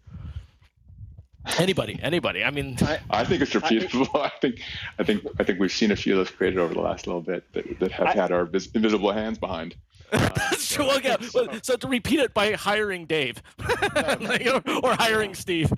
Anybody, 1.59 1.99
anybody. 2.03 2.43
I 2.45 2.51
mean, 2.51 2.77
I, 2.81 3.01
I 3.11 3.25
think 3.25 3.43
it's 3.43 3.53
repeatable. 3.53 4.09
I, 4.15 4.27
I, 4.27 4.29
think, 4.41 4.61
I 4.99 5.03
think, 5.03 5.27
I 5.39 5.45
think 5.45 5.59
we've 5.59 5.73
seen 5.73 5.91
a 5.91 5.97
few 5.97 6.13
of 6.15 6.19
those 6.19 6.31
created 6.31 6.59
over 6.59 6.73
the 6.73 6.81
last 6.81 7.07
little 7.07 7.21
bit 7.21 7.45
that, 7.53 7.81
that 7.81 7.93
have 7.93 8.07
I, 8.07 8.13
had 8.13 8.33
our 8.33 8.47
vis- 8.47 8.71
invisible 8.75 9.13
hands 9.13 9.39
behind. 9.39 9.75
Uh, 10.13 10.51
so, 10.57 10.87
well, 10.87 11.01
yeah. 11.01 11.17
So, 11.23 11.49
so, 11.63 11.75
to 11.77 11.89
repeat 11.89 12.21
it 12.21 12.35
by 12.35 12.53
hiring 12.53 13.07
Dave, 13.07 13.43
like, 14.21 14.47
or, 14.47 14.61
or, 14.85 14.95
hiring 14.95 15.35
Steve. 15.35 15.73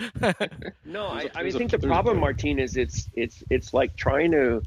no, 0.85 1.07
I, 1.07 1.31
I 1.37 1.45
mean, 1.45 1.55
I 1.55 1.59
think 1.59 1.71
the 1.71 1.79
problem, 1.79 2.19
Martin, 2.19 2.59
is 2.59 2.77
it's 2.77 3.09
it's 3.15 3.45
it's 3.49 3.73
like 3.73 3.95
trying 3.95 4.33
to 4.33 4.61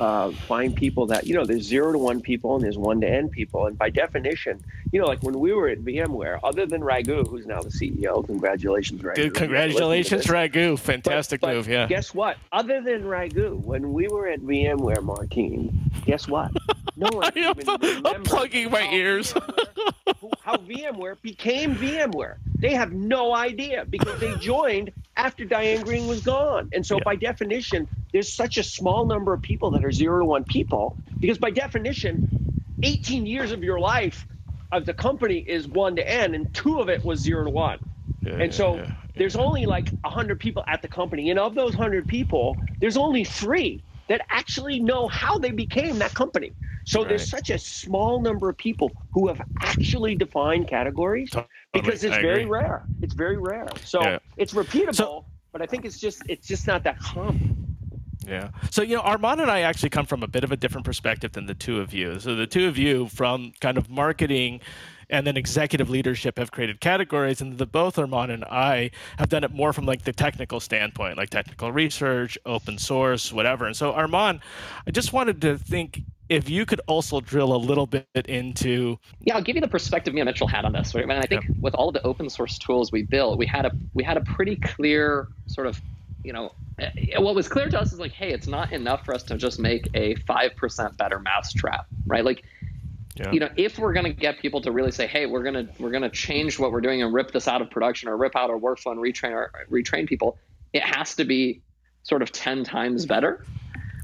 uh, 0.00 0.30
find 0.30 0.74
people 0.74 1.06
that 1.06 1.26
you 1.26 1.34
know 1.34 1.44
there's 1.44 1.62
zero 1.62 1.92
to 1.92 1.98
one 1.98 2.20
people 2.20 2.54
and 2.54 2.64
there's 2.64 2.78
one 2.78 3.00
to 3.00 3.08
n 3.08 3.28
people. 3.28 3.66
And 3.66 3.78
by 3.78 3.90
definition 3.90 4.60
you 4.92 5.00
know 5.00 5.06
like 5.06 5.22
when 5.22 5.38
we 5.38 5.52
were 5.52 5.68
at 5.68 5.78
vmware 5.78 6.38
other 6.42 6.66
than 6.66 6.82
raghu 6.84 7.24
who's 7.24 7.46
now 7.46 7.60
the 7.60 7.70
ceo 7.70 8.24
congratulations 8.24 9.02
raghu. 9.02 9.24
Good, 9.24 9.34
congratulations 9.34 10.28
raghu. 10.28 10.76
Fantastic 10.76 11.40
but, 11.40 11.48
but 11.48 11.56
move 11.56 11.68
yeah. 11.68 11.86
guess 11.86 12.14
what? 12.14 12.36
Other 12.52 12.80
than 12.80 13.06
raghu 13.06 13.56
when 13.64 13.92
we 13.92 14.08
were 14.08 14.28
at 14.28 14.40
vmware 14.40 15.02
martine 15.02 15.90
guess 16.04 16.28
what? 16.28 16.52
No 16.94 17.08
one 17.10 17.32
i'm 18.04 18.22
plugging 18.22 18.70
my 18.70 18.86
ears. 18.92 19.32
VMware, 19.32 20.32
how 20.42 20.56
vmware 20.56 21.20
became 21.22 21.74
vmware. 21.74 22.36
They 22.58 22.74
have 22.74 22.92
no 22.92 23.34
idea 23.34 23.86
because 23.88 24.20
they 24.20 24.34
joined 24.40 24.92
after 25.22 25.44
diane 25.44 25.82
Greene 25.82 26.06
was 26.06 26.20
gone. 26.20 26.68
And 26.72 26.84
so 26.84 26.96
yeah. 26.96 27.04
by 27.04 27.16
definition 27.16 27.88
there's 28.12 28.34
such 28.34 28.58
a 28.58 28.62
small 28.62 29.06
number 29.06 29.32
of 29.32 29.40
people 29.40 29.70
that 29.72 29.84
are 29.84 29.92
zero 29.92 30.20
to 30.20 30.24
one 30.26 30.44
people 30.44 30.98
because 31.20 31.38
by 31.38 31.50
definition 31.50 32.20
18 32.82 33.26
years 33.26 33.52
of 33.52 33.62
your 33.62 33.78
life 33.78 34.26
of 34.72 34.84
the 34.84 34.94
company 34.94 35.38
is 35.38 35.68
one 35.68 35.96
to 35.96 36.08
n 36.08 36.34
and 36.34 36.52
two 36.52 36.80
of 36.80 36.88
it 36.88 37.04
was 37.04 37.20
zero 37.20 37.44
to 37.44 37.50
one. 37.50 37.78
Yeah, 38.24 38.34
and 38.34 38.52
so 38.52 38.76
yeah, 38.76 38.80
yeah, 38.82 38.88
there's 39.16 39.36
only 39.36 39.66
like 39.66 39.94
100 40.02 40.40
people 40.40 40.64
at 40.66 40.82
the 40.82 40.88
company. 40.88 41.30
And 41.30 41.38
of 41.38 41.54
those 41.54 41.76
100 41.76 42.08
people 42.08 42.58
there's 42.80 42.96
only 42.96 43.24
three 43.24 43.84
that 44.08 44.22
actually 44.28 44.80
know 44.80 45.06
how 45.08 45.38
they 45.38 45.52
became 45.52 45.98
that 46.00 46.14
company 46.14 46.52
so 46.84 47.00
right. 47.00 47.08
there's 47.08 47.28
such 47.28 47.50
a 47.50 47.58
small 47.58 48.20
number 48.20 48.48
of 48.48 48.56
people 48.56 48.90
who 49.12 49.28
have 49.28 49.40
actually 49.60 50.14
defined 50.14 50.68
categories 50.68 51.30
totally. 51.30 51.48
because 51.72 52.04
it's 52.04 52.16
very 52.16 52.44
rare 52.44 52.84
it's 53.00 53.14
very 53.14 53.36
rare 53.36 53.68
so 53.84 54.18
it's 54.36 54.52
repeatable 54.52 54.94
so, 54.94 55.24
but 55.52 55.62
i 55.62 55.66
think 55.66 55.84
it's 55.84 55.98
just 55.98 56.22
it's 56.28 56.46
just 56.46 56.66
not 56.66 56.82
that 56.82 56.98
common 56.98 57.62
yeah. 58.26 58.50
So, 58.70 58.82
you 58.82 58.96
know, 58.96 59.02
Armon 59.02 59.40
and 59.40 59.50
I 59.50 59.60
actually 59.60 59.90
come 59.90 60.06
from 60.06 60.22
a 60.22 60.26
bit 60.26 60.44
of 60.44 60.52
a 60.52 60.56
different 60.56 60.84
perspective 60.84 61.32
than 61.32 61.46
the 61.46 61.54
two 61.54 61.80
of 61.80 61.92
you. 61.92 62.20
So, 62.20 62.34
the 62.34 62.46
two 62.46 62.68
of 62.68 62.78
you 62.78 63.08
from 63.08 63.52
kind 63.60 63.76
of 63.76 63.90
marketing 63.90 64.60
and 65.10 65.26
then 65.26 65.36
executive 65.36 65.90
leadership 65.90 66.38
have 66.38 66.50
created 66.52 66.80
categories, 66.80 67.40
and 67.40 67.58
the 67.58 67.66
both 67.66 67.96
Armon 67.96 68.30
and 68.30 68.44
I 68.44 68.90
have 69.18 69.28
done 69.28 69.44
it 69.44 69.52
more 69.52 69.72
from 69.72 69.84
like 69.84 70.04
the 70.04 70.12
technical 70.12 70.58
standpoint, 70.58 71.18
like 71.18 71.30
technical 71.30 71.70
research, 71.70 72.38
open 72.46 72.78
source, 72.78 73.32
whatever. 73.32 73.66
And 73.66 73.76
so, 73.76 73.92
Armon, 73.92 74.40
I 74.86 74.90
just 74.90 75.12
wanted 75.12 75.40
to 75.42 75.58
think 75.58 76.02
if 76.32 76.48
you 76.48 76.66
could 76.66 76.80
also 76.86 77.20
drill 77.20 77.54
a 77.54 77.56
little 77.56 77.86
bit 77.86 78.06
into 78.26 78.98
yeah 79.20 79.34
i'll 79.36 79.42
give 79.42 79.56
you 79.56 79.62
the 79.62 79.68
perspective 79.68 80.14
me 80.14 80.20
and 80.20 80.26
mitchell 80.26 80.46
had 80.46 80.64
on 80.64 80.72
this 80.72 80.94
right? 80.94 81.04
I, 81.04 81.06
mean, 81.06 81.18
I 81.18 81.26
think 81.26 81.44
with 81.60 81.74
all 81.74 81.88
of 81.88 81.94
the 81.94 82.02
open 82.02 82.28
source 82.30 82.58
tools 82.58 82.90
we 82.90 83.02
built 83.02 83.38
we 83.38 83.46
had 83.46 83.66
a 83.66 83.72
we 83.94 84.02
had 84.02 84.16
a 84.16 84.22
pretty 84.22 84.56
clear 84.56 85.28
sort 85.46 85.66
of 85.66 85.80
you 86.24 86.32
know, 86.32 86.52
eh, 86.78 87.18
what 87.18 87.34
was 87.34 87.48
clear 87.48 87.68
to 87.68 87.80
us 87.80 87.92
is 87.92 87.98
like, 87.98 88.12
hey, 88.12 88.32
it's 88.32 88.46
not 88.46 88.72
enough 88.72 89.04
for 89.04 89.14
us 89.14 89.22
to 89.24 89.36
just 89.36 89.58
make 89.58 89.88
a 89.94 90.14
5% 90.14 90.96
better 90.96 91.18
mousetrap, 91.18 91.86
right? 92.06 92.24
Like, 92.24 92.44
yeah. 93.16 93.30
you 93.32 93.40
know, 93.40 93.48
if 93.56 93.78
we're 93.78 93.92
going 93.92 94.06
to 94.06 94.12
get 94.12 94.38
people 94.38 94.60
to 94.62 94.72
really 94.72 94.92
say, 94.92 95.06
hey, 95.06 95.26
we're 95.26 95.42
going 95.42 95.66
to, 95.66 95.68
we're 95.78 95.90
going 95.90 96.02
to 96.02 96.10
change 96.10 96.58
what 96.58 96.72
we're 96.72 96.80
doing 96.80 97.02
and 97.02 97.12
rip 97.12 97.32
this 97.32 97.48
out 97.48 97.60
of 97.60 97.70
production 97.70 98.08
or 98.08 98.16
rip 98.16 98.36
out 98.36 98.50
our 98.50 98.58
workflow 98.58 98.92
and 98.92 99.00
retrain 99.00 99.32
or 99.32 99.52
retrain 99.70 100.06
people, 100.06 100.38
it 100.72 100.82
has 100.82 101.14
to 101.16 101.24
be 101.24 101.60
sort 102.04 102.22
of 102.22 102.32
10 102.32 102.64
times 102.64 103.06
better. 103.06 103.44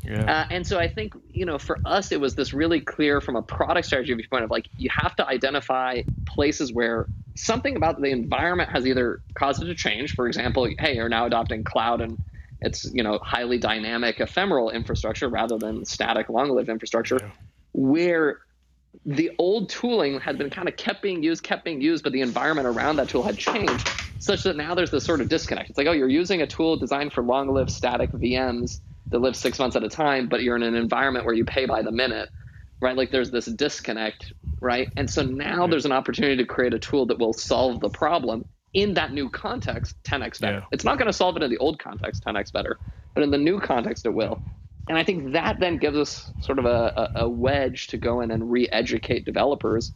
Yeah. 0.08 0.22
Uh, 0.22 0.46
and 0.50 0.66
so 0.66 0.78
I 0.78 0.88
think, 0.88 1.12
you 1.30 1.44
know, 1.44 1.58
for 1.58 1.78
us, 1.84 2.12
it 2.12 2.20
was 2.20 2.34
this 2.34 2.54
really 2.54 2.80
clear 2.80 3.20
from 3.20 3.36
a 3.36 3.42
product 3.42 3.86
strategy 3.86 4.14
viewpoint 4.14 4.44
of 4.44 4.50
like, 4.50 4.68
you 4.78 4.88
have 4.90 5.14
to 5.16 5.26
identify 5.26 6.02
places 6.24 6.72
where 6.72 7.08
something 7.36 7.76
about 7.76 8.00
the 8.00 8.10
environment 8.10 8.70
has 8.70 8.86
either 8.86 9.20
caused 9.34 9.62
it 9.62 9.66
to 9.66 9.74
change. 9.74 10.14
For 10.14 10.26
example, 10.26 10.68
hey, 10.78 10.96
you're 10.96 11.10
now 11.10 11.26
adopting 11.26 11.62
cloud 11.62 12.00
and 12.00 12.16
it's, 12.62 12.90
you 12.92 13.02
know, 13.02 13.18
highly 13.22 13.58
dynamic 13.58 14.18
ephemeral 14.18 14.70
infrastructure 14.70 15.28
rather 15.28 15.58
than 15.58 15.84
static 15.84 16.30
long-lived 16.30 16.70
infrastructure 16.70 17.18
yeah. 17.20 17.30
where 17.72 18.38
the 19.04 19.30
old 19.38 19.68
tooling 19.68 20.18
had 20.20 20.38
been 20.38 20.48
kind 20.48 20.68
of 20.68 20.76
kept 20.76 21.02
being 21.02 21.22
used, 21.22 21.42
kept 21.42 21.64
being 21.64 21.82
used, 21.82 22.02
but 22.02 22.12
the 22.12 22.22
environment 22.22 22.66
around 22.66 22.96
that 22.96 23.10
tool 23.10 23.22
had 23.22 23.36
changed 23.36 23.88
such 24.18 24.42
that 24.42 24.56
now 24.56 24.74
there's 24.74 24.90
this 24.90 25.04
sort 25.04 25.20
of 25.20 25.28
disconnect. 25.28 25.68
It's 25.68 25.78
like, 25.78 25.86
oh, 25.86 25.92
you're 25.92 26.08
using 26.08 26.40
a 26.40 26.46
tool 26.46 26.76
designed 26.76 27.12
for 27.12 27.22
long-lived 27.22 27.70
static 27.70 28.10
VMs 28.12 28.80
that 29.10 29.20
live 29.20 29.36
six 29.36 29.58
months 29.58 29.76
at 29.76 29.82
a 29.82 29.88
time, 29.88 30.28
but 30.28 30.42
you're 30.42 30.56
in 30.56 30.62
an 30.62 30.74
environment 30.74 31.24
where 31.24 31.34
you 31.34 31.44
pay 31.44 31.66
by 31.66 31.82
the 31.82 31.92
minute, 31.92 32.28
right? 32.80 32.96
Like 32.96 33.10
there's 33.10 33.30
this 33.30 33.46
disconnect, 33.46 34.32
right? 34.60 34.88
And 34.96 35.08
so 35.08 35.22
now 35.22 35.66
there's 35.66 35.86
an 35.86 35.92
opportunity 35.92 36.36
to 36.36 36.44
create 36.44 36.74
a 36.74 36.78
tool 36.78 37.06
that 37.06 37.18
will 37.18 37.32
solve 37.32 37.80
the 37.80 37.88
problem 37.88 38.44
in 38.74 38.94
that 38.94 39.12
new 39.12 39.30
context 39.30 39.96
10x 40.04 40.40
better. 40.40 40.58
Yeah. 40.58 40.64
It's 40.72 40.84
not 40.84 40.98
going 40.98 41.06
to 41.06 41.12
solve 41.12 41.36
it 41.36 41.42
in 41.42 41.50
the 41.50 41.58
old 41.58 41.78
context 41.78 42.24
10x 42.24 42.52
better, 42.52 42.78
but 43.14 43.22
in 43.22 43.30
the 43.30 43.38
new 43.38 43.60
context 43.60 44.04
it 44.04 44.12
will. 44.12 44.40
And 44.88 44.96
I 44.96 45.04
think 45.04 45.32
that 45.32 45.60
then 45.60 45.76
gives 45.76 45.96
us 45.96 46.32
sort 46.40 46.58
of 46.58 46.64
a, 46.64 47.10
a, 47.14 47.22
a 47.22 47.28
wedge 47.28 47.88
to 47.88 47.98
go 47.98 48.20
in 48.20 48.30
and 48.30 48.50
re-educate 48.50 49.24
developers. 49.24 49.92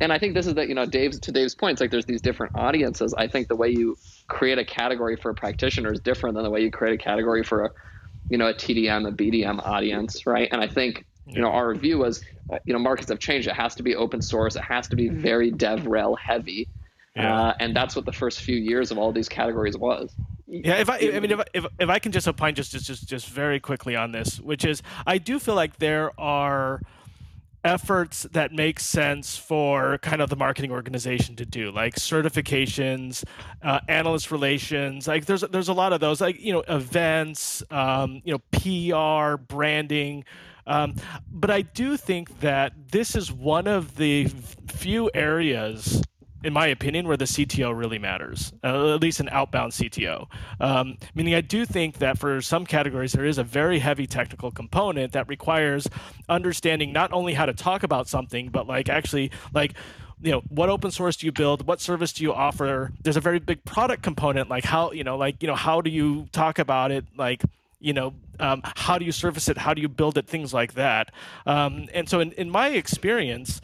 And 0.00 0.12
I 0.12 0.18
think 0.18 0.34
this 0.34 0.46
is 0.46 0.54
that 0.54 0.68
you 0.68 0.74
know 0.74 0.86
Dave's 0.86 1.18
to 1.20 1.32
Dave's 1.32 1.54
point. 1.54 1.72
It's 1.72 1.80
like 1.80 1.90
there's 1.90 2.06
these 2.06 2.22
different 2.22 2.52
audiences. 2.54 3.14
I 3.16 3.28
think 3.28 3.48
the 3.48 3.56
way 3.56 3.68
you 3.68 3.96
create 4.28 4.58
a 4.58 4.64
category 4.64 5.16
for 5.16 5.30
a 5.30 5.34
practitioner 5.34 5.92
is 5.92 6.00
different 6.00 6.34
than 6.34 6.44
the 6.44 6.50
way 6.50 6.62
you 6.62 6.70
create 6.70 6.94
a 6.94 7.02
category 7.02 7.42
for 7.42 7.66
a 7.66 7.70
you 8.32 8.38
know 8.38 8.48
a 8.48 8.54
TDM, 8.54 9.06
a 9.06 9.12
BDM 9.12 9.64
audience, 9.64 10.26
right? 10.26 10.48
And 10.50 10.60
I 10.60 10.66
think 10.66 11.04
you 11.26 11.42
know 11.42 11.48
our 11.48 11.68
review 11.68 11.98
was 11.98 12.24
uh, 12.50 12.58
you 12.64 12.72
know 12.72 12.78
markets 12.78 13.10
have 13.10 13.18
changed. 13.18 13.46
It 13.46 13.54
has 13.54 13.74
to 13.74 13.82
be 13.82 13.94
open 13.94 14.22
source. 14.22 14.56
It 14.56 14.62
has 14.62 14.88
to 14.88 14.96
be 14.96 15.10
very 15.10 15.52
DevRel 15.52 16.18
heavy. 16.18 16.66
Yeah. 17.14 17.48
Uh, 17.48 17.54
and 17.60 17.76
that's 17.76 17.94
what 17.94 18.06
the 18.06 18.12
first 18.12 18.40
few 18.40 18.56
years 18.56 18.90
of 18.90 18.96
all 18.96 19.12
these 19.12 19.28
categories 19.28 19.76
was. 19.76 20.14
Yeah, 20.46 20.76
if 20.76 20.88
I, 20.88 20.96
I 20.98 21.20
mean, 21.20 21.30
if, 21.30 21.40
if, 21.52 21.66
if 21.78 21.88
I 21.90 21.98
can 21.98 22.10
just 22.10 22.26
opine 22.26 22.54
just, 22.54 22.72
just, 22.72 23.06
just 23.06 23.28
very 23.28 23.60
quickly 23.60 23.96
on 23.96 24.12
this, 24.12 24.40
which 24.40 24.64
is, 24.64 24.82
I 25.06 25.18
do 25.18 25.38
feel 25.38 25.54
like 25.54 25.78
there 25.78 26.18
are 26.18 26.80
efforts 27.64 28.24
that 28.32 28.52
make 28.52 28.80
sense 28.80 29.36
for 29.36 29.98
kind 29.98 30.20
of 30.20 30.28
the 30.28 30.36
marketing 30.36 30.72
organization 30.72 31.36
to 31.36 31.44
do 31.44 31.70
like 31.70 31.94
certifications 31.94 33.24
uh, 33.62 33.78
analyst 33.88 34.30
relations 34.30 35.06
like 35.06 35.26
there's 35.26 35.42
there's 35.52 35.68
a 35.68 35.72
lot 35.72 35.92
of 35.92 36.00
those 36.00 36.20
like 36.20 36.40
you 36.40 36.52
know 36.52 36.64
events 36.68 37.62
um, 37.70 38.20
you 38.24 38.32
know 38.32 38.38
pr 38.50 39.42
branding 39.44 40.24
um, 40.66 40.94
but 41.30 41.50
i 41.50 41.62
do 41.62 41.96
think 41.96 42.40
that 42.40 42.72
this 42.90 43.14
is 43.14 43.30
one 43.32 43.66
of 43.66 43.96
the 43.96 44.26
few 44.68 45.10
areas 45.14 46.02
in 46.44 46.52
my 46.52 46.66
opinion, 46.66 47.06
where 47.06 47.16
the 47.16 47.24
CTO 47.24 47.76
really 47.76 47.98
matters, 47.98 48.52
uh, 48.64 48.94
at 48.94 49.00
least 49.00 49.20
an 49.20 49.28
outbound 49.30 49.72
CTO. 49.72 50.26
Um, 50.60 50.96
meaning, 51.14 51.34
I 51.34 51.40
do 51.40 51.64
think 51.64 51.98
that 51.98 52.18
for 52.18 52.40
some 52.40 52.66
categories, 52.66 53.12
there 53.12 53.24
is 53.24 53.38
a 53.38 53.44
very 53.44 53.78
heavy 53.78 54.06
technical 54.06 54.50
component 54.50 55.12
that 55.12 55.28
requires 55.28 55.88
understanding 56.28 56.92
not 56.92 57.12
only 57.12 57.34
how 57.34 57.46
to 57.46 57.52
talk 57.52 57.82
about 57.82 58.08
something, 58.08 58.48
but 58.48 58.66
like 58.66 58.88
actually, 58.88 59.30
like, 59.54 59.74
you 60.22 60.30
know 60.30 60.42
what 60.48 60.68
open 60.68 60.90
source 60.90 61.16
do 61.16 61.26
you 61.26 61.32
build? 61.32 61.66
What 61.66 61.80
service 61.80 62.12
do 62.12 62.22
you 62.22 62.32
offer? 62.32 62.92
There's 63.02 63.16
a 63.16 63.20
very 63.20 63.40
big 63.40 63.64
product 63.64 64.02
component 64.02 64.48
like 64.48 64.64
how 64.64 64.92
you 64.92 65.02
know 65.02 65.16
like 65.16 65.42
you 65.42 65.48
know 65.48 65.56
how 65.56 65.80
do 65.80 65.90
you 65.90 66.28
talk 66.30 66.58
about 66.60 66.92
it? 66.92 67.04
Like 67.16 67.42
you 67.80 67.92
know 67.92 68.14
um, 68.38 68.62
how 68.76 68.98
do 68.98 69.04
you 69.04 69.12
service 69.12 69.48
it? 69.48 69.58
How 69.58 69.74
do 69.74 69.82
you 69.82 69.88
build 69.88 70.16
it? 70.16 70.26
Things 70.28 70.54
like 70.54 70.74
that. 70.74 71.12
Um, 71.44 71.88
and 71.92 72.08
so 72.08 72.20
in, 72.20 72.32
in 72.32 72.50
my 72.50 72.68
experience 72.68 73.60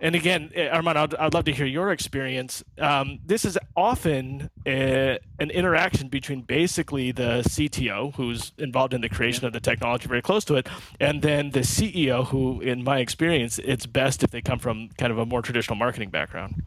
and 0.00 0.14
again, 0.14 0.50
eh, 0.54 0.68
Armon, 0.68 0.96
I'd, 0.96 1.14
I'd, 1.16 1.34
love 1.34 1.44
to 1.44 1.52
hear 1.52 1.66
your 1.66 1.90
experience. 1.90 2.62
Um, 2.78 3.18
this 3.26 3.44
is 3.44 3.58
often 3.76 4.48
a, 4.64 4.70
eh, 4.70 5.18
an 5.40 5.50
interaction 5.50 6.08
between 6.08 6.42
basically 6.42 7.10
the 7.10 7.42
CTO, 7.44 8.14
who's 8.14 8.52
involved 8.58 8.94
in 8.94 9.00
the 9.00 9.08
creation 9.08 9.44
of 9.46 9.52
the 9.52 9.60
technology, 9.60 10.06
very 10.06 10.22
close 10.22 10.44
to 10.46 10.54
it, 10.54 10.68
and 11.00 11.22
then 11.22 11.50
the 11.50 11.60
CEO, 11.60 12.26
who, 12.26 12.60
in 12.60 12.84
my 12.84 12.98
experience, 12.98 13.58
it's 13.58 13.86
best 13.86 14.22
if 14.22 14.30
they 14.30 14.40
come 14.40 14.58
from 14.58 14.88
kind 14.98 15.10
of 15.10 15.18
a 15.18 15.26
more 15.26 15.42
traditional 15.42 15.76
marketing 15.76 16.10
background. 16.10 16.62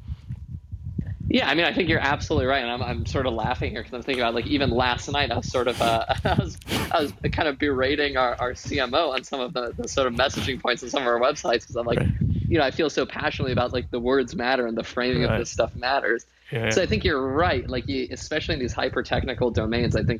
Yeah, 1.34 1.50
I 1.50 1.56
mean, 1.56 1.64
I 1.64 1.72
think 1.72 1.88
you're 1.88 2.00
absolutely 2.00 2.48
right, 2.48 2.62
and 2.62 2.70
I'm, 2.70 2.82
I'm 2.82 3.06
sort 3.06 3.26
of 3.26 3.34
laughing 3.34 3.72
here 3.72 3.82
because 3.82 3.94
I'm 3.94 4.04
thinking 4.04 4.22
about 4.22 4.36
like 4.36 4.48
even 4.48 4.70
last 4.70 5.10
night 5.10 5.32
I 5.32 5.38
was 5.38 5.50
sort 5.50 5.70
of 5.70 5.82
uh, 5.82 6.04
I 6.26 6.34
was 6.34 6.58
I 6.92 7.02
was 7.04 7.14
kind 7.32 7.48
of 7.48 7.58
berating 7.58 8.18
our, 8.18 8.36
our 8.36 8.52
CMO 8.52 9.14
on 9.14 9.24
some 9.24 9.40
of 9.40 9.54
the, 9.54 9.74
the 9.78 9.88
sort 9.88 10.08
of 10.08 10.14
messaging 10.14 10.62
points 10.62 10.84
on 10.84 10.90
some 10.90 11.04
of 11.04 11.08
our 11.08 11.22
websites 11.22 11.62
because 11.62 11.78
I'm 11.78 11.86
like, 11.86 12.00
right. 12.00 12.10
You 12.52 12.58
know, 12.58 12.66
I 12.66 12.72
feel 12.72 12.90
so 12.90 13.06
passionately 13.06 13.54
about 13.54 13.72
like 13.72 13.92
the 13.92 14.00
words 14.00 14.36
matter 14.36 14.68
and 14.68 14.78
the 14.78 14.84
framing 14.84 15.24
right. 15.24 15.32
of 15.32 15.40
this 15.40 15.50
stuff 15.50 15.74
matters. 15.74 16.26
Yeah, 16.52 16.66
yeah. 16.66 16.70
So 16.72 16.82
I 16.82 16.86
think 16.86 17.06
you're 17.06 17.26
right, 17.26 17.66
like 17.70 17.88
you, 17.88 18.10
especially 18.12 18.56
in 18.56 18.60
these 18.60 18.74
hyper 18.74 19.04
technical 19.04 19.52
domains, 19.52 19.96
I 19.96 20.04
think 20.04 20.20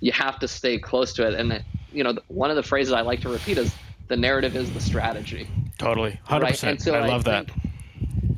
you 0.00 0.12
have 0.12 0.38
to 0.38 0.46
stay 0.46 0.78
close 0.78 1.12
to 1.14 1.26
it. 1.26 1.34
And 1.34 1.64
you 1.92 2.04
know, 2.04 2.14
one 2.28 2.48
of 2.48 2.54
the 2.54 2.62
phrases 2.62 2.92
I 2.92 3.00
like 3.00 3.22
to 3.22 3.28
repeat 3.28 3.58
is 3.58 3.74
the 4.06 4.16
narrative 4.16 4.54
is 4.54 4.72
the 4.72 4.80
strategy. 4.80 5.48
Totally, 5.76 6.20
hundred 6.22 6.44
right? 6.44 6.52
percent. 6.52 6.80
So 6.80 6.94
I 6.94 7.08
love 7.08 7.26
I 7.26 7.42
that 7.42 7.50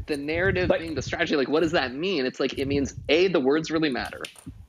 the 0.06 0.16
narrative 0.16 0.68
but, 0.68 0.80
being 0.80 0.94
the 0.94 1.02
strategy, 1.02 1.36
like 1.36 1.50
what 1.50 1.60
does 1.60 1.72
that 1.72 1.92
mean? 1.92 2.24
It's 2.24 2.40
like 2.40 2.58
it 2.58 2.66
means 2.66 2.94
a 3.10 3.28
the 3.28 3.40
words 3.40 3.70
really 3.70 3.90
matter, 3.90 4.22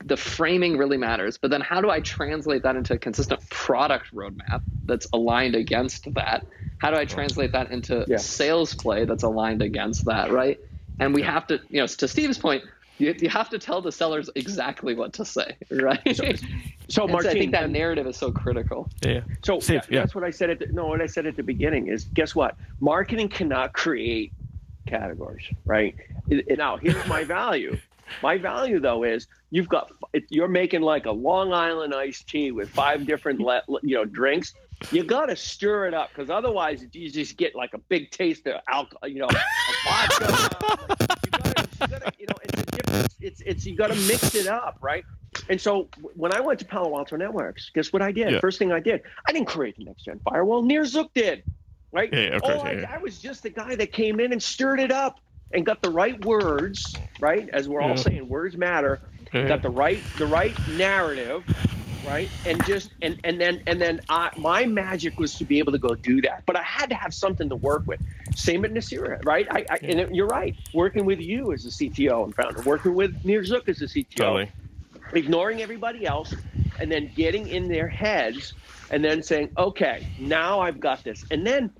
the 0.07 0.17
framing 0.17 0.77
really 0.77 0.97
matters, 0.97 1.37
but 1.37 1.51
then 1.51 1.61
how 1.61 1.81
do 1.81 1.89
I 1.89 1.99
translate 1.99 2.63
that 2.63 2.75
into 2.75 2.93
a 2.93 2.97
consistent 2.97 3.47
product 3.49 4.13
roadmap 4.13 4.61
that's 4.85 5.07
aligned 5.11 5.55
against 5.55 6.13
that? 6.13 6.45
How 6.79 6.91
do 6.91 6.97
I 6.97 7.05
translate 7.05 7.51
that 7.51 7.71
into 7.71 8.05
yeah. 8.07 8.17
sales 8.17 8.73
play 8.73 9.05
that's 9.05 9.23
aligned 9.23 9.61
against 9.61 10.05
that, 10.05 10.31
right? 10.31 10.59
And 10.99 11.13
we 11.13 11.21
have 11.23 11.45
to, 11.47 11.59
you 11.69 11.81
know, 11.81 11.87
to 11.87 12.07
Steve's 12.07 12.37
point, 12.37 12.63
you, 12.99 13.13
you 13.19 13.29
have 13.29 13.49
to 13.49 13.59
tell 13.59 13.81
the 13.81 13.91
sellers 13.91 14.29
exactly 14.35 14.95
what 14.95 15.13
to 15.13 15.25
say, 15.25 15.57
right? 15.71 16.15
So, 16.15 16.31
so 16.87 17.07
Martin, 17.07 17.31
so 17.31 17.35
I 17.35 17.39
think 17.39 17.51
that 17.51 17.69
narrative 17.69 18.07
is 18.07 18.15
so 18.15 18.31
critical. 18.31 18.89
Yeah. 19.01 19.21
So 19.43 19.59
Steve, 19.59 19.81
yeah. 19.89 19.99
that's 19.99 20.15
what 20.15 20.23
I 20.23 20.31
said 20.31 20.49
at 20.49 20.59
the, 20.59 20.67
no, 20.67 20.87
what 20.87 21.01
I 21.01 21.05
said 21.05 21.25
at 21.25 21.35
the 21.35 21.43
beginning 21.43 21.87
is 21.87 22.05
guess 22.05 22.33
what? 22.33 22.55
Marketing 22.79 23.27
cannot 23.27 23.73
create 23.73 24.31
categories, 24.87 25.45
right? 25.65 25.95
Now, 26.57 26.77
here's 26.77 27.05
my 27.07 27.23
value. 27.23 27.77
My 28.23 28.37
value 28.37 28.79
though 28.79 29.03
is 29.03 29.27
you've 29.51 29.69
got 29.69 29.91
you're 30.29 30.47
making 30.47 30.81
like 30.81 31.05
a 31.05 31.11
Long 31.11 31.53
Island 31.53 31.93
iced 31.93 32.27
tea 32.27 32.51
with 32.51 32.69
five 32.69 33.05
different 33.05 33.39
you 33.83 33.95
know 33.95 34.05
drinks. 34.05 34.53
You 34.91 35.03
got 35.03 35.27
to 35.27 35.35
stir 35.35 35.87
it 35.87 35.93
up 35.93 36.09
because 36.09 36.29
otherwise 36.29 36.85
you 36.93 37.09
just 37.09 37.35
get 37.37 37.55
like 37.55 37.73
a 37.73 37.79
big 37.79 38.11
taste 38.11 38.45
of 38.47 38.61
alcohol. 38.67 39.07
You 39.07 39.19
know, 39.19 39.27
vodka. 39.85 40.49
you, 41.25 41.87
gotta, 41.87 42.13
you 42.19 42.27
know, 42.27 42.35
it's 42.43 42.61
a 42.61 42.65
different. 42.65 43.15
It's 43.19 43.41
it's 43.41 43.65
you 43.65 43.75
got 43.75 43.87
to 43.87 43.95
mix 44.07 44.35
it 44.35 44.47
up, 44.47 44.77
right? 44.81 45.03
And 45.49 45.59
so 45.59 45.87
when 46.15 46.33
I 46.33 46.39
went 46.39 46.59
to 46.59 46.65
Palo 46.65 46.97
Alto 46.97 47.15
Networks, 47.15 47.69
guess 47.73 47.93
what 47.93 48.01
I 48.01 48.11
did? 48.11 48.31
Yeah. 48.31 48.39
First 48.39 48.59
thing 48.59 48.71
I 48.71 48.79
did, 48.79 49.01
I 49.27 49.31
didn't 49.31 49.47
create 49.47 49.77
the 49.77 49.85
next 49.85 50.03
gen 50.03 50.19
firewall. 50.29 50.61
Nir 50.63 50.85
Zook 50.85 51.13
did 51.13 51.43
right? 51.91 52.11
Yeah, 52.11 52.35
of 52.35 52.41
course, 52.41 52.59
oh, 52.63 52.69
yeah, 52.69 52.91
I, 52.91 52.95
I, 52.95 52.97
was 52.97 53.19
just 53.19 53.43
the 53.43 53.49
guy 53.49 53.75
that 53.75 53.91
came 53.91 54.19
in 54.19 54.31
and 54.31 54.43
stirred 54.43 54.79
it 54.79 54.91
up 54.91 55.19
and 55.53 55.65
got 55.65 55.81
the 55.81 55.89
right 55.89 56.23
words, 56.25 56.95
right? 57.19 57.49
As 57.49 57.69
we're 57.69 57.81
all 57.81 57.97
saying, 57.97 58.27
words 58.27 58.57
matter. 58.57 59.01
Mm-hmm. 59.33 59.47
Got 59.47 59.61
the 59.61 59.69
right 59.69 60.03
the 60.17 60.27
right 60.27 60.55
narrative, 60.67 61.43
right? 62.07 62.29
And 62.45 62.63
just 62.65 62.91
and 63.01 63.19
and 63.23 63.39
then 63.39 63.61
and 63.67 63.81
then 63.81 64.01
I, 64.09 64.31
my 64.37 64.65
magic 64.65 65.19
was 65.19 65.35
to 65.37 65.45
be 65.45 65.59
able 65.59 65.71
to 65.73 65.77
go 65.77 65.95
do 65.95 66.21
that, 66.21 66.43
but 66.45 66.55
I 66.55 66.63
had 66.63 66.89
to 66.89 66.95
have 66.95 67.13
something 67.13 67.49
to 67.49 67.55
work 67.55 67.83
with. 67.87 67.99
Same 68.33 68.63
at 68.65 68.71
Nicira, 68.71 69.23
right? 69.25 69.47
I, 69.49 69.65
I 69.69 69.77
and 69.83 70.15
you're 70.15 70.27
right. 70.27 70.55
Working 70.73 71.05
with 71.05 71.19
you 71.19 71.53
as 71.53 71.65
a 71.65 71.69
CTO 71.69 72.25
and 72.25 72.35
founder, 72.35 72.61
working 72.61 72.93
with 72.93 73.15
Nir 73.23 73.43
Zook 73.43 73.67
as 73.67 73.81
a 73.81 73.85
CTO, 73.85 74.15
totally. 74.15 74.51
ignoring 75.13 75.61
everybody 75.61 76.05
else, 76.05 76.33
and 76.79 76.91
then 76.91 77.11
getting 77.15 77.47
in 77.47 77.67
their 77.67 77.87
heads 77.87 78.53
and 78.89 79.03
then 79.03 79.21
saying, 79.21 79.49
okay, 79.57 80.07
now 80.19 80.59
I've 80.59 80.79
got 80.79 81.03
this. 81.03 81.25
And 81.31 81.45
then 81.45 81.71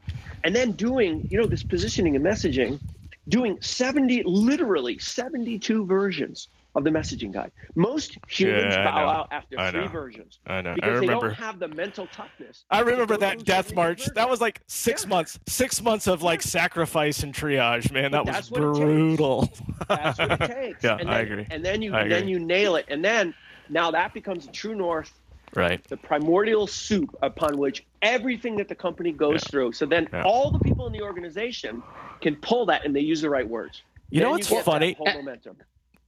and 0.43 0.55
then 0.55 0.73
doing, 0.73 1.25
you 1.29 1.37
know, 1.39 1.47
this 1.47 1.63
positioning 1.63 2.15
and 2.15 2.23
messaging, 2.25 2.79
doing 3.27 3.57
70, 3.61 4.23
literally 4.25 4.97
72 4.99 5.85
versions 5.85 6.47
of 6.77 6.83
the 6.83 6.91
messaging 6.91 7.31
guide. 7.31 7.51
Most 7.75 8.17
humans 8.27 8.75
yeah, 8.75 8.85
bow 8.85 9.09
out 9.09 9.27
after 9.31 9.59
I 9.59 9.71
three 9.71 9.81
know. 9.81 9.87
versions. 9.87 10.39
I 10.45 10.61
know. 10.61 10.75
Because 10.75 10.87
I 10.87 10.93
remember. 10.93 11.29
they 11.29 11.33
don't 11.33 11.33
have 11.33 11.59
the 11.59 11.67
mental 11.69 12.07
toughness. 12.13 12.65
I 12.69 12.81
remember 12.81 13.17
that 13.17 13.43
death 13.43 13.73
march. 13.73 13.99
Versions. 13.99 14.15
That 14.15 14.29
was 14.29 14.39
like 14.39 14.61
six 14.67 15.03
yeah. 15.03 15.09
months. 15.09 15.39
Six 15.47 15.81
months 15.81 16.05
of 16.07 16.21
like 16.21 16.43
sacrifice 16.43 17.23
and 17.23 17.33
triage, 17.33 17.91
man. 17.91 18.11
That 18.11 18.25
was 18.25 18.49
brutal. 18.49 19.51
That's 19.87 20.19
what 20.19 20.39
it 20.39 20.47
takes. 20.47 20.83
yeah, 20.83 20.97
then, 20.97 21.09
I 21.09 21.19
agree. 21.21 21.47
And 21.49 21.65
then 21.65 21.81
you 21.81 21.91
then 21.91 22.27
you 22.27 22.39
nail 22.39 22.75
it. 22.75 22.85
And 22.89 23.03
then 23.03 23.33
now 23.69 23.89
that 23.91 24.13
becomes 24.13 24.47
a 24.47 24.51
true 24.51 24.75
north 24.75 25.11
right 25.55 25.81
the 25.85 25.97
primordial 25.97 26.67
soup 26.67 27.15
upon 27.21 27.57
which 27.57 27.85
everything 28.01 28.57
that 28.57 28.67
the 28.67 28.75
company 28.75 29.13
goes 29.13 29.41
yeah. 29.43 29.49
through 29.49 29.71
so 29.71 29.85
then 29.85 30.07
yeah. 30.11 30.21
all 30.23 30.51
the 30.51 30.59
people 30.59 30.85
in 30.87 30.91
the 30.91 31.01
organization 31.01 31.81
can 32.19 32.35
pull 32.35 32.65
that 32.65 32.85
and 32.85 32.93
they 32.93 32.99
use 32.99 33.21
the 33.21 33.29
right 33.29 33.47
words 33.47 33.83
you 34.09 34.19
then 34.19 34.27
know 34.27 34.31
what's 34.31 34.51
you 34.51 34.61
funny 34.61 34.95
momentum 34.99 35.55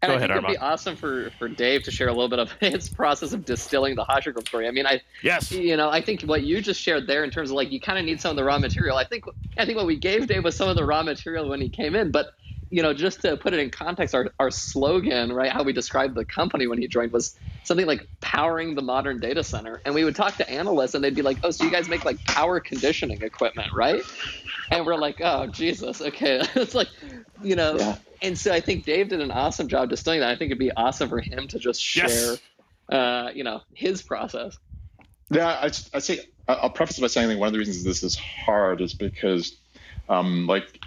and 0.01 0.09
Go 0.09 0.13
I 0.13 0.17
ahead, 0.17 0.29
think 0.29 0.43
it'd 0.43 0.55
be 0.55 0.57
awesome 0.57 0.95
for, 0.95 1.29
for 1.37 1.49
Dave 1.49 1.83
to 1.83 1.91
share 1.91 2.07
a 2.07 2.13
little 2.13 2.29
bit 2.29 2.39
of 2.39 2.51
his 2.59 2.87
process 2.87 3.33
of 3.33 3.43
distilling 3.43 3.95
the 3.95 4.05
HashiCorp 4.05 4.47
story. 4.47 4.67
I 4.67 4.71
mean, 4.71 4.85
I 4.85 5.01
yes, 5.23 5.51
you 5.51 5.75
know, 5.75 5.89
I 5.89 6.01
think 6.01 6.21
what 6.21 6.43
you 6.43 6.61
just 6.61 6.79
shared 6.79 7.05
there 7.05 7.23
in 7.23 7.31
terms 7.31 7.49
of 7.49 7.55
like 7.55 7.71
you 7.71 7.81
kind 7.81 7.99
of 7.99 8.05
need 8.05 8.21
some 8.21 8.31
of 8.31 8.37
the 8.37 8.43
raw 8.43 8.57
material. 8.59 8.95
I 8.97 9.05
think 9.05 9.25
I 9.57 9.65
think 9.65 9.77
what 9.77 9.85
we 9.87 9.97
gave 9.97 10.27
Dave 10.27 10.43
was 10.43 10.55
some 10.55 10.69
of 10.69 10.77
the 10.77 10.85
raw 10.85 11.03
material 11.03 11.49
when 11.49 11.59
he 11.59 11.67
came 11.67 11.95
in, 11.95 12.11
but 12.11 12.33
you 12.69 12.83
know, 12.83 12.93
just 12.93 13.21
to 13.21 13.35
put 13.35 13.53
it 13.53 13.59
in 13.59 13.69
context, 13.71 14.13
our, 14.13 14.29
our 14.39 14.51
slogan, 14.51 15.33
right, 15.33 15.51
how 15.51 15.63
we 15.63 15.73
described 15.73 16.15
the 16.15 16.25
company 16.25 16.67
when 16.67 16.77
he 16.77 16.87
joined 16.87 17.11
was 17.11 17.35
something 17.63 17.87
like 17.87 18.07
powering 18.21 18.75
the 18.75 18.81
modern 18.81 19.19
data 19.19 19.43
center. 19.43 19.81
And 19.85 19.95
we 19.95 20.03
would 20.03 20.15
talk 20.15 20.35
to 20.37 20.49
analysts 20.49 20.93
and 20.93 21.03
they'd 21.03 21.15
be 21.15 21.23
like, 21.23 21.37
oh, 21.43 21.51
so 21.51 21.63
you 21.63 21.71
guys 21.71 21.89
make 21.89 22.05
like 22.05 22.23
power 22.25 22.59
conditioning 22.59 23.21
equipment, 23.23 23.73
right? 23.73 24.03
And 24.69 24.85
we're 24.85 24.97
like, 24.97 25.19
oh, 25.19 25.47
Jesus, 25.47 26.01
okay. 26.01 26.41
it's 26.55 26.75
like, 26.75 26.89
you 27.41 27.55
know, 27.55 27.77
yeah. 27.77 27.97
and 28.21 28.37
so 28.37 28.53
I 28.53 28.59
think 28.59 28.85
Dave 28.85 29.09
did 29.09 29.21
an 29.21 29.31
awesome 29.31 29.67
job 29.67 29.89
distilling 29.89 30.19
that. 30.19 30.29
I 30.29 30.35
think 30.35 30.49
it'd 30.49 30.59
be 30.59 30.71
awesome 30.71 31.09
for 31.09 31.19
him 31.19 31.47
to 31.47 31.57
just 31.57 31.81
share, 31.81 32.07
yes. 32.07 32.39
uh, 32.89 33.31
you 33.33 33.43
know, 33.43 33.61
his 33.73 34.03
process. 34.03 34.57
Yeah, 35.31 35.47
I, 35.47 35.65
I 35.93 35.99
say, 35.99 36.19
I'll 36.47 36.69
preface 36.69 36.99
by 36.99 37.07
saying 37.07 37.29
that 37.29 37.37
one 37.37 37.47
of 37.47 37.53
the 37.53 37.59
reasons 37.59 37.83
this 37.83 38.03
is 38.03 38.15
hard 38.15 38.81
is 38.81 38.93
because, 38.93 39.55
um, 40.07 40.47
like, 40.47 40.79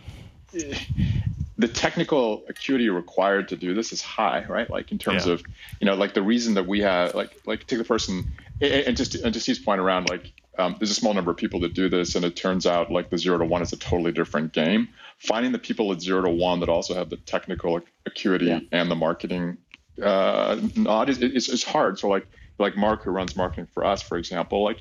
the 1.58 1.68
technical 1.68 2.44
acuity 2.48 2.88
required 2.88 3.48
to 3.48 3.56
do 3.56 3.74
this 3.74 3.92
is 3.92 4.00
high, 4.00 4.44
right? 4.48 4.68
Like 4.70 4.90
in 4.90 4.98
terms 4.98 5.26
yeah. 5.26 5.34
of, 5.34 5.42
you 5.80 5.86
know, 5.86 5.94
like 5.94 6.14
the 6.14 6.22
reason 6.22 6.54
that 6.54 6.66
we 6.66 6.80
have, 6.80 7.14
like, 7.14 7.30
like 7.46 7.66
take 7.66 7.78
the 7.78 7.84
person, 7.84 8.24
and 8.60 8.96
just 8.96 9.14
and 9.14 9.32
just 9.34 9.44
Steve's 9.44 9.58
point 9.58 9.80
around, 9.80 10.08
like, 10.08 10.32
um, 10.58 10.76
there's 10.78 10.90
a 10.90 10.94
small 10.94 11.14
number 11.14 11.30
of 11.30 11.36
people 11.36 11.60
that 11.60 11.74
do 11.74 11.88
this, 11.88 12.14
and 12.14 12.24
it 12.24 12.36
turns 12.36 12.66
out 12.66 12.90
like 12.90 13.10
the 13.10 13.18
zero 13.18 13.38
to 13.38 13.44
one 13.44 13.62
is 13.62 13.72
a 13.72 13.76
totally 13.76 14.12
different 14.12 14.52
game. 14.52 14.88
Finding 15.18 15.52
the 15.52 15.58
people 15.58 15.92
at 15.92 16.00
zero 16.00 16.22
to 16.22 16.30
one 16.30 16.60
that 16.60 16.68
also 16.68 16.94
have 16.94 17.10
the 17.10 17.16
technical 17.16 17.80
acuity 18.06 18.46
yeah. 18.46 18.60
and 18.70 18.90
the 18.90 18.94
marketing 18.94 19.56
uh, 20.02 20.60
nod 20.76 21.08
is, 21.08 21.20
is, 21.20 21.48
is 21.48 21.64
hard. 21.64 21.98
So 21.98 22.08
like 22.08 22.26
like 22.58 22.76
Mark, 22.76 23.02
who 23.02 23.10
runs 23.10 23.34
marketing 23.36 23.66
for 23.72 23.84
us, 23.84 24.02
for 24.02 24.16
example, 24.16 24.62
like 24.62 24.78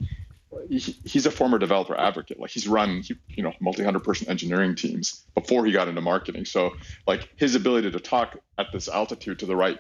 he's 0.70 1.26
a 1.26 1.32
former 1.32 1.58
developer 1.58 1.98
advocate. 1.98 2.40
Like 2.40 2.52
he's 2.52 2.68
run, 2.68 3.04
you 3.28 3.44
know, 3.44 3.54
multi-hundred 3.60 4.04
person 4.04 4.30
engineering 4.30 4.76
teams 4.76 5.26
before 5.34 5.66
he 5.66 5.72
got 5.72 5.88
into 5.88 6.02
marketing. 6.02 6.46
So 6.46 6.72
like 7.08 7.30
his 7.38 7.56
ability 7.56 7.92
to 7.92 8.00
talk 8.00 8.38
at 8.58 8.68
this 8.74 8.88
altitude 8.88 9.40
to 9.40 9.46
the 9.46 9.56
right, 9.56 9.80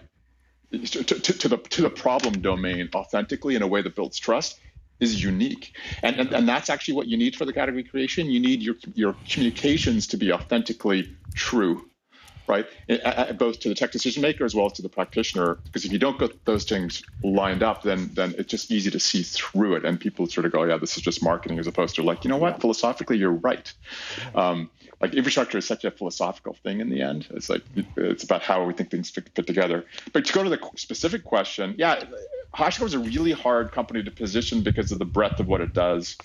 to, 0.71 1.03
to, 1.03 1.19
to 1.19 1.47
the 1.49 1.57
to 1.57 1.81
the 1.81 1.89
problem 1.89 2.41
domain 2.41 2.89
authentically 2.95 3.55
in 3.55 3.61
a 3.61 3.67
way 3.67 3.81
that 3.81 3.95
builds 3.95 4.17
trust 4.17 4.59
is 4.99 5.21
unique. 5.21 5.75
And, 6.01 6.17
and 6.19 6.33
and 6.33 6.47
that's 6.47 6.69
actually 6.69 6.93
what 6.93 7.07
you 7.07 7.17
need 7.17 7.35
for 7.35 7.43
the 7.43 7.53
category 7.53 7.83
creation. 7.83 8.27
You 8.27 8.39
need 8.39 8.61
your 8.61 8.75
your 8.93 9.15
communications 9.29 10.07
to 10.07 10.17
be 10.17 10.31
authentically 10.31 11.15
true 11.35 11.90
right? 12.51 12.67
Both 13.37 13.61
to 13.61 13.69
the 13.69 13.75
tech 13.75 13.91
decision 13.91 14.21
maker 14.21 14.45
as 14.45 14.53
well 14.53 14.65
as 14.67 14.73
to 14.73 14.81
the 14.81 14.89
practitioner. 14.89 15.57
Because 15.63 15.85
if 15.85 15.91
you 15.91 15.97
don't 15.99 16.19
get 16.19 16.45
those 16.45 16.65
things 16.65 17.01
lined 17.23 17.63
up, 17.63 17.81
then 17.81 18.11
then 18.13 18.35
it's 18.37 18.51
just 18.51 18.69
easy 18.71 18.91
to 18.91 18.99
see 18.99 19.23
through 19.23 19.75
it, 19.77 19.85
and 19.85 19.99
people 19.99 20.27
sort 20.27 20.45
of 20.45 20.51
go, 20.51 20.63
yeah, 20.63 20.77
this 20.77 20.97
is 20.97 21.03
just 21.03 21.23
marketing, 21.23 21.57
as 21.59 21.67
opposed 21.67 21.95
to 21.95 22.03
like, 22.03 22.23
you 22.23 22.29
know 22.29 22.37
what, 22.37 22.61
philosophically, 22.61 23.17
you're 23.17 23.31
right. 23.31 23.73
Um, 24.35 24.69
like 25.01 25.15
infrastructure 25.15 25.57
is 25.57 25.65
such 25.65 25.83
a 25.83 25.91
philosophical 25.91 26.53
thing 26.53 26.79
in 26.79 26.89
the 26.89 27.01
end. 27.01 27.27
It's 27.31 27.49
like 27.49 27.63
it's 27.75 28.23
about 28.23 28.43
how 28.43 28.63
we 28.65 28.73
think 28.73 28.91
things 28.91 29.09
fit, 29.09 29.29
fit 29.35 29.47
together. 29.47 29.85
But 30.13 30.25
to 30.25 30.33
go 30.33 30.43
to 30.43 30.49
the 30.49 30.59
specific 30.75 31.23
question, 31.23 31.75
yeah, 31.77 32.03
HashiCorp 32.55 32.85
is 32.85 32.93
a 32.93 32.99
really 32.99 33.31
hard 33.31 33.71
company 33.71 34.03
to 34.03 34.11
position 34.11 34.61
because 34.61 34.91
of 34.91 34.99
the 34.99 35.05
breadth 35.05 35.39
of 35.39 35.47
what 35.47 35.61
it 35.61 35.73
does. 35.73 36.17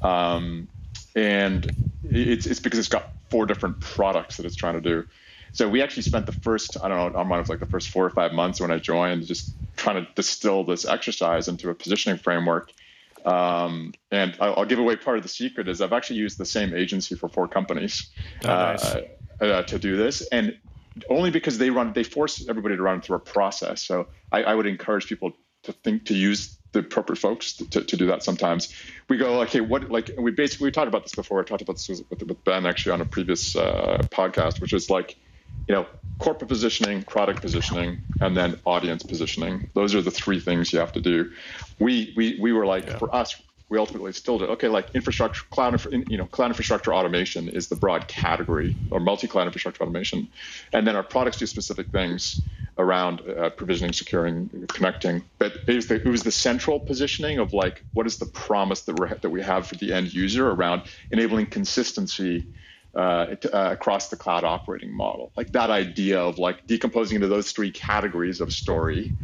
Um, 0.00 0.68
and 1.14 1.70
it's, 2.04 2.46
it's 2.46 2.60
because 2.60 2.78
it's 2.78 2.88
got 2.88 3.12
four 3.30 3.46
different 3.46 3.80
products 3.80 4.36
that 4.36 4.46
it's 4.46 4.56
trying 4.56 4.74
to 4.74 4.80
do. 4.80 5.06
So 5.52 5.68
we 5.68 5.82
actually 5.82 6.04
spent 6.04 6.26
the 6.26 6.32
first, 6.32 6.78
I 6.82 6.88
don't 6.88 7.12
know, 7.12 7.18
I 7.18 7.38
was 7.38 7.48
like 7.48 7.60
the 7.60 7.66
first 7.66 7.90
four 7.90 8.04
or 8.04 8.10
five 8.10 8.32
months 8.32 8.60
when 8.60 8.70
I 8.70 8.78
joined, 8.78 9.26
just 9.26 9.54
trying 9.76 10.04
to 10.04 10.10
distill 10.14 10.64
this 10.64 10.86
exercise 10.86 11.48
into 11.48 11.68
a 11.68 11.74
positioning 11.74 12.18
framework. 12.18 12.72
Um, 13.24 13.92
and 14.10 14.36
I'll, 14.40 14.54
I'll, 14.58 14.64
give 14.64 14.78
away 14.78 14.96
part 14.96 15.16
of 15.16 15.22
the 15.22 15.28
secret 15.28 15.68
is 15.68 15.80
I've 15.80 15.92
actually 15.92 16.16
used 16.16 16.38
the 16.38 16.44
same 16.44 16.74
agency 16.74 17.14
for 17.14 17.28
four 17.28 17.46
companies 17.46 18.10
oh, 18.44 18.48
nice. 18.48 18.84
uh, 18.84 19.02
uh, 19.40 19.62
to 19.62 19.78
do 19.78 19.96
this, 19.96 20.26
and 20.32 20.58
only 21.08 21.30
because 21.30 21.56
they 21.56 21.70
run, 21.70 21.92
they 21.92 22.02
force 22.02 22.44
everybody 22.48 22.76
to 22.76 22.82
run 22.82 23.00
through 23.00 23.16
a 23.16 23.20
process. 23.20 23.80
So 23.82 24.08
I, 24.32 24.42
I 24.42 24.54
would 24.54 24.66
encourage 24.66 25.06
people 25.06 25.32
to 25.62 25.72
think 25.72 26.06
to 26.06 26.14
use 26.14 26.58
the 26.72 26.80
appropriate 26.80 27.18
folks 27.18 27.52
to, 27.52 27.84
to 27.84 27.96
do 27.96 28.06
that 28.06 28.22
sometimes 28.22 28.74
we 29.08 29.18
go 29.18 29.42
okay 29.42 29.60
what 29.60 29.90
like 29.90 30.10
we 30.18 30.30
basically 30.30 30.64
we 30.64 30.72
talked 30.72 30.88
about 30.88 31.02
this 31.02 31.14
before 31.14 31.38
i 31.38 31.44
talked 31.44 31.60
about 31.60 31.74
this 31.74 32.02
with, 32.08 32.22
with 32.22 32.44
ben 32.44 32.64
actually 32.64 32.92
on 32.92 33.00
a 33.02 33.04
previous 33.04 33.54
uh, 33.54 33.98
podcast 34.10 34.58
which 34.60 34.72
is 34.72 34.88
like 34.88 35.16
you 35.66 35.74
know 35.74 35.86
corporate 36.18 36.48
positioning 36.48 37.02
product 37.02 37.40
positioning 37.40 37.98
and 38.20 38.36
then 38.36 38.58
audience 38.64 39.02
positioning 39.02 39.64
those 39.74 39.94
are 39.94 40.02
the 40.02 40.10
three 40.10 40.38
things 40.38 40.72
you 40.72 40.78
have 40.78 40.92
to 40.92 41.00
do 41.00 41.30
we 41.78 42.12
we, 42.16 42.38
we 42.40 42.52
were 42.52 42.66
like 42.66 42.86
yeah. 42.86 42.98
for 42.98 43.14
us 43.14 43.40
we 43.68 43.78
ultimately 43.78 44.12
still 44.12 44.38
did 44.38 44.48
okay 44.48 44.68
like 44.68 44.94
infrastructure 44.94 45.42
cloud 45.50 45.80
you 46.08 46.16
know 46.16 46.26
cloud 46.26 46.48
infrastructure 46.48 46.94
automation 46.94 47.48
is 47.48 47.68
the 47.68 47.76
broad 47.76 48.06
category 48.06 48.76
or 48.90 49.00
multi-cloud 49.00 49.46
infrastructure 49.46 49.82
automation 49.82 50.28
and 50.72 50.86
then 50.86 50.94
our 50.94 51.02
products 51.02 51.38
do 51.38 51.46
specific 51.46 51.90
things 51.90 52.42
around 52.78 53.20
uh, 53.20 53.50
provisioning, 53.50 53.92
securing, 53.92 54.48
connecting. 54.68 55.22
But 55.38 55.52
it 55.68 55.74
was, 55.74 55.86
the, 55.88 55.96
it 55.96 56.06
was 56.08 56.22
the 56.22 56.32
central 56.32 56.80
positioning 56.80 57.38
of 57.38 57.52
like, 57.52 57.84
what 57.92 58.06
is 58.06 58.18
the 58.18 58.26
promise 58.26 58.82
that, 58.82 58.98
we're, 58.98 59.14
that 59.14 59.30
we 59.30 59.42
have 59.42 59.66
for 59.66 59.74
the 59.76 59.92
end 59.92 60.12
user 60.12 60.50
around 60.50 60.82
enabling 61.10 61.46
consistency 61.46 62.46
uh, 62.94 63.34
uh, 63.52 63.70
across 63.72 64.08
the 64.08 64.16
cloud 64.16 64.44
operating 64.44 64.92
model? 64.92 65.32
Like 65.36 65.52
that 65.52 65.70
idea 65.70 66.20
of 66.20 66.38
like 66.38 66.66
decomposing 66.66 67.16
into 67.16 67.28
those 67.28 67.52
three 67.52 67.70
categories 67.70 68.40
of 68.40 68.52
story. 68.52 69.14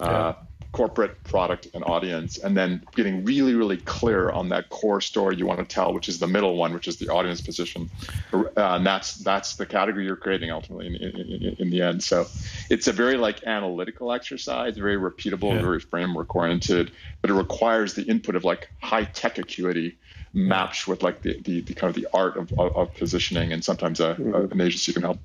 Uh, 0.00 0.34
yeah 0.34 0.34
corporate 0.72 1.24
product 1.24 1.66
and 1.72 1.82
audience 1.84 2.36
and 2.36 2.54
then 2.54 2.82
getting 2.94 3.24
really 3.24 3.54
really 3.54 3.78
clear 3.78 4.30
on 4.30 4.50
that 4.50 4.68
core 4.68 5.00
story 5.00 5.34
you 5.34 5.46
want 5.46 5.58
to 5.58 5.64
tell 5.64 5.94
which 5.94 6.10
is 6.10 6.18
the 6.18 6.26
middle 6.26 6.56
one 6.56 6.74
which 6.74 6.86
is 6.86 6.98
the 6.98 7.08
audience 7.08 7.40
position 7.40 7.88
uh, 8.34 8.44
and 8.56 8.86
that's 8.86 9.14
that's 9.16 9.56
the 9.56 9.64
category 9.64 10.04
you're 10.04 10.14
creating 10.14 10.50
ultimately 10.50 10.86
in, 10.86 10.94
in, 10.96 11.56
in, 11.58 11.70
the 11.70 11.80
end 11.80 12.02
so 12.02 12.26
it's 12.68 12.86
a 12.86 12.92
very 12.92 13.16
like 13.16 13.42
analytical 13.44 14.12
exercise 14.12 14.76
very 14.76 14.96
repeatable 14.96 15.54
yeah. 15.54 15.62
very 15.62 15.80
framework 15.80 16.36
oriented 16.36 16.92
but 17.22 17.30
it 17.30 17.34
requires 17.34 17.94
the 17.94 18.02
input 18.02 18.36
of 18.36 18.44
like 18.44 18.68
high 18.82 19.04
tech 19.04 19.38
acuity 19.38 19.96
matched 20.32 20.86
with 20.88 21.02
like 21.02 21.22
the, 21.22 21.40
the, 21.42 21.60
the, 21.62 21.74
kind 21.74 21.88
of 21.88 22.00
the 22.00 22.08
art 22.12 22.36
of, 22.36 22.52
of, 22.58 22.76
of 22.76 22.94
positioning 22.94 23.52
and 23.52 23.64
sometimes 23.64 24.00
a, 24.00 24.14
mm-hmm. 24.14 24.52
an 24.52 24.60
agency 24.60 24.92
can 24.92 25.02
help 25.02 25.18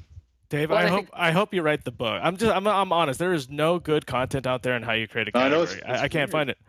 Dave, 0.49 0.69
well, 0.69 0.77
I, 0.77 0.83
I, 0.83 0.87
hope 0.87 1.05
I 1.13 1.31
hope 1.31 1.53
you 1.53 1.63
write 1.63 1.83
the 1.83 1.89
book. 1.89 2.19
I'm 2.21 2.37
just 2.37 2.55
I'm 2.55 2.67
I'm 2.67 2.91
honest. 2.91 3.17
There 3.17 3.33
is 3.33 3.49
no 3.49 3.79
good 3.79 4.05
content 4.05 4.45
out 4.45 4.61
there 4.61 4.75
on 4.75 4.83
how 4.83 4.91
you 4.91 5.07
create 5.07 5.27
a 5.27 5.31
category. 5.31 5.51
I, 5.51 5.57
know 5.57 5.63
it's, 5.63 5.73
it's 5.73 5.83
I, 5.83 6.03
I, 6.03 6.07
can't 6.09 6.29
find 6.29 6.51
it. 6.51 6.59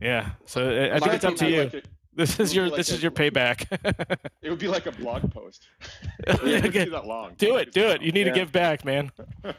Yeah, 0.00 0.30
so 0.46 0.62
I, 0.62 0.94
I 0.94 1.00
think 1.00 1.14
it's 1.14 1.24
up 1.24 1.34
to 1.36 1.50
you. 1.50 1.64
Like 1.64 1.84
this 2.14 2.38
is 2.38 2.54
your 2.54 2.68
like 2.68 2.76
this 2.76 2.92
a, 2.92 2.94
is 2.94 3.02
your 3.02 3.10
payback. 3.12 3.66
it 4.40 4.50
would 4.50 4.60
be 4.60 4.68
like 4.68 4.86
a 4.86 4.92
blog 4.92 5.32
post. 5.32 5.66
yeah, 6.44 6.60
do 6.60 6.90
that 6.90 7.06
long. 7.06 7.32
Do 7.36 7.56
it, 7.56 7.72
do 7.72 7.88
it. 7.88 8.02
You 8.02 8.12
need 8.12 8.26
yeah. 8.26 8.32
to 8.32 8.38
give 8.38 8.52
back, 8.52 8.84
man. 8.84 9.10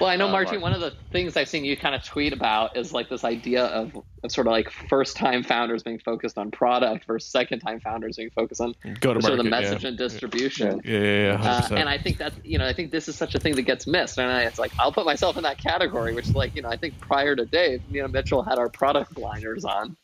Well, 0.00 0.08
I 0.08 0.16
know, 0.16 0.28
uh, 0.28 0.32
Martin, 0.32 0.60
one 0.60 0.72
of 0.72 0.80
the 0.80 0.92
things 1.10 1.36
I've 1.36 1.48
seen 1.48 1.64
you 1.64 1.76
kind 1.76 1.94
of 1.94 2.04
tweet 2.04 2.32
about 2.32 2.76
is 2.76 2.92
like 2.92 3.08
this 3.08 3.24
idea 3.24 3.64
of, 3.64 3.96
of 4.22 4.32
sort 4.32 4.46
of 4.46 4.52
like 4.52 4.70
first 4.70 5.16
time 5.16 5.42
founders 5.42 5.82
being 5.82 5.98
focused 5.98 6.38
on 6.38 6.50
product 6.50 7.04
versus 7.06 7.30
second 7.30 7.60
time 7.60 7.80
founders 7.80 8.16
being 8.16 8.30
focused 8.30 8.60
on 8.60 8.74
Go 9.00 9.14
to 9.14 9.22
sort 9.22 9.38
of 9.38 9.44
the 9.44 9.50
message 9.50 9.82
yeah. 9.82 9.88
and 9.88 9.98
distribution. 9.98 10.80
Yeah, 10.84 10.98
yeah, 10.98 11.42
yeah 11.42 11.66
uh, 11.70 11.74
and 11.74 11.88
I 11.88 11.98
think 11.98 12.18
that, 12.18 12.32
you 12.44 12.58
know, 12.58 12.66
I 12.66 12.72
think 12.72 12.90
this 12.90 13.08
is 13.08 13.16
such 13.16 13.34
a 13.34 13.38
thing 13.38 13.54
that 13.56 13.62
gets 13.62 13.86
missed. 13.86 14.18
And 14.18 14.30
I, 14.30 14.42
it's 14.42 14.58
like, 14.58 14.72
I'll 14.78 14.92
put 14.92 15.06
myself 15.06 15.36
in 15.36 15.42
that 15.44 15.58
category, 15.58 16.14
which 16.14 16.26
is 16.26 16.34
like, 16.34 16.54
you 16.54 16.62
know, 16.62 16.68
I 16.68 16.76
think 16.76 16.98
prior 17.00 17.34
to 17.36 17.44
Dave, 17.44 17.82
you 17.90 18.02
know, 18.02 18.08
Mitchell 18.08 18.42
had 18.42 18.58
our 18.58 18.68
product 18.68 19.18
liners 19.18 19.64
on. 19.64 19.96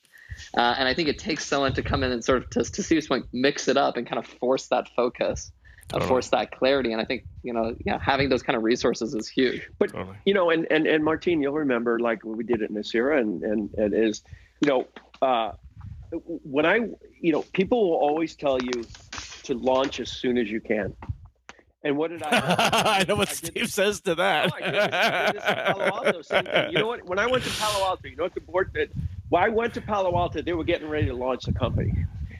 Uh, 0.56 0.74
and 0.78 0.88
I 0.88 0.94
think 0.94 1.08
it 1.08 1.18
takes 1.18 1.44
someone 1.44 1.72
to 1.74 1.82
come 1.82 2.02
in 2.02 2.12
and 2.12 2.24
sort 2.24 2.44
of, 2.44 2.50
to, 2.50 2.64
to 2.64 2.82
Steve's 2.82 3.08
point, 3.08 3.26
mix 3.32 3.68
it 3.68 3.76
up 3.76 3.96
and 3.96 4.06
kind 4.06 4.18
of 4.18 4.26
force 4.26 4.68
that 4.68 4.88
focus 4.94 5.50
totally. 5.88 6.08
force 6.08 6.28
that 6.30 6.50
clarity. 6.52 6.92
And 6.92 7.00
I 7.00 7.04
think 7.04 7.24
you 7.42 7.52
know, 7.52 7.74
yeah, 7.84 7.98
having 7.98 8.28
those 8.28 8.42
kind 8.42 8.56
of 8.56 8.62
resources 8.62 9.14
is 9.14 9.28
huge. 9.28 9.68
But 9.78 9.92
totally. 9.92 10.16
you 10.24 10.34
know, 10.34 10.50
and 10.50 10.66
and 10.70 10.86
and 10.86 11.04
Martine, 11.04 11.40
you'll 11.40 11.54
remember 11.54 11.98
like 11.98 12.24
we 12.24 12.44
did 12.44 12.62
it 12.62 12.70
in 12.70 12.76
Nicira, 12.76 13.20
and 13.20 13.42
and 13.42 13.74
and 13.74 13.94
is 13.94 14.22
you 14.60 14.68
know, 14.68 14.86
uh, 15.22 15.52
when 16.10 16.66
I 16.66 16.88
you 17.20 17.32
know, 17.32 17.42
people 17.52 17.90
will 17.90 17.96
always 17.96 18.36
tell 18.36 18.60
you 18.60 18.84
to 19.44 19.54
launch 19.54 20.00
as 20.00 20.10
soon 20.10 20.38
as 20.38 20.50
you 20.50 20.60
can. 20.60 20.94
And 21.84 21.96
what 21.96 22.10
did 22.10 22.22
I? 22.22 22.28
I 23.00 23.04
know 23.06 23.16
what 23.16 23.30
I 23.30 23.32
Steve 23.32 23.54
did, 23.54 23.70
says 23.70 24.00
to 24.02 24.16
that. 24.16 24.52
Oh, 24.52 24.56
I 24.60 25.32
did 25.32 25.42
Palo 25.42 25.84
Alto. 25.84 26.70
You 26.70 26.78
know 26.78 26.88
what? 26.88 27.06
When 27.06 27.18
I 27.18 27.26
went 27.26 27.44
to 27.44 27.50
Palo 27.50 27.86
Alto, 27.86 28.08
you 28.08 28.16
know 28.16 28.24
what 28.24 28.34
the 28.34 28.40
board 28.40 28.72
did? 28.74 28.92
When 29.28 29.42
I 29.42 29.48
went 29.48 29.74
to 29.74 29.80
Palo 29.80 30.16
Alto. 30.16 30.42
They 30.42 30.54
were 30.54 30.64
getting 30.64 30.88
ready 30.88 31.06
to 31.06 31.14
launch 31.14 31.44
the 31.44 31.52
company, 31.52 31.92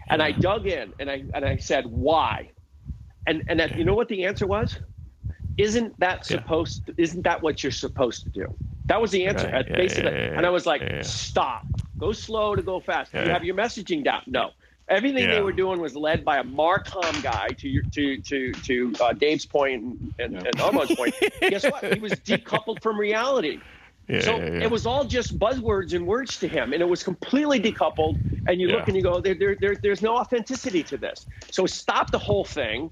and 0.08 0.22
I 0.22 0.32
dug 0.32 0.66
in 0.66 0.92
and 0.98 1.08
I 1.08 1.22
and 1.32 1.44
I 1.44 1.56
said, 1.56 1.86
"Why?" 1.86 2.50
And 3.28 3.44
and 3.46 3.60
that, 3.60 3.76
you 3.76 3.84
know 3.84 3.94
what 3.94 4.08
the 4.08 4.24
answer 4.24 4.46
was? 4.46 4.78
Isn't 5.58 5.98
that 6.00 6.24
supposed? 6.24 6.84
Yeah. 6.86 6.94
To, 6.94 7.02
isn't 7.02 7.22
that 7.22 7.42
what 7.42 7.62
you're 7.62 7.72
supposed 7.72 8.24
to 8.24 8.30
do? 8.30 8.54
That 8.86 9.00
was 9.00 9.10
the 9.10 9.26
answer. 9.26 9.50
Right. 9.52 9.70
basically, 9.70 10.12
yeah, 10.12 10.36
and 10.36 10.46
I 10.46 10.50
was 10.50 10.64
like, 10.64 11.04
stop. 11.04 11.66
Go 11.98 12.12
slow 12.12 12.54
to 12.54 12.62
go 12.62 12.80
fast. 12.80 13.12
You 13.12 13.20
have 13.20 13.44
your 13.44 13.54
messaging 13.54 14.02
down. 14.02 14.22
No. 14.26 14.50
Everything 14.88 15.24
yeah. 15.24 15.34
they 15.34 15.42
were 15.42 15.52
doing 15.52 15.78
was 15.78 15.94
led 15.94 16.24
by 16.24 16.38
a 16.38 16.44
Marcom 16.44 17.22
guy. 17.22 17.48
To 17.48 17.68
your, 17.68 17.82
to 17.92 18.16
to 18.22 18.52
to 18.52 18.94
uh, 19.02 19.12
Dave's 19.12 19.44
point 19.44 19.82
and, 19.82 20.14
and, 20.18 20.46
and 20.46 20.60
Armon's 20.60 20.94
point. 20.94 21.14
Guess 21.42 21.64
what? 21.64 21.92
He 21.92 22.00
was 22.00 22.12
decoupled 22.30 22.80
from 22.82 22.98
reality. 22.98 23.60
Yeah, 24.08 24.20
so 24.20 24.36
yeah, 24.36 24.44
yeah. 24.44 24.60
it 24.62 24.70
was 24.70 24.86
all 24.86 25.04
just 25.04 25.38
buzzwords 25.38 25.92
and 25.92 26.06
words 26.06 26.38
to 26.38 26.48
him, 26.48 26.72
and 26.72 26.80
it 26.80 26.88
was 26.88 27.02
completely 27.02 27.60
decoupled. 27.60 28.18
And 28.46 28.58
you 28.58 28.68
look 28.68 28.88
and 28.88 28.96
you 28.96 29.02
go, 29.02 29.20
there, 29.20 29.34
there, 29.34 29.54
there, 29.60 29.76
there's 29.76 30.00
no 30.00 30.16
authenticity 30.16 30.82
to 30.84 30.96
this. 30.96 31.26
So 31.50 31.66
stop 31.66 32.10
the 32.10 32.18
whole 32.18 32.44
thing, 32.44 32.90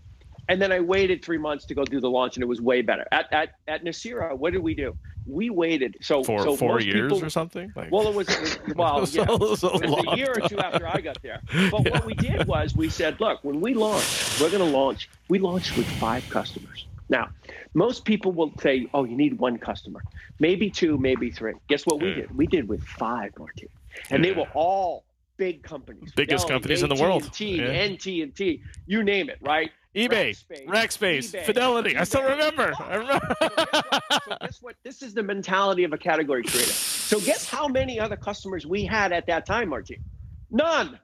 and 0.49 0.61
then 0.61 0.73
I 0.73 0.81
waited 0.81 1.25
three 1.25 1.39
months 1.39 1.65
to 1.67 1.75
go 1.75 1.85
do 1.85 2.01
the 2.01 2.11
launch, 2.11 2.37
and 2.37 2.43
it 2.43 2.47
was 2.47 2.61
way 2.61 2.83
better. 2.83 3.07
At 3.13 3.33
at 3.33 3.51
at 3.69 3.85
Nicira, 3.85 4.37
what 4.37 4.53
did 4.53 4.63
we 4.63 4.75
do? 4.75 4.97
We 5.27 5.51
waited. 5.51 5.97
So 6.03 6.23
for 6.23 6.39
so 6.43 6.57
four 6.57 6.81
years 6.81 7.13
people, 7.13 7.25
or 7.25 7.31
something. 7.31 7.73
Like... 7.75 7.91
Well, 7.91 8.07
it 8.07 8.15
was, 8.15 8.29
it 8.29 8.41
was 8.41 8.59
well, 8.77 9.07
yeah, 9.11 9.25
was, 9.25 9.65
a, 9.65 9.67
it 9.75 9.91
was 9.91 10.05
a 10.13 10.17
year 10.17 10.33
or 10.33 10.49
two 10.49 10.59
after 10.59 10.87
I 10.87 11.01
got 11.01 11.21
there. 11.23 11.41
But 11.71 11.85
yeah. 11.85 11.93
what 11.93 12.07
we 12.07 12.15
did 12.15 12.47
was 12.47 12.77
we 12.77 12.89
said, 12.89 13.21
look, 13.21 13.43
when 13.43 13.61
we 13.61 13.75
launch, 13.75 14.41
we're 14.41 14.51
going 14.51 14.65
to 14.65 14.77
launch. 14.77 15.09
We 15.29 15.41
launched 15.41 15.77
with 15.77 15.87
five 15.99 16.29
customers. 16.31 16.87
Now, 17.09 17.29
most 17.75 18.05
people 18.05 18.33
will 18.33 18.53
say, 18.61 18.89
oh, 18.95 19.05
you 19.05 19.17
need 19.17 19.39
one 19.39 19.59
customer, 19.59 20.03
maybe 20.39 20.71
two, 20.71 20.99
maybe 20.99 21.31
three. 21.31 21.55
Guess 21.69 21.87
what 21.87 22.01
we 22.01 22.15
did? 22.15 22.37
We 22.37 22.47
did 22.47 22.69
with 22.69 22.83
five, 22.83 23.33
Martin, 23.39 23.69
and 24.11 24.25
they 24.25 24.33
were 24.33 24.49
all 24.55 25.05
big 25.37 25.63
companies, 25.63 26.13
biggest 26.17 26.49
companies 26.49 26.83
in 26.83 26.89
the 26.89 26.95
world, 27.01 27.33
T, 27.33 27.57
yeah. 27.57 27.87
NT 27.87 28.07
and 28.23 28.35
T, 28.35 28.63
you 28.87 29.05
name 29.05 29.29
it, 29.29 29.39
right? 29.41 29.71
eBay, 29.97 30.37
Rackspace, 30.67 31.33
eBay, 31.33 31.45
Fidelity. 31.45 31.95
eBay. 31.95 32.01
I 32.01 32.05
still 32.05 32.23
remember. 32.23 32.75
I 32.79 32.97
remember. 32.97 33.37
so, 33.41 33.49
guess 33.49 34.25
so 34.25 34.37
guess 34.43 34.63
what? 34.63 34.77
This 34.85 35.03
is 35.03 35.15
the 35.15 35.23
mentality 35.23 35.85
of 35.85 35.93
a 35.95 35.99
category 35.99 36.43
creator. 36.43 36.71
So 36.71 37.19
guess 37.19 37.49
how 37.49 37.67
many 37.67 37.99
other 37.99 38.17
customers 38.17 38.67
we 38.67 38.85
had 38.85 39.13
at 39.13 39.27
that 39.27 39.47
time, 39.47 39.71
Martin? 39.71 39.97
None. 40.51 40.99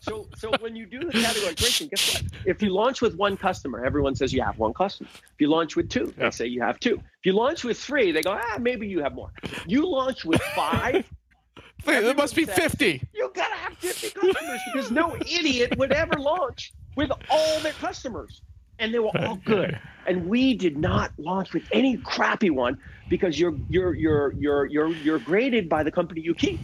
so, 0.00 0.26
so 0.36 0.50
when 0.60 0.74
you 0.74 0.86
do 0.86 0.98
the 1.00 1.12
category 1.12 1.54
creation, 1.54 1.88
guess 1.88 2.14
what? 2.14 2.24
If 2.44 2.60
you 2.60 2.70
launch 2.70 3.00
with 3.00 3.14
one 3.14 3.36
customer, 3.36 3.84
everyone 3.84 4.16
says 4.16 4.32
you 4.32 4.42
have 4.42 4.58
one 4.58 4.72
customer. 4.74 5.08
If 5.12 5.40
you 5.40 5.48
launch 5.48 5.76
with 5.76 5.88
two, 5.88 6.12
yeah. 6.18 6.24
they 6.24 6.30
say 6.30 6.46
you 6.46 6.60
have 6.62 6.80
two. 6.80 6.96
If 6.96 7.24
you 7.26 7.34
launch 7.34 7.62
with 7.62 7.78
three, 7.78 8.10
they 8.10 8.22
go, 8.22 8.32
ah, 8.32 8.58
maybe 8.58 8.88
you 8.88 9.00
have 9.02 9.14
more. 9.14 9.32
You 9.66 9.86
launch 9.88 10.24
with 10.24 10.42
five, 10.56 11.08
there 11.84 12.14
must 12.14 12.34
be 12.34 12.44
50. 12.44 13.02
You 13.14 13.30
gotta 13.34 13.54
have 13.54 13.76
50 13.78 14.10
customers 14.10 14.60
because 14.72 14.90
no 14.90 15.16
idiot 15.16 15.76
would 15.78 15.92
ever 15.92 16.18
launch 16.18 16.72
with 16.96 17.10
all 17.30 17.60
their 17.60 17.72
customers. 17.72 18.42
And 18.78 18.94
they 18.94 18.98
were 18.98 19.10
all 19.18 19.36
good. 19.44 19.78
And 20.06 20.26
we 20.26 20.54
did 20.54 20.78
not 20.78 21.12
launch 21.18 21.52
with 21.52 21.64
any 21.72 21.98
crappy 21.98 22.50
one 22.50 22.78
because 23.10 23.38
you're 23.38 23.54
you're 23.68 23.94
you're 23.94 24.32
you're 24.32 24.66
you're 24.66 24.88
you're 24.88 25.18
graded 25.18 25.68
by 25.68 25.82
the 25.82 25.90
company 25.90 26.22
you 26.22 26.34
keep. 26.34 26.58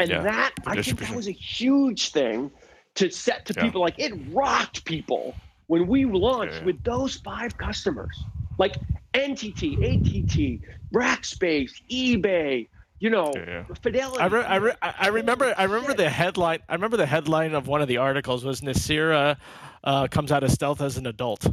And 0.00 0.10
yeah, 0.10 0.22
that 0.22 0.52
I 0.66 0.82
think 0.82 0.98
that 1.00 1.14
was 1.14 1.28
a 1.28 1.32
huge 1.32 2.10
thing 2.10 2.50
to 2.96 3.10
set 3.10 3.46
to 3.46 3.54
yeah. 3.56 3.62
people 3.62 3.80
like 3.80 3.94
it 3.98 4.12
rocked 4.30 4.84
people 4.84 5.34
when 5.68 5.86
we 5.86 6.04
launched 6.04 6.56
yeah. 6.56 6.64
with 6.64 6.82
those 6.82 7.16
five 7.16 7.56
customers, 7.56 8.24
like 8.58 8.76
NTT, 9.14 9.76
ATT, 9.76 10.60
Rackspace, 10.92 11.70
eBay, 11.90 12.66
you 13.00 13.10
know, 13.10 13.32
yeah. 13.34 13.64
Fidelity. 13.80 14.18
I, 14.18 14.26
re- 14.26 14.44
I, 14.44 14.56
re- 14.56 14.76
I 14.82 15.08
remember. 15.08 15.54
I 15.56 15.64
remember 15.64 15.94
the 15.94 16.10
headline. 16.10 16.60
I 16.68 16.74
remember 16.74 16.96
the 16.96 17.06
headline 17.06 17.54
of 17.54 17.68
one 17.68 17.80
of 17.80 17.88
the 17.88 17.98
articles 17.98 18.44
was 18.44 18.60
Nicira 18.60 19.36
uh, 19.84 20.08
comes 20.08 20.32
out 20.32 20.42
of 20.42 20.50
stealth 20.50 20.80
as 20.80 20.96
an 20.96 21.06
adult. 21.06 21.46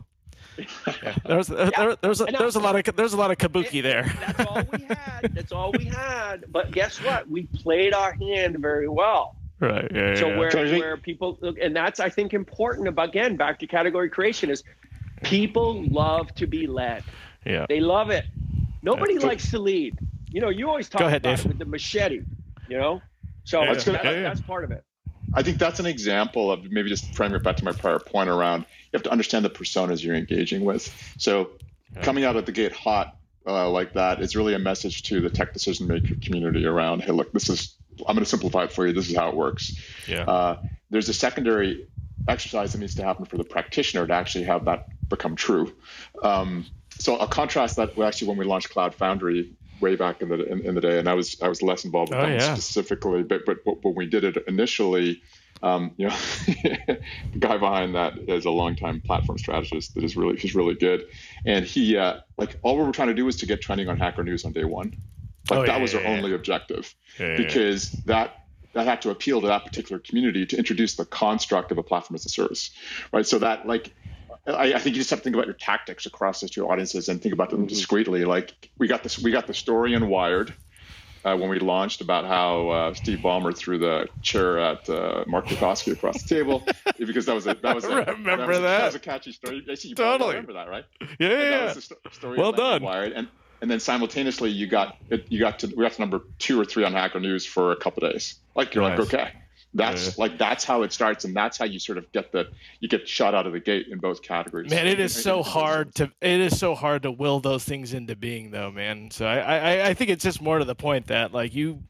yeah. 0.58 1.16
There 1.26 1.38
was 1.38 1.50
yeah. 1.50 1.70
there, 1.76 1.96
there 1.98 2.10
was 2.10 2.22
a, 2.22 2.26
there 2.26 2.46
was 2.46 2.56
a 2.56 2.60
lot 2.60 2.76
of 2.76 2.96
there's 2.96 3.14
a 3.14 3.18
lot 3.18 3.32
of 3.32 3.38
kabuki 3.38 3.80
it, 3.80 3.82
there. 3.84 4.12
That's 4.20 4.50
all 4.50 4.64
we 4.72 4.84
had. 4.84 5.32
That's 5.34 5.52
all 5.52 5.72
we 5.72 5.86
had. 5.86 6.46
But 6.52 6.72
guess 6.72 7.02
what? 7.02 7.30
We 7.30 7.43
played 7.43 7.93
our 7.93 8.14
hand 8.14 8.58
very 8.60 8.88
well. 8.88 9.36
Right. 9.60 9.89
Yeah, 9.93 10.16
so 10.16 10.30
yeah. 10.30 10.38
where 10.38 10.80
where 10.80 10.98
people 10.98 11.38
and 11.62 11.76
that's 11.76 12.00
I 12.00 12.10
think 12.10 12.34
important 12.34 12.88
about 12.88 13.10
again 13.10 13.36
back 13.36 13.60
to 13.60 13.68
category 13.68 14.10
creation 14.10 14.50
is 14.50 14.64
people 15.24 15.84
love 15.89 16.34
to 16.36 16.48
be 16.48 16.68
led. 16.68 17.04
Yeah. 17.46 17.66
They 17.68 17.80
love 17.80 18.10
it. 18.10 18.26
Nobody 18.82 19.16
yeah. 19.16 19.28
likes 19.28 19.50
to 19.52 19.60
lead. 19.60 19.98
You 20.36 20.42
know, 20.42 20.50
you 20.50 20.68
always 20.68 20.90
talk 20.90 21.00
ahead, 21.00 21.22
about 21.22 21.38
Dave. 21.38 21.46
it 21.46 21.48
with 21.48 21.60
the 21.60 21.66
machete. 21.66 22.20
You 22.68 22.78
know, 22.78 23.02
so 23.46 23.62
yeah, 23.64 23.74
that's, 23.74 23.86
that's 23.86 24.42
part 24.42 24.66
of 24.66 24.72
it. 24.72 24.84
I 25.34 25.42
think 25.44 25.60
that's 25.60 25.80
an 25.80 25.86
example 25.86 26.52
of 26.52 26.70
maybe 26.70 26.90
just 26.90 27.16
framing 27.16 27.38
it 27.38 27.44
back 27.44 27.56
to 27.56 27.64
my 27.64 27.72
prior 27.72 28.00
point 28.00 28.30
around 28.30 28.62
you 28.62 28.90
have 28.98 29.04
to 29.04 29.12
understand 29.12 29.46
the 29.46 29.50
personas 29.50 30.04
you're 30.04 30.16
engaging 30.16 30.66
with. 30.66 30.94
So 31.18 31.52
coming 32.02 32.26
out 32.26 32.36
of 32.36 32.46
the 32.46 32.52
gate 32.52 32.74
hot 32.74 33.16
uh, 33.48 33.70
like 33.70 33.94
that 33.94 34.20
is 34.20 34.36
really 34.36 34.54
a 34.54 34.60
message 34.60 35.04
to 35.04 35.22
the 35.22 35.30
tech 35.30 35.54
decision 35.54 35.88
maker 35.88 36.16
community 36.22 36.66
around, 36.66 37.04
hey, 37.04 37.14
look, 37.14 37.32
this 37.32 37.48
is 37.48 37.76
I'm 38.06 38.16
going 38.16 38.26
to 38.26 38.30
simplify 38.30 38.66
it 38.66 38.74
for 38.74 38.86
you. 38.86 38.92
This 38.92 39.10
is 39.10 39.16
how 39.16 39.30
it 39.30 39.36
works. 39.36 39.80
Yeah. 40.06 40.24
Uh, 40.24 40.62
there's 40.90 41.08
a 41.08 41.14
secondary 41.14 41.88
exercise 42.28 42.74
that 42.74 42.80
needs 42.80 42.96
to 42.96 43.04
happen 43.04 43.24
for 43.24 43.38
the 43.38 43.46
practitioner 43.46 44.06
to 44.06 44.14
actually 44.14 44.44
have 44.44 44.66
that 44.66 44.88
become 45.08 45.38
true. 45.38 45.74
Um, 46.22 46.66
so 47.00 47.16
I'll 47.16 47.28
contrast 47.28 47.78
that 47.78 47.98
actually 47.98 48.28
when 48.28 48.38
we 48.38 48.44
launched 48.44 48.70
Cloud 48.70 48.96
Foundry 48.96 49.54
way 49.80 49.96
back 49.96 50.22
in 50.22 50.30
the 50.30 50.46
in, 50.46 50.62
in 50.62 50.76
the 50.76 50.82
day, 50.82 51.00
and 51.00 51.10
I 51.10 51.14
was 51.14 51.42
I 51.42 51.48
was 51.48 51.62
less 51.62 51.86
involved 51.86 52.12
with 52.12 52.20
oh, 52.20 52.24
them 52.24 52.40
yeah. 52.40 52.54
specifically, 52.54 53.24
but 53.24 53.46
but 53.46 53.84
when 53.84 53.96
we 53.96 54.06
did 54.06 54.24
it 54.24 54.44
initially, 54.48 55.22
um, 55.64 55.92
you 55.98 56.08
know, 56.08 56.16
the 56.48 57.40
guy 57.40 57.58
behind 57.58 57.96
that 57.96 58.18
is 58.18 58.46
a 58.46 58.52
longtime 58.52 59.02
platform 59.02 59.38
strategist 59.38 59.96
that 59.96 60.04
is 60.04 60.16
really 60.16 60.38
he's 60.38 60.56
really 60.56 60.76
good, 60.76 61.06
and 61.46 61.66
he 61.66 61.98
uh, 61.98 62.18
like 62.38 62.58
all 62.64 62.78
we 62.78 62.84
were 62.84 62.92
trying 62.92 63.10
to 63.10 63.14
do 63.14 63.26
was 63.26 63.38
to 63.38 63.46
get 63.46 63.62
trending 63.62 63.90
on 63.90 63.98
Hacker 63.98 64.24
News 64.24 64.46
on 64.46 64.54
day 64.54 64.66
one, 64.66 64.96
like 65.50 65.60
oh, 65.60 65.66
that 65.66 65.76
yeah, 65.76 65.82
was 65.82 65.94
yeah, 65.94 66.00
our 66.00 66.06
only 66.08 66.34
objective, 66.34 66.94
because 67.18 67.92
that 68.06 68.46
that 68.74 68.86
had 68.86 69.02
to 69.02 69.10
appeal 69.10 69.42
to 69.42 69.48
that 69.48 69.66
particular 69.66 70.00
community 70.00 70.46
to 70.46 70.58
introduce 70.58 70.96
the 70.96 71.06
construct 71.06 71.72
of 71.72 71.78
a 71.78 71.84
platform 71.84 72.16
as 72.16 72.26
a 72.26 72.30
service, 72.30 72.72
right? 73.12 73.26
So 73.26 73.40
that 73.40 73.66
like 73.66 73.94
I, 74.48 74.74
I, 74.74 74.80
think 74.80 74.96
you 74.96 75.02
just 75.02 75.10
have 75.10 75.20
to 75.20 75.24
think 75.24 75.36
about 75.36 75.48
your 75.48 75.56
tactics 75.56 76.06
across 76.06 76.41
those 76.41 76.52
two 76.52 76.70
audiences 76.70 77.10
and 77.10 77.22
think 77.22 77.34
about 77.34 77.50
them 77.50 77.62
mm-hmm. 77.62 77.68
discreetly. 77.68 78.26
Like 78.26 78.70
we 78.78 78.88
got 78.88 79.04
this, 79.04 79.18
we 79.18 79.32
got 79.32 79.48
the 79.48 79.54
story 79.54 79.93
in 79.93 80.08
Wired 80.08 80.54
uh, 81.24 81.36
when 81.36 81.50
we 81.50 81.60
launched 81.60 82.02
about 82.02 82.26
how 82.26 82.70
uh, 82.70 82.93
Steve 82.93 83.20
Ballmer 83.20 83.58
threw 83.58 83.80
the 83.80 84.08
chair 84.22 84.60
at 84.60 84.88
uh, 84.89 85.24
Mark 85.26 85.48
Lucovsky 85.48 85.91
across 85.91 86.22
the 86.22 86.36
table 86.36 86.64
because 87.00 87.26
that 87.26 87.34
was 87.34 87.48
a 87.48 87.56
that 87.56 87.76
was 87.76 87.86
a, 87.86 88.06
remember 88.06 88.24
that 88.24 88.48
was, 88.48 88.60
that. 88.60 88.60
A, 88.60 88.62
that 88.62 88.86
was 88.86 88.96
a 88.96 89.00
catchy 89.00 89.32
story. 89.32 89.66
I 89.70 89.74
see 89.74 89.89
you 89.89 89.96
totally 89.96 90.36
remember 90.36 90.54
that, 90.54 90.70
right? 90.70 90.86
Yeah, 91.02 91.30
yeah. 91.30 91.50
That 91.50 91.76
was 91.76 91.88
the 91.88 91.98
story. 92.12 92.38
Well 92.38 92.52
done. 92.52 92.84
Wired 92.84 93.14
and 93.14 93.28
and 93.62 93.72
then 93.72 93.80
simultaneously 93.80 94.52
you 94.52 94.68
got 94.68 94.98
you 95.30 95.39
got 95.39 95.60
to 95.60 95.68
we 95.68 95.84
got 95.84 95.93
to 95.93 96.02
number 96.02 96.22
two 96.38 96.60
or 96.62 96.66
three 96.66 96.84
on 96.84 96.93
Hacker 96.93 97.20
News 97.20 97.46
for 97.46 97.72
a 97.72 97.76
couple 97.76 98.08
days. 98.08 98.36
Like 98.54 98.76
you're 98.76 98.88
nice. 98.88 99.00
like 99.00 99.14
okay 99.14 99.32
that's 99.76 100.08
yeah. 100.08 100.14
like 100.18 100.38
that's 100.38 100.64
how 100.64 100.84
it 100.84 100.94
starts, 100.94 101.26
and 101.26 101.36
that's 101.36 101.58
how 101.58 101.66
you 101.66 101.80
sort 101.80 101.98
of 101.98 102.10
get 102.14 102.32
the 102.32 102.48
you 102.80 102.88
get 102.88 103.08
shot 103.08 103.36
out 103.36 103.46
of 103.46 103.52
the 103.52 103.60
gate 103.60 103.88
in 103.90 104.00
both 104.00 104.22
categories. 104.22 104.72
Man, 104.72 104.88
it 104.88 105.00
is 105.02 105.14
so 105.14 105.44
hard 105.44 105.94
to 105.96 106.12
it 106.22 106.40
is 106.40 106.58
so 106.58 106.76
hard 106.76 107.04
to 107.04 107.12
will 107.12 107.42
those 107.42 107.66
things 107.66 107.94
into 107.94 108.16
being, 108.16 108.52
though, 108.52 108.72
man. 108.72 109.12
So 109.12 109.26
I, 109.26 109.38
I 109.38 109.88
I 109.88 109.94
think 109.94 110.10
it's 110.10 110.24
just 110.24 110.42
more 110.42 110.60
to 110.60 110.66
the 110.66 110.76
point 110.76 111.08
that 111.08 111.34
like 111.34 111.54
you 111.54 111.84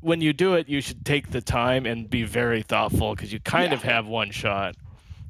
when 0.00 0.20
you 0.20 0.34
do 0.34 0.54
it, 0.54 0.68
you 0.68 0.82
should 0.82 1.06
take 1.06 1.30
the 1.30 1.40
time 1.40 1.86
and 1.86 2.08
be 2.08 2.22
very 2.22 2.62
thoughtful 2.62 3.14
because 3.14 3.32
you 3.32 3.40
kind 3.40 3.70
yeah. 3.70 3.76
of 3.76 3.82
have 3.82 4.06
one 4.06 4.30
shot 4.30 4.76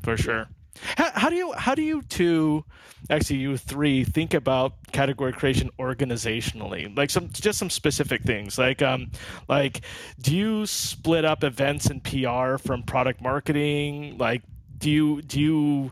for 0.03 0.17
sure. 0.17 0.49
How, 0.97 1.11
how, 1.15 1.31
do 1.31 1.37
you 1.37 1.53
how 1.53 1.75
do 1.75 1.83
you 1.83 2.03
two 2.03 2.65
actually 3.11 3.37
you 3.37 3.57
three 3.57 4.05
think 4.05 4.35
about 4.35 4.75
category 4.93 5.33
creation 5.33 5.71
organizationally? 5.79 6.97
Like 6.97 7.11
some 7.11 7.29
just 7.31 7.59
some 7.59 7.71
specific 7.71 8.23
things. 8.23 8.59
Like 8.59 8.83
um 8.83 9.11
like 9.49 9.83
do 10.21 10.35
you 10.35 10.67
split 10.67 11.25
up 11.25 11.45
events 11.45 11.87
and 11.87 12.03
PR 12.03 12.57
from 12.57 12.83
product 12.83 13.21
marketing? 13.21 14.17
Like 14.19 14.43
do 14.79 14.91
you 14.91 15.23
do 15.23 15.41
you 15.41 15.91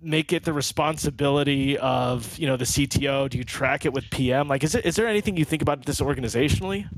make 0.00 0.32
it 0.32 0.44
the 0.44 0.52
responsibility 0.52 1.78
of 1.78 2.38
you 2.38 2.46
know 2.46 2.56
the 2.56 2.64
CTO? 2.64 3.30
Do 3.30 3.38
you 3.38 3.44
track 3.44 3.84
it 3.84 3.92
with 3.92 4.10
PM? 4.10 4.48
Like 4.48 4.64
is 4.64 4.74
it 4.74 4.84
is 4.84 4.96
there 4.96 5.06
anything 5.06 5.36
you 5.36 5.44
think 5.44 5.62
about 5.62 5.84
this 5.84 6.00
organizationally? 6.00 6.88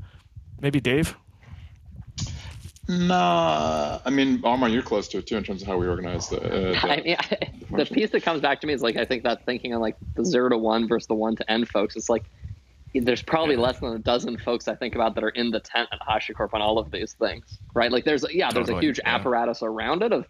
Maybe 0.59 0.79
Dave. 0.79 1.15
Nah, 2.87 3.99
I 4.05 4.09
mean, 4.11 4.39
Armon, 4.43 4.71
you're 4.71 4.83
close 4.83 5.07
to 5.09 5.17
it 5.17 5.27
too 5.27 5.37
in 5.37 5.43
terms 5.43 5.63
of 5.63 5.67
how 5.67 5.77
we 5.77 5.87
organize 5.87 6.29
the. 6.29 6.37
Uh, 6.37 6.71
the, 6.71 6.77
I 6.83 7.01
mean, 7.01 7.15
I, 7.19 7.49
the 7.75 7.85
piece 7.85 8.11
that 8.11 8.23
comes 8.23 8.41
back 8.41 8.61
to 8.61 8.67
me 8.67 8.73
is 8.73 8.83
like 8.83 8.95
I 8.95 9.05
think 9.05 9.23
that 9.23 9.45
thinking 9.45 9.73
on 9.73 9.81
like 9.81 9.95
the 10.15 10.23
zero 10.23 10.49
to 10.49 10.57
one 10.57 10.87
versus 10.87 11.07
the 11.07 11.15
one 11.15 11.35
to 11.37 11.51
n 11.51 11.65
folks. 11.65 11.95
It's 11.95 12.09
like 12.09 12.25
there's 12.93 13.23
probably 13.23 13.55
yeah. 13.55 13.61
less 13.61 13.79
than 13.79 13.93
a 13.93 13.99
dozen 13.99 14.37
folks 14.37 14.67
I 14.67 14.75
think 14.75 14.95
about 14.95 15.15
that 15.15 15.23
are 15.23 15.29
in 15.29 15.51
the 15.51 15.59
tent 15.59 15.89
at 15.91 15.99
HashiCorp 16.01 16.53
on 16.53 16.61
all 16.61 16.77
of 16.77 16.91
these 16.91 17.13
things, 17.13 17.59
right? 17.73 17.91
Like 17.91 18.05
there's 18.05 18.23
yeah, 18.31 18.51
there's 18.51 18.69
a 18.69 18.79
huge 18.79 18.99
yeah. 18.99 19.15
apparatus 19.15 19.63
around 19.63 20.03
it 20.03 20.13
of 20.13 20.27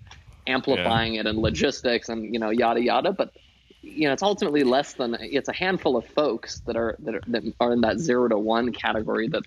amplifying 0.48 1.16
yeah. 1.16 1.22
it 1.22 1.28
and 1.28 1.40
logistics 1.40 2.10
and 2.10 2.34
you 2.34 2.40
know 2.40 2.52
yada 2.52 2.82
yada, 2.82 3.12
but 3.12 3.34
you 3.82 4.08
know 4.08 4.14
it's 4.14 4.24
ultimately 4.24 4.64
less 4.64 4.94
than 4.94 5.16
it's 5.20 5.50
a 5.50 5.54
handful 5.54 5.98
of 5.98 6.06
folks 6.06 6.62
that 6.62 6.78
are 6.78 6.96
that 7.00 7.16
are, 7.16 7.22
that 7.28 7.44
are 7.60 7.74
in 7.74 7.82
that 7.82 8.00
zero 8.00 8.30
to 8.30 8.38
one 8.38 8.72
category 8.72 9.28
that 9.28 9.44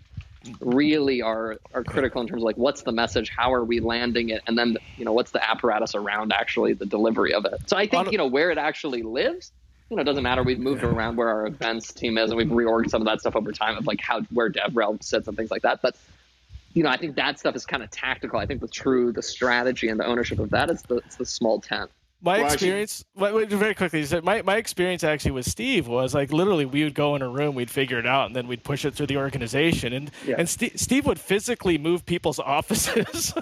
really 0.60 1.22
are 1.22 1.58
are 1.74 1.84
critical 1.84 2.20
in 2.20 2.28
terms 2.28 2.42
of 2.42 2.44
like 2.44 2.56
what's 2.56 2.82
the 2.82 2.92
message, 2.92 3.30
how 3.30 3.52
are 3.52 3.64
we 3.64 3.80
landing 3.80 4.30
it, 4.30 4.42
and 4.46 4.58
then 4.58 4.76
you 4.96 5.04
know 5.04 5.12
what's 5.12 5.30
the 5.30 5.50
apparatus 5.50 5.94
around 5.94 6.32
actually 6.32 6.72
the 6.72 6.86
delivery 6.86 7.32
of 7.34 7.44
it. 7.44 7.68
So 7.68 7.76
I 7.76 7.86
think 7.86 8.12
you 8.12 8.18
know 8.18 8.26
where 8.26 8.50
it 8.50 8.58
actually 8.58 9.02
lives. 9.02 9.52
You 9.90 9.96
know, 9.96 10.02
it 10.02 10.04
doesn't 10.04 10.22
matter. 10.22 10.42
We've 10.42 10.58
moved 10.58 10.84
around 10.84 11.16
where 11.16 11.30
our 11.30 11.46
events 11.46 11.94
team 11.94 12.18
is, 12.18 12.30
and 12.30 12.36
we've 12.36 12.48
reorged 12.48 12.90
some 12.90 13.00
of 13.00 13.06
that 13.06 13.20
stuff 13.20 13.36
over 13.36 13.52
time 13.52 13.78
of 13.78 13.86
like 13.86 14.00
how 14.00 14.20
where 14.30 14.50
DevRel 14.50 15.02
sits 15.02 15.28
and 15.28 15.36
things 15.36 15.50
like 15.50 15.62
that. 15.62 15.80
But 15.82 15.96
you 16.74 16.82
know, 16.82 16.90
I 16.90 16.98
think 16.98 17.16
that 17.16 17.38
stuff 17.38 17.56
is 17.56 17.64
kind 17.64 17.82
of 17.82 17.90
tactical. 17.90 18.38
I 18.38 18.46
think 18.46 18.60
the 18.60 18.68
true 18.68 19.12
the 19.12 19.22
strategy 19.22 19.88
and 19.88 19.98
the 19.98 20.04
ownership 20.04 20.38
of 20.38 20.50
that 20.50 20.70
is 20.70 20.82
the 20.82 20.96
it's 20.96 21.16
the 21.16 21.26
small 21.26 21.60
tent 21.60 21.90
my 22.20 22.38
well, 22.38 22.52
experience 22.52 23.04
actually, 23.16 23.44
very 23.44 23.74
quickly. 23.74 24.04
My, 24.22 24.42
my 24.42 24.56
experience 24.56 25.04
actually 25.04 25.30
with 25.30 25.46
steve 25.46 25.86
was 25.86 26.14
like 26.14 26.32
literally 26.32 26.64
we 26.64 26.82
would 26.82 26.94
go 26.94 27.14
in 27.14 27.22
a 27.22 27.28
room 27.28 27.54
we'd 27.54 27.70
figure 27.70 27.98
it 27.98 28.06
out 28.06 28.26
and 28.26 28.34
then 28.34 28.48
we'd 28.48 28.64
push 28.64 28.84
it 28.84 28.94
through 28.94 29.06
the 29.06 29.16
organization. 29.16 29.92
And 29.92 30.10
yeah. 30.26 30.34
and 30.38 30.48
St- 30.48 30.78
steve 30.78 31.06
would 31.06 31.20
physically 31.20 31.78
move 31.78 32.04
people's 32.04 32.38
offices 32.40 33.32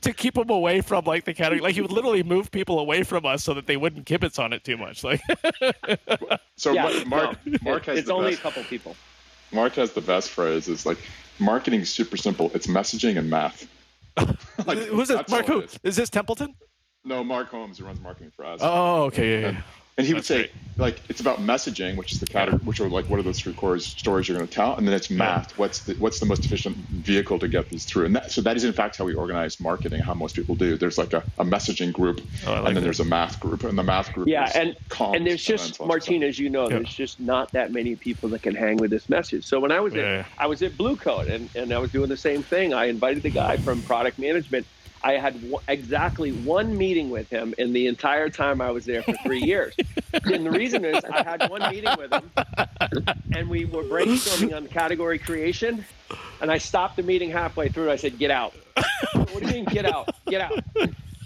to 0.00 0.12
keep 0.12 0.34
them 0.34 0.50
away 0.50 0.80
from 0.80 1.04
like 1.04 1.24
the 1.24 1.34
category. 1.34 1.60
Like 1.60 1.74
he 1.74 1.80
would 1.80 1.90
literally 1.90 2.22
move 2.22 2.52
people 2.52 2.78
away 2.78 3.02
from 3.02 3.26
us 3.26 3.42
so 3.42 3.52
that 3.54 3.66
they 3.66 3.76
wouldn't 3.76 4.06
kibitz 4.06 4.38
on 4.38 4.52
it 4.52 4.62
too 4.62 4.76
much. 4.76 5.02
Like 5.02 5.20
so 6.56 6.72
yeah, 6.72 7.02
mark 7.06 7.38
no, 7.44 7.58
mark 7.62 7.86
has 7.86 7.98
it's 7.98 8.10
only 8.10 8.30
best, 8.30 8.40
a 8.40 8.42
couple 8.42 8.62
people. 8.64 8.94
Mark 9.50 9.74
has 9.74 9.92
the 9.92 10.00
best 10.00 10.30
phrase 10.30 10.68
is 10.68 10.86
like 10.86 10.98
marketing 11.40 11.80
is 11.80 11.90
super 11.90 12.16
simple. 12.16 12.52
It's 12.54 12.68
messaging 12.68 13.18
and 13.18 13.28
math. 13.28 13.68
Like, 14.66 14.78
who's 14.78 15.10
it 15.10 15.28
mark 15.28 15.46
who? 15.46 15.64
is 15.82 15.96
this 15.96 16.08
templeton 16.08 16.54
no, 17.04 17.22
Mark 17.22 17.50
Holmes, 17.50 17.78
who 17.78 17.84
runs 17.84 18.00
marketing 18.00 18.32
for 18.34 18.44
us. 18.44 18.60
Oh, 18.62 19.04
okay, 19.04 19.42
yeah, 19.42 19.48
and, 19.48 19.64
and 19.98 20.06
he 20.06 20.14
would 20.14 20.24
say, 20.24 20.36
great. 20.36 20.52
like, 20.78 21.00
it's 21.08 21.20
about 21.20 21.38
messaging, 21.38 21.96
which 21.96 22.12
is 22.12 22.20
the 22.20 22.26
category, 22.26 22.62
which 22.64 22.80
are 22.80 22.88
like, 22.88 23.08
what 23.10 23.20
are 23.20 23.22
those 23.22 23.38
three 23.38 23.52
core 23.52 23.78
stories 23.78 24.26
you're 24.26 24.36
going 24.36 24.48
to 24.48 24.52
tell, 24.52 24.74
and 24.74 24.88
then 24.88 24.94
it's 24.94 25.10
math. 25.10 25.56
What's 25.58 25.80
the 25.80 25.94
what's 25.94 26.18
the 26.18 26.26
most 26.26 26.44
efficient 26.44 26.76
vehicle 26.76 27.38
to 27.38 27.46
get 27.46 27.68
these 27.68 27.84
through? 27.84 28.06
And 28.06 28.16
that, 28.16 28.32
so 28.32 28.40
that 28.40 28.56
is 28.56 28.64
in 28.64 28.72
fact 28.72 28.96
how 28.96 29.04
we 29.04 29.14
organize 29.14 29.60
marketing. 29.60 30.00
How 30.00 30.14
most 30.14 30.34
people 30.34 30.54
do. 30.54 30.76
There's 30.76 30.98
like 30.98 31.12
a, 31.12 31.22
a 31.38 31.44
messaging 31.44 31.92
group, 31.92 32.22
oh, 32.46 32.50
like 32.50 32.58
and 32.58 32.66
then 32.68 32.74
that. 32.74 32.80
there's 32.80 33.00
a 33.00 33.04
math 33.04 33.38
group, 33.38 33.64
and 33.64 33.78
the 33.78 33.82
math 33.82 34.12
group. 34.12 34.26
Yeah, 34.28 34.50
and 34.54 34.74
and 35.00 35.26
there's 35.26 35.44
just 35.44 35.80
Martin, 35.80 36.22
as 36.22 36.38
you 36.38 36.48
know, 36.48 36.62
yeah. 36.62 36.76
there's 36.76 36.94
just 36.94 37.20
not 37.20 37.52
that 37.52 37.70
many 37.70 37.96
people 37.96 38.30
that 38.30 38.42
can 38.42 38.54
hang 38.54 38.78
with 38.78 38.90
this 38.90 39.08
message. 39.10 39.44
So 39.44 39.60
when 39.60 39.72
I 39.72 39.80
was 39.80 39.92
yeah. 39.92 40.02
at 40.02 40.26
I 40.38 40.46
was 40.46 40.62
at 40.62 40.76
Blue 40.78 40.96
Coat, 40.96 41.28
and 41.28 41.50
and 41.54 41.72
I 41.72 41.78
was 41.78 41.92
doing 41.92 42.08
the 42.08 42.16
same 42.16 42.42
thing. 42.42 42.72
I 42.72 42.86
invited 42.86 43.22
the 43.22 43.30
guy 43.30 43.58
from 43.58 43.82
product 43.82 44.18
management 44.18 44.66
I 45.04 45.18
had 45.18 45.34
w- 45.34 45.58
exactly 45.68 46.32
one 46.32 46.78
meeting 46.78 47.10
with 47.10 47.28
him 47.28 47.54
in 47.58 47.74
the 47.74 47.86
entire 47.88 48.30
time 48.30 48.62
I 48.62 48.70
was 48.70 48.86
there 48.86 49.02
for 49.02 49.12
three 49.22 49.42
years. 49.44 49.74
and 50.12 50.46
the 50.46 50.50
reason 50.50 50.82
is 50.86 51.04
I 51.04 51.22
had 51.22 51.50
one 51.50 51.60
meeting 51.70 51.94
with 51.98 52.10
him, 52.10 52.30
and 53.36 53.50
we 53.50 53.66
were 53.66 53.84
brainstorming 53.84 54.56
on 54.56 54.66
category 54.66 55.18
creation. 55.18 55.84
And 56.40 56.50
I 56.50 56.56
stopped 56.56 56.96
the 56.96 57.02
meeting 57.02 57.30
halfway 57.30 57.68
through. 57.68 57.90
I 57.90 57.96
said, 57.96 58.18
"Get 58.18 58.30
out." 58.30 58.54
what 59.12 59.40
do 59.40 59.46
you 59.46 59.52
mean, 59.52 59.64
get 59.66 59.84
out? 59.84 60.08
Get 60.26 60.40
out. 60.40 60.58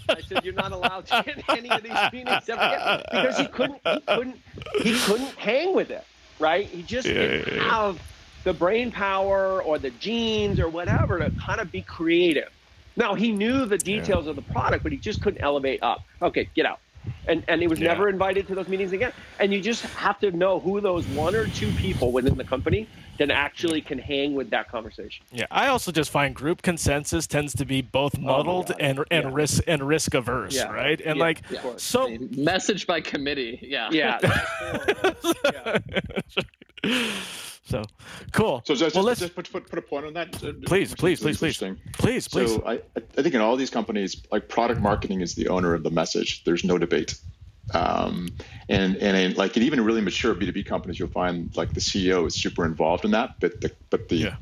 I 0.09 0.21
said, 0.27 0.43
"You're 0.43 0.53
not 0.53 0.73
allowed 0.73 1.07
to 1.07 1.23
get 1.25 1.43
any 1.49 1.69
of 1.69 1.81
these 1.81 2.11
meetings 2.11 2.49
ever 2.49 2.61
again," 2.61 3.03
because 3.11 3.37
he 3.37 3.47
couldn't. 3.47 3.81
He 3.85 3.99
couldn't. 4.01 4.41
He 4.81 4.99
couldn't 4.99 5.35
hang 5.35 5.73
with 5.73 5.89
it. 5.89 6.03
Right? 6.37 6.65
He 6.67 6.83
just 6.83 7.07
yeah, 7.07 7.13
didn't 7.13 7.47
yeah, 7.47 7.63
yeah. 7.63 7.69
have 7.69 8.01
the 8.43 8.53
brain 8.53 8.91
power 8.91 9.61
or 9.61 9.79
the 9.79 9.91
genes 9.91 10.59
or 10.59 10.69
whatever 10.69 11.19
to 11.19 11.31
kind 11.31 11.59
of 11.61 11.71
be 11.71 11.81
creative. 11.81 12.49
Now 12.95 13.15
he 13.15 13.31
knew 13.31 13.65
the 13.65 13.77
details 13.77 14.25
yeah. 14.25 14.31
of 14.31 14.35
the 14.35 14.41
product, 14.41 14.83
but 14.83 14.91
he 14.91 14.97
just 14.97 15.21
couldn't 15.21 15.41
elevate 15.41 15.81
up. 15.83 16.01
Okay, 16.21 16.49
get 16.55 16.65
out. 16.65 16.79
and 17.27 17.43
and 17.47 17.61
he 17.61 17.67
was 17.67 17.79
yeah. 17.79 17.87
never 17.87 18.09
invited 18.09 18.47
to 18.47 18.55
those 18.55 18.67
meetings 18.67 18.91
again. 18.91 19.13
And 19.39 19.53
you 19.53 19.61
just 19.61 19.83
have 19.83 20.19
to 20.19 20.31
know 20.31 20.59
who 20.59 20.81
those 20.81 21.05
one 21.07 21.35
or 21.35 21.47
two 21.47 21.71
people 21.73 22.11
within 22.11 22.37
the 22.37 22.43
company 22.43 22.87
that 23.17 23.29
actually 23.31 23.81
can 23.81 23.99
hang 23.99 24.33
with 24.33 24.49
that 24.49 24.69
conversation. 24.69 25.25
Yeah, 25.31 25.45
I 25.51 25.67
also 25.67 25.91
just 25.91 26.09
find 26.09 26.33
group 26.33 26.61
consensus 26.61 27.27
tends 27.27 27.53
to 27.55 27.65
be 27.65 27.81
both 27.81 28.17
oh 28.17 28.21
muddled 28.21 28.71
oh 28.71 28.77
and 28.79 28.99
and 29.11 29.25
yeah. 29.25 29.31
risk 29.31 29.63
and 29.67 29.87
risk 29.87 30.13
averse, 30.13 30.55
yeah. 30.55 30.71
right? 30.71 30.99
And 31.01 31.19
like 31.19 31.41
so 31.77 32.17
message 32.35 32.87
by 32.87 33.01
committee. 33.01 33.59
Yeah. 33.61 33.89
Yeah. 33.91 34.19
So 37.69 37.83
cool. 38.31 38.63
So 38.65 38.73
just, 38.73 38.95
well, 38.95 39.03
let's, 39.03 39.19
just 39.19 39.35
put, 39.35 39.51
put, 39.51 39.69
put 39.69 39.77
a 39.77 39.81
point 39.81 40.07
on 40.07 40.13
that. 40.13 40.31
Please, 40.31 40.95
please, 40.95 41.19
please, 41.19 41.37
please, 41.37 41.57
please, 41.93 42.27
please. 42.27 42.27
So 42.27 42.63
I, 42.65 42.81
I 42.95 43.21
think 43.21 43.35
in 43.35 43.41
all 43.41 43.55
these 43.55 43.69
companies, 43.69 44.23
like 44.31 44.49
product 44.49 44.81
marketing 44.81 45.21
is 45.21 45.35
the 45.35 45.49
owner 45.49 45.75
of 45.75 45.83
the 45.83 45.91
message. 45.91 46.43
There's 46.45 46.63
no 46.63 46.79
debate. 46.79 47.19
Um, 47.75 48.29
and 48.67 48.97
and 48.97 49.15
in, 49.15 49.33
like 49.35 49.55
in 49.55 49.61
even 49.61 49.85
really 49.85 50.01
mature 50.01 50.33
B2B 50.33 50.65
companies, 50.65 50.97
you'll 50.97 51.09
find 51.09 51.55
like 51.55 51.73
the 51.73 51.79
CEO 51.79 52.25
is 52.25 52.33
super 52.33 52.65
involved 52.65 53.05
in 53.05 53.11
that, 53.11 53.39
but 53.39 53.61
the 53.61 53.71
but 53.91 54.09
the 54.09 54.15
yeah. 54.15 54.35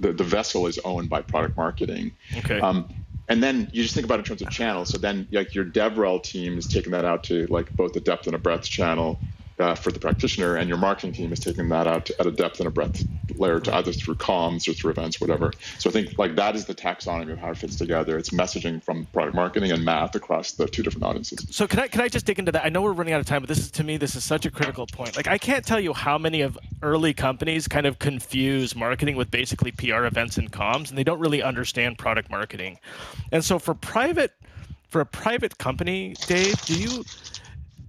the, 0.00 0.12
the 0.12 0.24
vessel 0.24 0.66
is 0.66 0.80
owned 0.80 1.08
by 1.08 1.22
product 1.22 1.56
marketing. 1.56 2.10
Okay. 2.38 2.58
Um, 2.58 2.92
and 3.28 3.40
then 3.40 3.70
you 3.72 3.84
just 3.84 3.94
think 3.94 4.04
about 4.04 4.16
it 4.16 4.22
in 4.22 4.24
terms 4.24 4.42
of 4.42 4.50
channels. 4.50 4.88
So 4.90 4.98
then 4.98 5.28
like 5.30 5.54
your 5.54 5.64
DevRel 5.64 6.22
team 6.22 6.58
is 6.58 6.66
taking 6.66 6.90
that 6.90 7.04
out 7.04 7.22
to 7.24 7.46
like 7.46 7.70
both 7.76 7.94
a 7.94 8.00
depth 8.00 8.26
and 8.26 8.34
a 8.34 8.38
breadth 8.38 8.64
channel 8.64 9.20
uh, 9.58 9.74
for 9.74 9.92
the 9.92 10.00
practitioner, 10.00 10.56
and 10.56 10.68
your 10.68 10.78
marketing 10.78 11.12
team 11.12 11.32
is 11.32 11.40
taking 11.40 11.68
that 11.68 11.86
out 11.86 12.06
to, 12.06 12.20
at 12.20 12.26
a 12.26 12.30
depth 12.30 12.58
and 12.58 12.66
a 12.66 12.70
breadth 12.70 13.04
layer 13.36 13.60
to 13.60 13.74
either 13.76 13.92
through 13.92 14.16
comms 14.16 14.68
or 14.68 14.72
through 14.72 14.90
events, 14.90 15.20
whatever. 15.20 15.52
So 15.78 15.90
I 15.90 15.92
think 15.92 16.18
like 16.18 16.34
that 16.36 16.56
is 16.56 16.64
the 16.64 16.74
taxonomy 16.74 17.32
of 17.32 17.38
how 17.38 17.50
it 17.50 17.58
fits 17.58 17.76
together. 17.76 18.18
It's 18.18 18.30
messaging 18.30 18.82
from 18.82 19.06
product 19.06 19.34
marketing 19.34 19.72
and 19.72 19.84
math 19.84 20.14
across 20.14 20.52
the 20.52 20.66
two 20.66 20.82
different 20.82 21.04
audiences. 21.04 21.46
So 21.50 21.66
can 21.66 21.80
I 21.80 21.88
can 21.88 22.00
I 22.00 22.08
just 22.08 22.26
dig 22.26 22.38
into 22.38 22.52
that? 22.52 22.64
I 22.64 22.68
know 22.68 22.82
we're 22.82 22.92
running 22.92 23.14
out 23.14 23.20
of 23.20 23.26
time, 23.26 23.42
but 23.42 23.48
this 23.48 23.58
is 23.58 23.70
to 23.72 23.84
me 23.84 23.96
this 23.96 24.16
is 24.16 24.24
such 24.24 24.44
a 24.44 24.50
critical 24.50 24.86
point. 24.86 25.16
Like 25.16 25.28
I 25.28 25.38
can't 25.38 25.64
tell 25.64 25.80
you 25.80 25.92
how 25.92 26.18
many 26.18 26.40
of 26.40 26.58
early 26.82 27.14
companies 27.14 27.68
kind 27.68 27.86
of 27.86 27.98
confuse 27.98 28.74
marketing 28.74 29.16
with 29.16 29.30
basically 29.30 29.72
PR 29.72 30.04
events 30.04 30.36
and 30.36 30.50
comms, 30.50 30.88
and 30.88 30.98
they 30.98 31.04
don't 31.04 31.20
really 31.20 31.42
understand 31.42 31.98
product 31.98 32.30
marketing. 32.30 32.78
And 33.30 33.44
so 33.44 33.58
for 33.58 33.74
private 33.74 34.32
for 34.88 35.00
a 35.00 35.06
private 35.06 35.58
company, 35.58 36.14
Dave, 36.26 36.60
do 36.66 36.80
you 36.80 37.04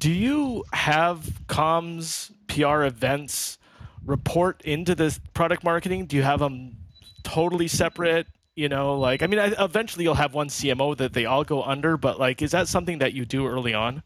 do 0.06 0.12
you 0.12 0.64
have 0.72 1.28
comms 1.48 2.30
PR 2.46 2.84
events 2.84 3.58
report 4.06 4.62
into 4.62 4.94
this 4.94 5.20
product 5.34 5.64
marketing? 5.64 6.06
Do 6.06 6.16
you 6.16 6.22
have 6.22 6.42
them 6.42 6.78
totally 7.24 7.68
separate? 7.68 8.28
You 8.54 8.70
know, 8.70 9.00
like 9.00 9.24
I 9.24 9.26
mean, 9.26 9.40
eventually 9.58 10.04
you'll 10.04 10.14
have 10.14 10.36
one 10.36 10.50
CMO 10.50 10.96
that 10.98 11.14
they 11.14 11.26
all 11.26 11.44
go 11.44 11.64
under, 11.64 11.98
but 11.98 12.20
like, 12.20 12.44
is 12.44 12.52
that 12.52 12.68
something 12.68 13.00
that 13.00 13.14
you 13.14 13.26
do 13.26 13.48
early 13.48 13.74
on? 13.74 14.04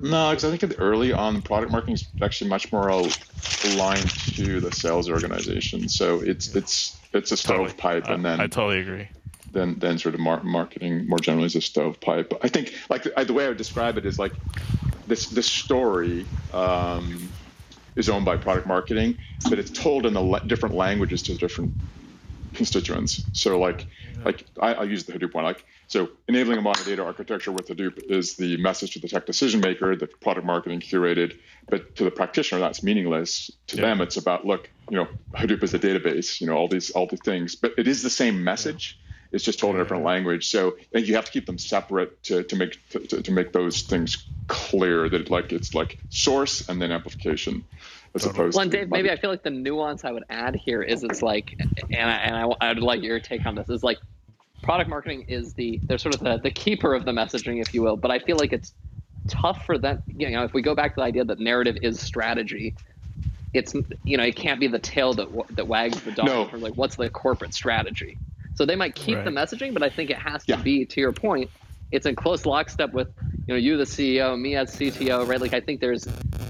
No, 0.00 0.30
because 0.30 0.44
I 0.46 0.56
think 0.56 0.74
early 0.78 1.12
on, 1.12 1.40
product 1.42 1.70
marketing 1.70 1.94
is 1.94 2.08
actually 2.20 2.50
much 2.50 2.72
more 2.72 2.88
aligned 2.88 4.10
to 4.34 4.58
the 4.58 4.72
sales 4.72 5.08
organization. 5.08 5.88
So 5.88 6.22
it's 6.22 6.56
it's 6.56 6.98
it's 7.12 7.30
a 7.30 7.36
stovepipe, 7.36 8.02
totally. 8.02 8.14
and 8.14 8.24
then 8.24 8.40
I 8.40 8.48
totally 8.48 8.80
agree. 8.80 9.10
Then 9.52 9.78
then 9.78 9.98
sort 9.98 10.14
of 10.14 10.20
mar- 10.20 10.42
marketing 10.42 11.08
more 11.08 11.18
generally 11.18 11.46
is 11.46 11.56
a 11.56 11.60
stovepipe. 11.60 12.32
I 12.42 12.48
think 12.48 12.74
like 12.88 13.04
the 13.04 13.32
way 13.32 13.44
I 13.44 13.48
would 13.48 13.56
describe 13.56 13.96
it 13.96 14.06
is 14.06 14.18
like 14.18 14.32
this 15.06 15.26
this 15.26 15.46
story 15.46 16.26
um, 16.52 17.28
is 17.94 18.08
owned 18.08 18.24
by 18.24 18.36
product 18.36 18.66
marketing, 18.66 19.18
but 19.48 19.58
it's 19.58 19.70
told 19.70 20.06
in 20.06 20.14
the 20.14 20.20
le- 20.20 20.46
different 20.46 20.74
languages 20.74 21.22
to 21.22 21.34
different 21.34 21.72
constituents. 22.54 23.24
So 23.32 23.58
like 23.58 23.86
like 24.24 24.44
I, 24.60 24.74
I 24.74 24.82
use 24.84 25.04
the 25.04 25.12
Hadoop 25.12 25.34
one. 25.34 25.44
Like 25.44 25.64
so, 25.88 26.10
enabling 26.26 26.58
a 26.58 26.62
modern 26.62 26.84
data 26.84 27.04
architecture 27.04 27.52
with 27.52 27.68
Hadoop 27.68 28.10
is 28.10 28.34
the 28.34 28.56
message 28.56 28.92
to 28.92 28.98
the 28.98 29.08
tech 29.08 29.26
decision 29.26 29.60
maker 29.60 29.94
that 29.94 30.20
product 30.20 30.46
marketing 30.46 30.80
curated, 30.80 31.38
but 31.68 31.94
to 31.96 32.04
the 32.04 32.10
practitioner 32.10 32.60
that's 32.60 32.82
meaningless. 32.82 33.50
To 33.68 33.76
yeah. 33.76 33.82
them, 33.82 34.00
it's 34.00 34.16
about 34.16 34.44
look, 34.44 34.68
you 34.90 34.96
know, 34.96 35.08
Hadoop 35.34 35.62
is 35.62 35.74
a 35.74 35.78
database, 35.78 36.40
you 36.40 36.46
know, 36.46 36.54
all 36.54 36.68
these 36.68 36.90
all 36.90 37.06
these 37.06 37.20
things, 37.20 37.54
but 37.54 37.74
it 37.78 37.86
is 37.86 38.02
the 38.02 38.10
same 38.10 38.42
message. 38.42 38.98
Yeah 38.98 39.02
it's 39.32 39.44
just 39.44 39.58
told 39.58 39.74
in 39.74 39.80
a 39.80 39.84
different 39.84 40.04
language. 40.04 40.48
So 40.48 40.76
I 40.78 40.84
think 40.92 41.08
you 41.08 41.14
have 41.14 41.26
to 41.26 41.32
keep 41.32 41.46
them 41.46 41.58
separate 41.58 42.22
to, 42.24 42.42
to 42.44 42.56
make 42.56 42.78
to, 42.90 43.22
to 43.22 43.32
make 43.32 43.52
those 43.52 43.82
things 43.82 44.26
clear 44.48 45.08
that 45.08 45.28
like 45.30 45.52
it's 45.52 45.74
like 45.74 45.98
source 46.08 46.68
and 46.68 46.80
then 46.80 46.92
amplification 46.92 47.64
as 48.14 48.24
opposed 48.24 48.56
well, 48.56 48.62
and 48.62 48.72
Dave, 48.72 48.90
maybe 48.90 49.10
I 49.10 49.16
feel 49.16 49.30
like 49.30 49.42
the 49.42 49.50
nuance 49.50 50.04
I 50.04 50.12
would 50.12 50.24
add 50.30 50.56
here 50.56 50.82
is 50.82 51.02
it's 51.02 51.20
like, 51.20 51.54
and 51.92 52.10
I, 52.10 52.14
and 52.14 52.36
I, 52.36 52.46
I 52.60 52.68
would 52.68 52.78
like 52.78 53.02
your 53.02 53.20
take 53.20 53.44
on 53.44 53.54
this 53.54 53.68
is 53.68 53.82
like, 53.82 53.98
product 54.62 54.88
marketing 54.88 55.24
is 55.28 55.52
the 55.54 55.80
they're 55.86 55.98
sort 55.98 56.14
of 56.14 56.20
the, 56.20 56.38
the 56.42 56.50
keeper 56.50 56.94
of 56.94 57.04
the 57.04 57.12
messaging, 57.12 57.60
if 57.60 57.74
you 57.74 57.82
will. 57.82 57.96
But 57.96 58.10
I 58.10 58.18
feel 58.18 58.36
like 58.36 58.52
it's 58.52 58.72
tough 59.28 59.64
for 59.66 59.78
them. 59.78 60.00
You 60.08 60.30
know, 60.30 60.44
if 60.44 60.54
we 60.54 60.62
go 60.62 60.74
back 60.74 60.94
to 60.94 61.00
the 61.00 61.04
idea 61.04 61.24
that 61.24 61.38
narrative 61.38 61.76
is 61.82 62.00
strategy, 62.00 62.74
it's 63.52 63.74
you 64.04 64.16
know 64.16 64.24
it 64.24 64.36
can't 64.36 64.60
be 64.60 64.68
the 64.68 64.78
tail 64.78 65.14
that 65.14 65.28
that 65.50 65.68
wags 65.68 66.00
the 66.00 66.12
dog. 66.12 66.26
No. 66.26 66.58
like 66.58 66.74
what's 66.74 66.96
the 66.96 67.10
corporate 67.10 67.54
strategy? 67.54 68.18
So 68.56 68.64
they 68.64 68.76
might 68.76 68.94
keep 68.94 69.16
right. 69.16 69.24
the 69.24 69.30
messaging, 69.30 69.72
but 69.72 69.82
I 69.82 69.90
think 69.90 70.10
it 70.10 70.18
has 70.18 70.44
to 70.46 70.52
yeah. 70.52 70.62
be, 70.62 70.86
to 70.86 71.00
your 71.00 71.12
point, 71.12 71.50
it's 71.92 72.06
in 72.06 72.16
close 72.16 72.46
lockstep 72.46 72.92
with 72.92 73.08
you 73.46 73.54
know 73.54 73.56
you 73.56 73.76
the 73.76 73.84
CEO, 73.84 74.38
me 74.38 74.56
as 74.56 74.74
CTO, 74.74 75.26
right? 75.26 75.40
Like 75.40 75.54
I 75.54 75.60
think 75.60 75.80
there's 75.80 76.06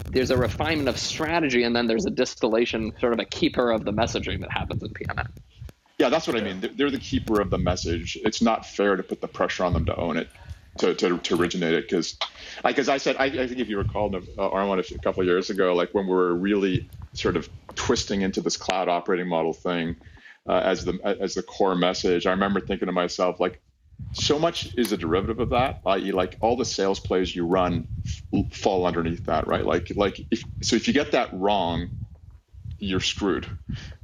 there's 0.09 0.31
a 0.31 0.37
refinement 0.37 0.89
of 0.89 0.99
strategy, 0.99 1.65
and 1.65 1.77
then 1.77 1.87
there's 1.87 2.07
a 2.07 2.11
distillation, 2.11 2.93
sort 3.01 3.13
of 3.13 3.19
a 3.19 3.25
keeper 3.25 3.71
of 3.71 3.85
the 3.85 3.93
messaging 3.93 4.41
that 4.41 4.51
happens 4.51 4.83
in 4.83 4.89
PMM. 4.91 5.29
Yeah, 5.99 6.11
that's 6.11 6.27
what 6.27 6.37
I 6.37 6.43
mean. 6.43 6.71
They're 6.75 6.91
the 6.91 6.99
keeper 6.99 7.41
of 7.41 7.51
the 7.51 7.59
message. 7.59 8.19
It's 8.23 8.43
not 8.43 8.67
fair 8.67 8.97
to 8.97 9.03
put 9.03 9.21
the 9.21 9.29
pressure 9.29 9.65
on 9.65 9.73
them 9.73 9.87
to 9.87 9.97
own 9.97 10.19
it, 10.19 10.29
to, 10.79 10.95
to, 10.95 11.17
to 11.17 11.37
originate 11.37 11.73
it. 11.73 11.89
Because, 11.89 12.19
like 12.63 12.79
as 12.79 12.91
I 12.91 12.99
said, 12.99 13.17
I, 13.17 13.25
I 13.25 13.47
think 13.47 13.61
if 13.61 13.69
you 13.69 13.79
recall, 13.79 14.15
uh, 14.15 14.21
Armon 14.39 14.79
a 14.79 14.99
couple 14.99 15.23
of 15.23 15.27
years 15.27 15.49
ago, 15.49 15.75
like 15.75 15.95
when 15.95 16.07
we 16.07 16.13
were 16.13 16.35
really 16.35 16.89
sort 17.15 17.37
of 17.37 17.49
twisting 17.77 18.21
into 18.21 18.43
this 18.43 18.59
cloud 18.59 18.89
operating 18.89 19.27
model 19.27 19.55
thing, 19.55 19.97
uh, 20.49 20.61
as 20.65 20.85
the 20.85 20.99
as 21.21 21.35
the 21.35 21.43
core 21.43 21.75
message. 21.77 22.27
I 22.27 22.31
remember 22.33 22.61
thinking 22.61 22.87
to 22.87 22.93
myself, 22.93 23.41
like, 23.41 23.61
so 24.13 24.39
much 24.39 24.69
is 24.77 24.93
a 24.93 24.97
derivative 24.97 25.41
of 25.41 25.51
that, 25.51 25.81
i.e., 25.87 26.13
like 26.13 26.39
all 26.41 26.57
the 26.57 26.65
sales 26.65 27.01
plays 27.01 27.35
you 27.35 27.47
run 27.47 27.89
f- 28.35 28.53
fall 28.53 28.87
underneath 28.87 29.27
that, 29.27 29.47
right? 29.47 29.65
Like, 29.67 29.93
like 29.97 30.27
if 30.31 30.45
so, 30.63 30.77
if 30.77 30.89
you 30.89 30.95
get 30.95 31.13
that 31.13 31.31
wrong, 31.33 31.91
you're 32.79 33.01
screwed. 33.01 33.49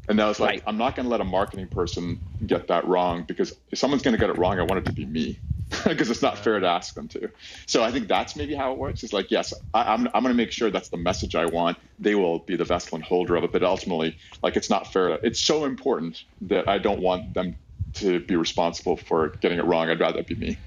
And 0.08 0.20
I 0.20 0.28
was 0.28 0.40
like, 0.40 0.50
right. 0.50 0.62
I'm 0.66 0.78
not 0.78 0.96
going 0.96 1.04
to 1.06 1.10
let 1.10 1.20
a 1.20 1.24
marketing 1.24 1.68
person 1.68 2.20
get 2.46 2.68
that 2.68 2.86
wrong 2.86 3.24
because 3.24 3.54
if 3.70 3.78
someone's 3.78 4.02
going 4.02 4.14
to 4.14 4.18
get 4.18 4.30
it 4.30 4.38
wrong, 4.38 4.58
I 4.58 4.62
want 4.64 4.78
it 4.80 4.86
to 4.86 4.92
be 4.92 5.06
me 5.06 5.40
because 5.84 6.10
it's 6.10 6.22
not 6.22 6.38
fair 6.38 6.58
to 6.60 6.66
ask 6.66 6.94
them 6.94 7.08
to. 7.08 7.30
So 7.66 7.82
I 7.82 7.90
think 7.90 8.08
that's 8.08 8.36
maybe 8.36 8.54
how 8.54 8.72
it 8.72 8.78
works. 8.78 9.02
It's 9.02 9.12
like, 9.12 9.30
yes, 9.30 9.52
I, 9.74 9.94
am 9.94 10.06
I'm, 10.06 10.10
I'm 10.14 10.22
going 10.22 10.34
to 10.34 10.36
make 10.36 10.52
sure 10.52 10.70
that's 10.70 10.88
the 10.88 10.96
message 10.96 11.34
I 11.34 11.46
want. 11.46 11.78
They 11.98 12.14
will 12.14 12.40
be 12.40 12.56
the 12.56 12.64
vessel 12.64 12.96
and 12.96 13.04
holder 13.04 13.36
of 13.36 13.44
it, 13.44 13.52
but 13.52 13.62
ultimately, 13.62 14.16
like, 14.42 14.56
it's 14.56 14.70
not 14.70 14.92
fair. 14.92 15.08
To, 15.08 15.26
It's 15.26 15.40
so 15.40 15.64
important 15.64 16.24
that 16.42 16.68
I 16.68 16.78
don't 16.78 17.00
want 17.00 17.34
them 17.34 17.56
to 17.94 18.20
be 18.20 18.36
responsible 18.36 18.96
for 18.96 19.28
getting 19.40 19.58
it 19.58 19.64
wrong. 19.64 19.88
I'd 19.90 20.00
rather 20.00 20.20
it 20.20 20.26
be 20.26 20.34
me. 20.34 20.58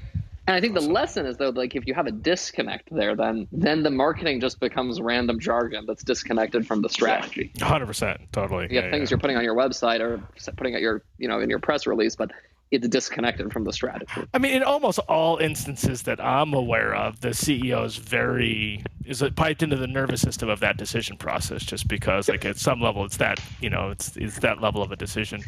And 0.48 0.56
I 0.56 0.62
think 0.62 0.76
the 0.76 0.82
lesson 0.82 1.26
is 1.26 1.38
though, 1.38 1.50
like 1.50 1.76
if 1.76 1.88
you 1.88 1.96
have 1.96 2.06
a 2.06 2.12
disconnect 2.12 2.90
there, 2.92 3.16
then 3.16 3.48
then 3.52 3.82
the 3.82 3.90
marketing 3.90 4.40
just 4.40 4.60
becomes 4.60 5.02
random 5.02 5.40
jargon 5.40 5.86
that's 5.88 6.04
disconnected 6.04 6.68
from 6.68 6.84
the 6.84 6.90
strategy. 6.90 7.52
Hundred 7.60 7.88
percent, 7.88 8.22
totally. 8.32 8.68
You 8.70 8.80
yeah, 8.80 8.92
things 8.92 9.10
yeah. 9.10 9.16
you're 9.16 9.20
putting 9.20 9.38
on 9.38 9.44
your 9.44 9.56
website 9.56 10.02
or 10.02 10.22
putting 10.56 10.76
at 10.76 10.82
your, 10.82 11.02
you 11.18 11.28
know, 11.28 11.40
in 11.40 11.50
your 11.50 11.58
press 11.58 11.88
release, 11.88 12.16
but 12.16 12.32
it's 12.72 12.88
disconnected 12.88 13.52
from 13.52 13.64
the 13.64 13.74
strategy. 13.74 14.12
I 14.34 14.38
mean, 14.38 14.54
in 14.54 14.64
almost 14.64 15.00
all 15.00 15.38
instances 15.38 16.04
that 16.04 16.20
I'm 16.20 16.54
aware 16.54 16.96
of, 16.96 17.22
the 17.22 17.30
CEO 17.30 17.86
is 17.86 17.98
very 17.98 18.84
is 19.06 19.22
it 19.22 19.36
piped 19.36 19.62
into 19.62 19.76
the 19.76 19.88
nervous 19.88 20.22
system 20.22 20.50
of 20.50 20.60
that 20.62 20.78
decision 20.78 21.16
process, 21.18 21.64
just 21.64 21.88
because, 21.88 22.28
like, 22.28 22.44
at 22.44 22.58
some 22.58 22.82
level, 22.82 23.06
it's 23.06 23.18
that 23.18 23.40
you 23.62 23.70
know, 23.70 23.92
it's 23.92 24.18
it's 24.18 24.40
that 24.40 24.62
level 24.62 24.82
of 24.82 24.92
a 24.92 24.96
decision. 24.96 25.44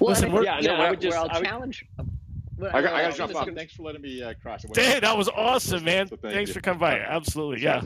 Well, 0.00 0.10
Listen, 0.10 0.32
we're, 0.32 0.44
yeah, 0.44 0.60
no, 0.60 0.74
I 0.74 0.90
would 0.90 1.00
just, 1.00 1.16
where 1.16 1.30
I'll 1.30 1.40
would, 1.40 1.46
challenge. 1.46 1.86
I, 1.98 2.82
got, 2.82 2.92
I 2.92 3.02
got 3.02 3.12
to 3.12 3.16
jump 3.16 3.34
off. 3.34 3.48
Thanks 3.54 3.74
for 3.74 3.82
letting 3.82 4.02
me 4.02 4.22
uh, 4.22 4.34
cross. 4.42 4.64
Hey, 4.74 5.00
that 5.00 5.16
was 5.16 5.28
awesome, 5.28 5.84
man. 5.84 6.08
So 6.08 6.16
thanks 6.16 6.48
you. 6.48 6.54
for 6.54 6.60
coming 6.60 6.80
by. 6.80 6.98
Absolutely, 6.98 7.62
yeah. 7.62 7.82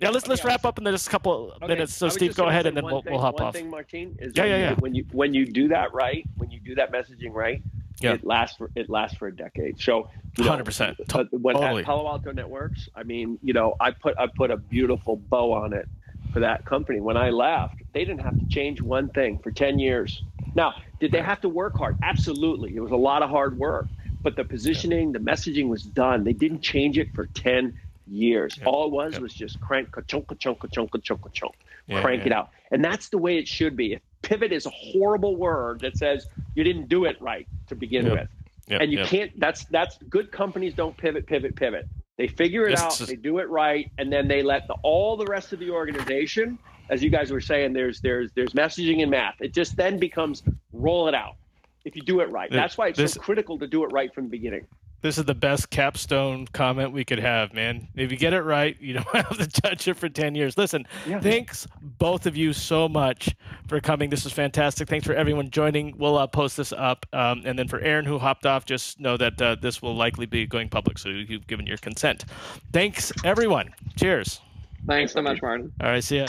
Yeah, 0.00 0.10
let's 0.10 0.26
let's 0.26 0.44
wrap 0.44 0.64
up 0.64 0.78
in 0.78 0.84
the 0.84 0.90
next 0.90 1.08
couple 1.08 1.52
okay. 1.56 1.66
minutes. 1.66 1.94
So 1.94 2.08
Steve, 2.08 2.34
go 2.34 2.46
ahead, 2.46 2.66
and 2.66 2.76
then 2.76 2.84
we'll, 2.84 3.02
thing, 3.02 3.12
we'll 3.12 3.20
hop 3.20 3.34
one 3.34 3.42
off. 3.42 3.54
One 3.54 3.62
thing, 3.62 3.70
Martin, 3.70 4.16
is 4.18 4.32
yeah, 4.34 4.42
when 4.42 4.50
yeah, 4.50 4.56
you, 4.56 4.62
yeah. 4.62 4.74
When 4.74 4.94
you 4.94 5.06
when 5.12 5.34
you 5.34 5.46
do 5.46 5.68
that 5.68 5.92
right, 5.92 6.24
when 6.36 6.50
you 6.50 6.60
do 6.60 6.74
that 6.76 6.90
messaging 6.90 7.34
right, 7.34 7.62
yeah. 8.00 8.14
it 8.14 8.24
lasts 8.24 8.56
for 8.56 8.70
it 8.74 8.88
lasts 8.88 9.16
for 9.18 9.28
a 9.28 9.34
decade. 9.34 9.80
So, 9.80 10.08
hundred 10.38 10.64
percent. 10.64 10.98
Uh, 11.12 11.24
when 11.32 11.54
totally. 11.54 11.82
at 11.82 11.86
Palo 11.86 12.08
Alto 12.08 12.32
Networks, 12.32 12.88
I 12.94 13.02
mean, 13.02 13.38
you 13.42 13.52
know, 13.52 13.76
I 13.78 13.90
put 13.90 14.18
I 14.18 14.26
put 14.26 14.50
a 14.50 14.56
beautiful 14.56 15.16
bow 15.16 15.52
on 15.52 15.74
it 15.74 15.88
for 16.32 16.40
that 16.40 16.64
company. 16.64 17.00
When 17.00 17.16
I 17.16 17.30
left, 17.30 17.82
they 17.92 18.04
didn't 18.04 18.22
have 18.22 18.38
to 18.38 18.46
change 18.46 18.80
one 18.80 19.10
thing 19.10 19.38
for 19.38 19.50
ten 19.50 19.78
years. 19.78 20.22
Now, 20.54 20.74
did 20.98 21.12
they 21.12 21.20
have 21.20 21.42
to 21.42 21.48
work 21.48 21.76
hard? 21.76 21.98
Absolutely. 22.02 22.74
It 22.74 22.80
was 22.80 22.90
a 22.90 22.96
lot 22.96 23.22
of 23.22 23.30
hard 23.30 23.58
work 23.58 23.86
but 24.22 24.36
the 24.36 24.44
positioning, 24.44 25.12
the 25.12 25.18
messaging 25.18 25.68
was 25.68 25.82
done. 25.82 26.24
They 26.24 26.32
didn't 26.32 26.60
change 26.60 26.98
it 26.98 27.14
for 27.14 27.26
10 27.26 27.78
years. 28.10 28.56
Yeah. 28.58 28.66
All 28.66 28.86
it 28.86 28.92
was 28.92 29.14
yeah. 29.14 29.20
was 29.20 29.34
just 29.34 29.60
crank, 29.60 29.92
ka-chunk, 29.92 30.26
ka-chunk, 30.26 30.60
ka-chunk, 30.60 30.90
ka-chunk, 30.90 31.22
ka-chunk, 31.22 31.54
yeah, 31.86 32.00
crank 32.00 32.26
it 32.26 32.32
out. 32.32 32.50
And 32.70 32.84
that's 32.84 33.08
the 33.08 33.18
way 33.18 33.38
it 33.38 33.48
should 33.48 33.76
be. 33.76 33.94
If 33.94 34.02
pivot 34.22 34.52
is 34.52 34.66
a 34.66 34.70
horrible 34.70 35.36
word 35.36 35.80
that 35.80 35.96
says 35.96 36.26
you 36.54 36.64
didn't 36.64 36.88
do 36.88 37.04
it 37.04 37.20
right 37.20 37.46
to 37.68 37.74
begin 37.74 38.10
with. 38.10 38.28
and 38.68 38.92
you 38.92 39.04
can't, 39.04 39.38
that's, 39.40 39.64
that's 39.66 39.98
good 40.08 40.30
companies 40.30 40.74
don't 40.74 40.96
pivot, 40.96 41.26
pivot, 41.26 41.56
pivot. 41.56 41.88
They 42.16 42.28
figure 42.28 42.68
it 42.68 42.78
out, 42.78 42.98
they 42.98 43.16
do 43.16 43.38
it 43.38 43.48
right, 43.48 43.90
and 43.96 44.12
then 44.12 44.28
they 44.28 44.42
let 44.42 44.66
the, 44.66 44.74
all 44.82 45.16
the 45.16 45.24
rest 45.24 45.54
of 45.54 45.58
the 45.58 45.70
organization, 45.70 46.58
as 46.90 47.02
you 47.02 47.08
guys 47.08 47.30
were 47.30 47.40
saying, 47.40 47.72
there's 47.72 48.02
there's 48.02 48.30
there's 48.32 48.52
messaging 48.52 49.00
and 49.00 49.10
math. 49.10 49.36
It 49.40 49.54
just 49.54 49.74
then 49.74 49.98
becomes 49.98 50.42
roll 50.72 51.08
it 51.08 51.14
out 51.14 51.36
if 51.84 51.96
you 51.96 52.02
do 52.02 52.20
it 52.20 52.30
right. 52.30 52.50
That's 52.50 52.76
why 52.76 52.88
it's 52.88 52.98
this, 52.98 53.12
so 53.12 53.20
critical 53.20 53.58
to 53.58 53.66
do 53.66 53.84
it 53.84 53.88
right 53.92 54.12
from 54.14 54.24
the 54.24 54.30
beginning. 54.30 54.66
This 55.02 55.16
is 55.16 55.24
the 55.24 55.34
best 55.34 55.70
capstone 55.70 56.46
comment 56.48 56.92
we 56.92 57.06
could 57.06 57.20
have, 57.20 57.54
man. 57.54 57.88
If 57.96 58.10
you 58.12 58.18
get 58.18 58.34
it 58.34 58.42
right, 58.42 58.76
you 58.80 58.94
don't 58.94 59.08
have 59.16 59.38
to 59.38 59.46
touch 59.46 59.88
it 59.88 59.94
for 59.94 60.10
10 60.10 60.34
years. 60.34 60.58
Listen, 60.58 60.86
yeah. 61.06 61.20
thanks 61.20 61.66
both 61.80 62.26
of 62.26 62.36
you 62.36 62.52
so 62.52 62.86
much 62.86 63.34
for 63.66 63.80
coming. 63.80 64.10
This 64.10 64.24
was 64.24 64.34
fantastic. 64.34 64.88
Thanks 64.88 65.06
for 65.06 65.14
everyone 65.14 65.48
joining. 65.48 65.96
We'll 65.96 66.18
uh, 66.18 66.26
post 66.26 66.58
this 66.58 66.72
up. 66.72 67.06
Um, 67.14 67.42
and 67.46 67.58
then 67.58 67.66
for 67.66 67.80
Aaron, 67.80 68.04
who 68.04 68.18
hopped 68.18 68.44
off, 68.44 68.66
just 68.66 69.00
know 69.00 69.16
that 69.16 69.40
uh, 69.40 69.56
this 69.60 69.80
will 69.80 69.96
likely 69.96 70.26
be 70.26 70.44
going 70.44 70.68
public. 70.68 70.98
So 70.98 71.08
you've 71.08 71.46
given 71.46 71.66
your 71.66 71.78
consent. 71.78 72.26
Thanks, 72.72 73.10
everyone. 73.24 73.70
Cheers. 73.96 74.40
Thanks 74.86 75.12
so 75.12 75.22
much, 75.22 75.40
Martin. 75.40 75.72
All 75.80 75.88
right. 75.88 76.04
See 76.04 76.18
ya. 76.18 76.26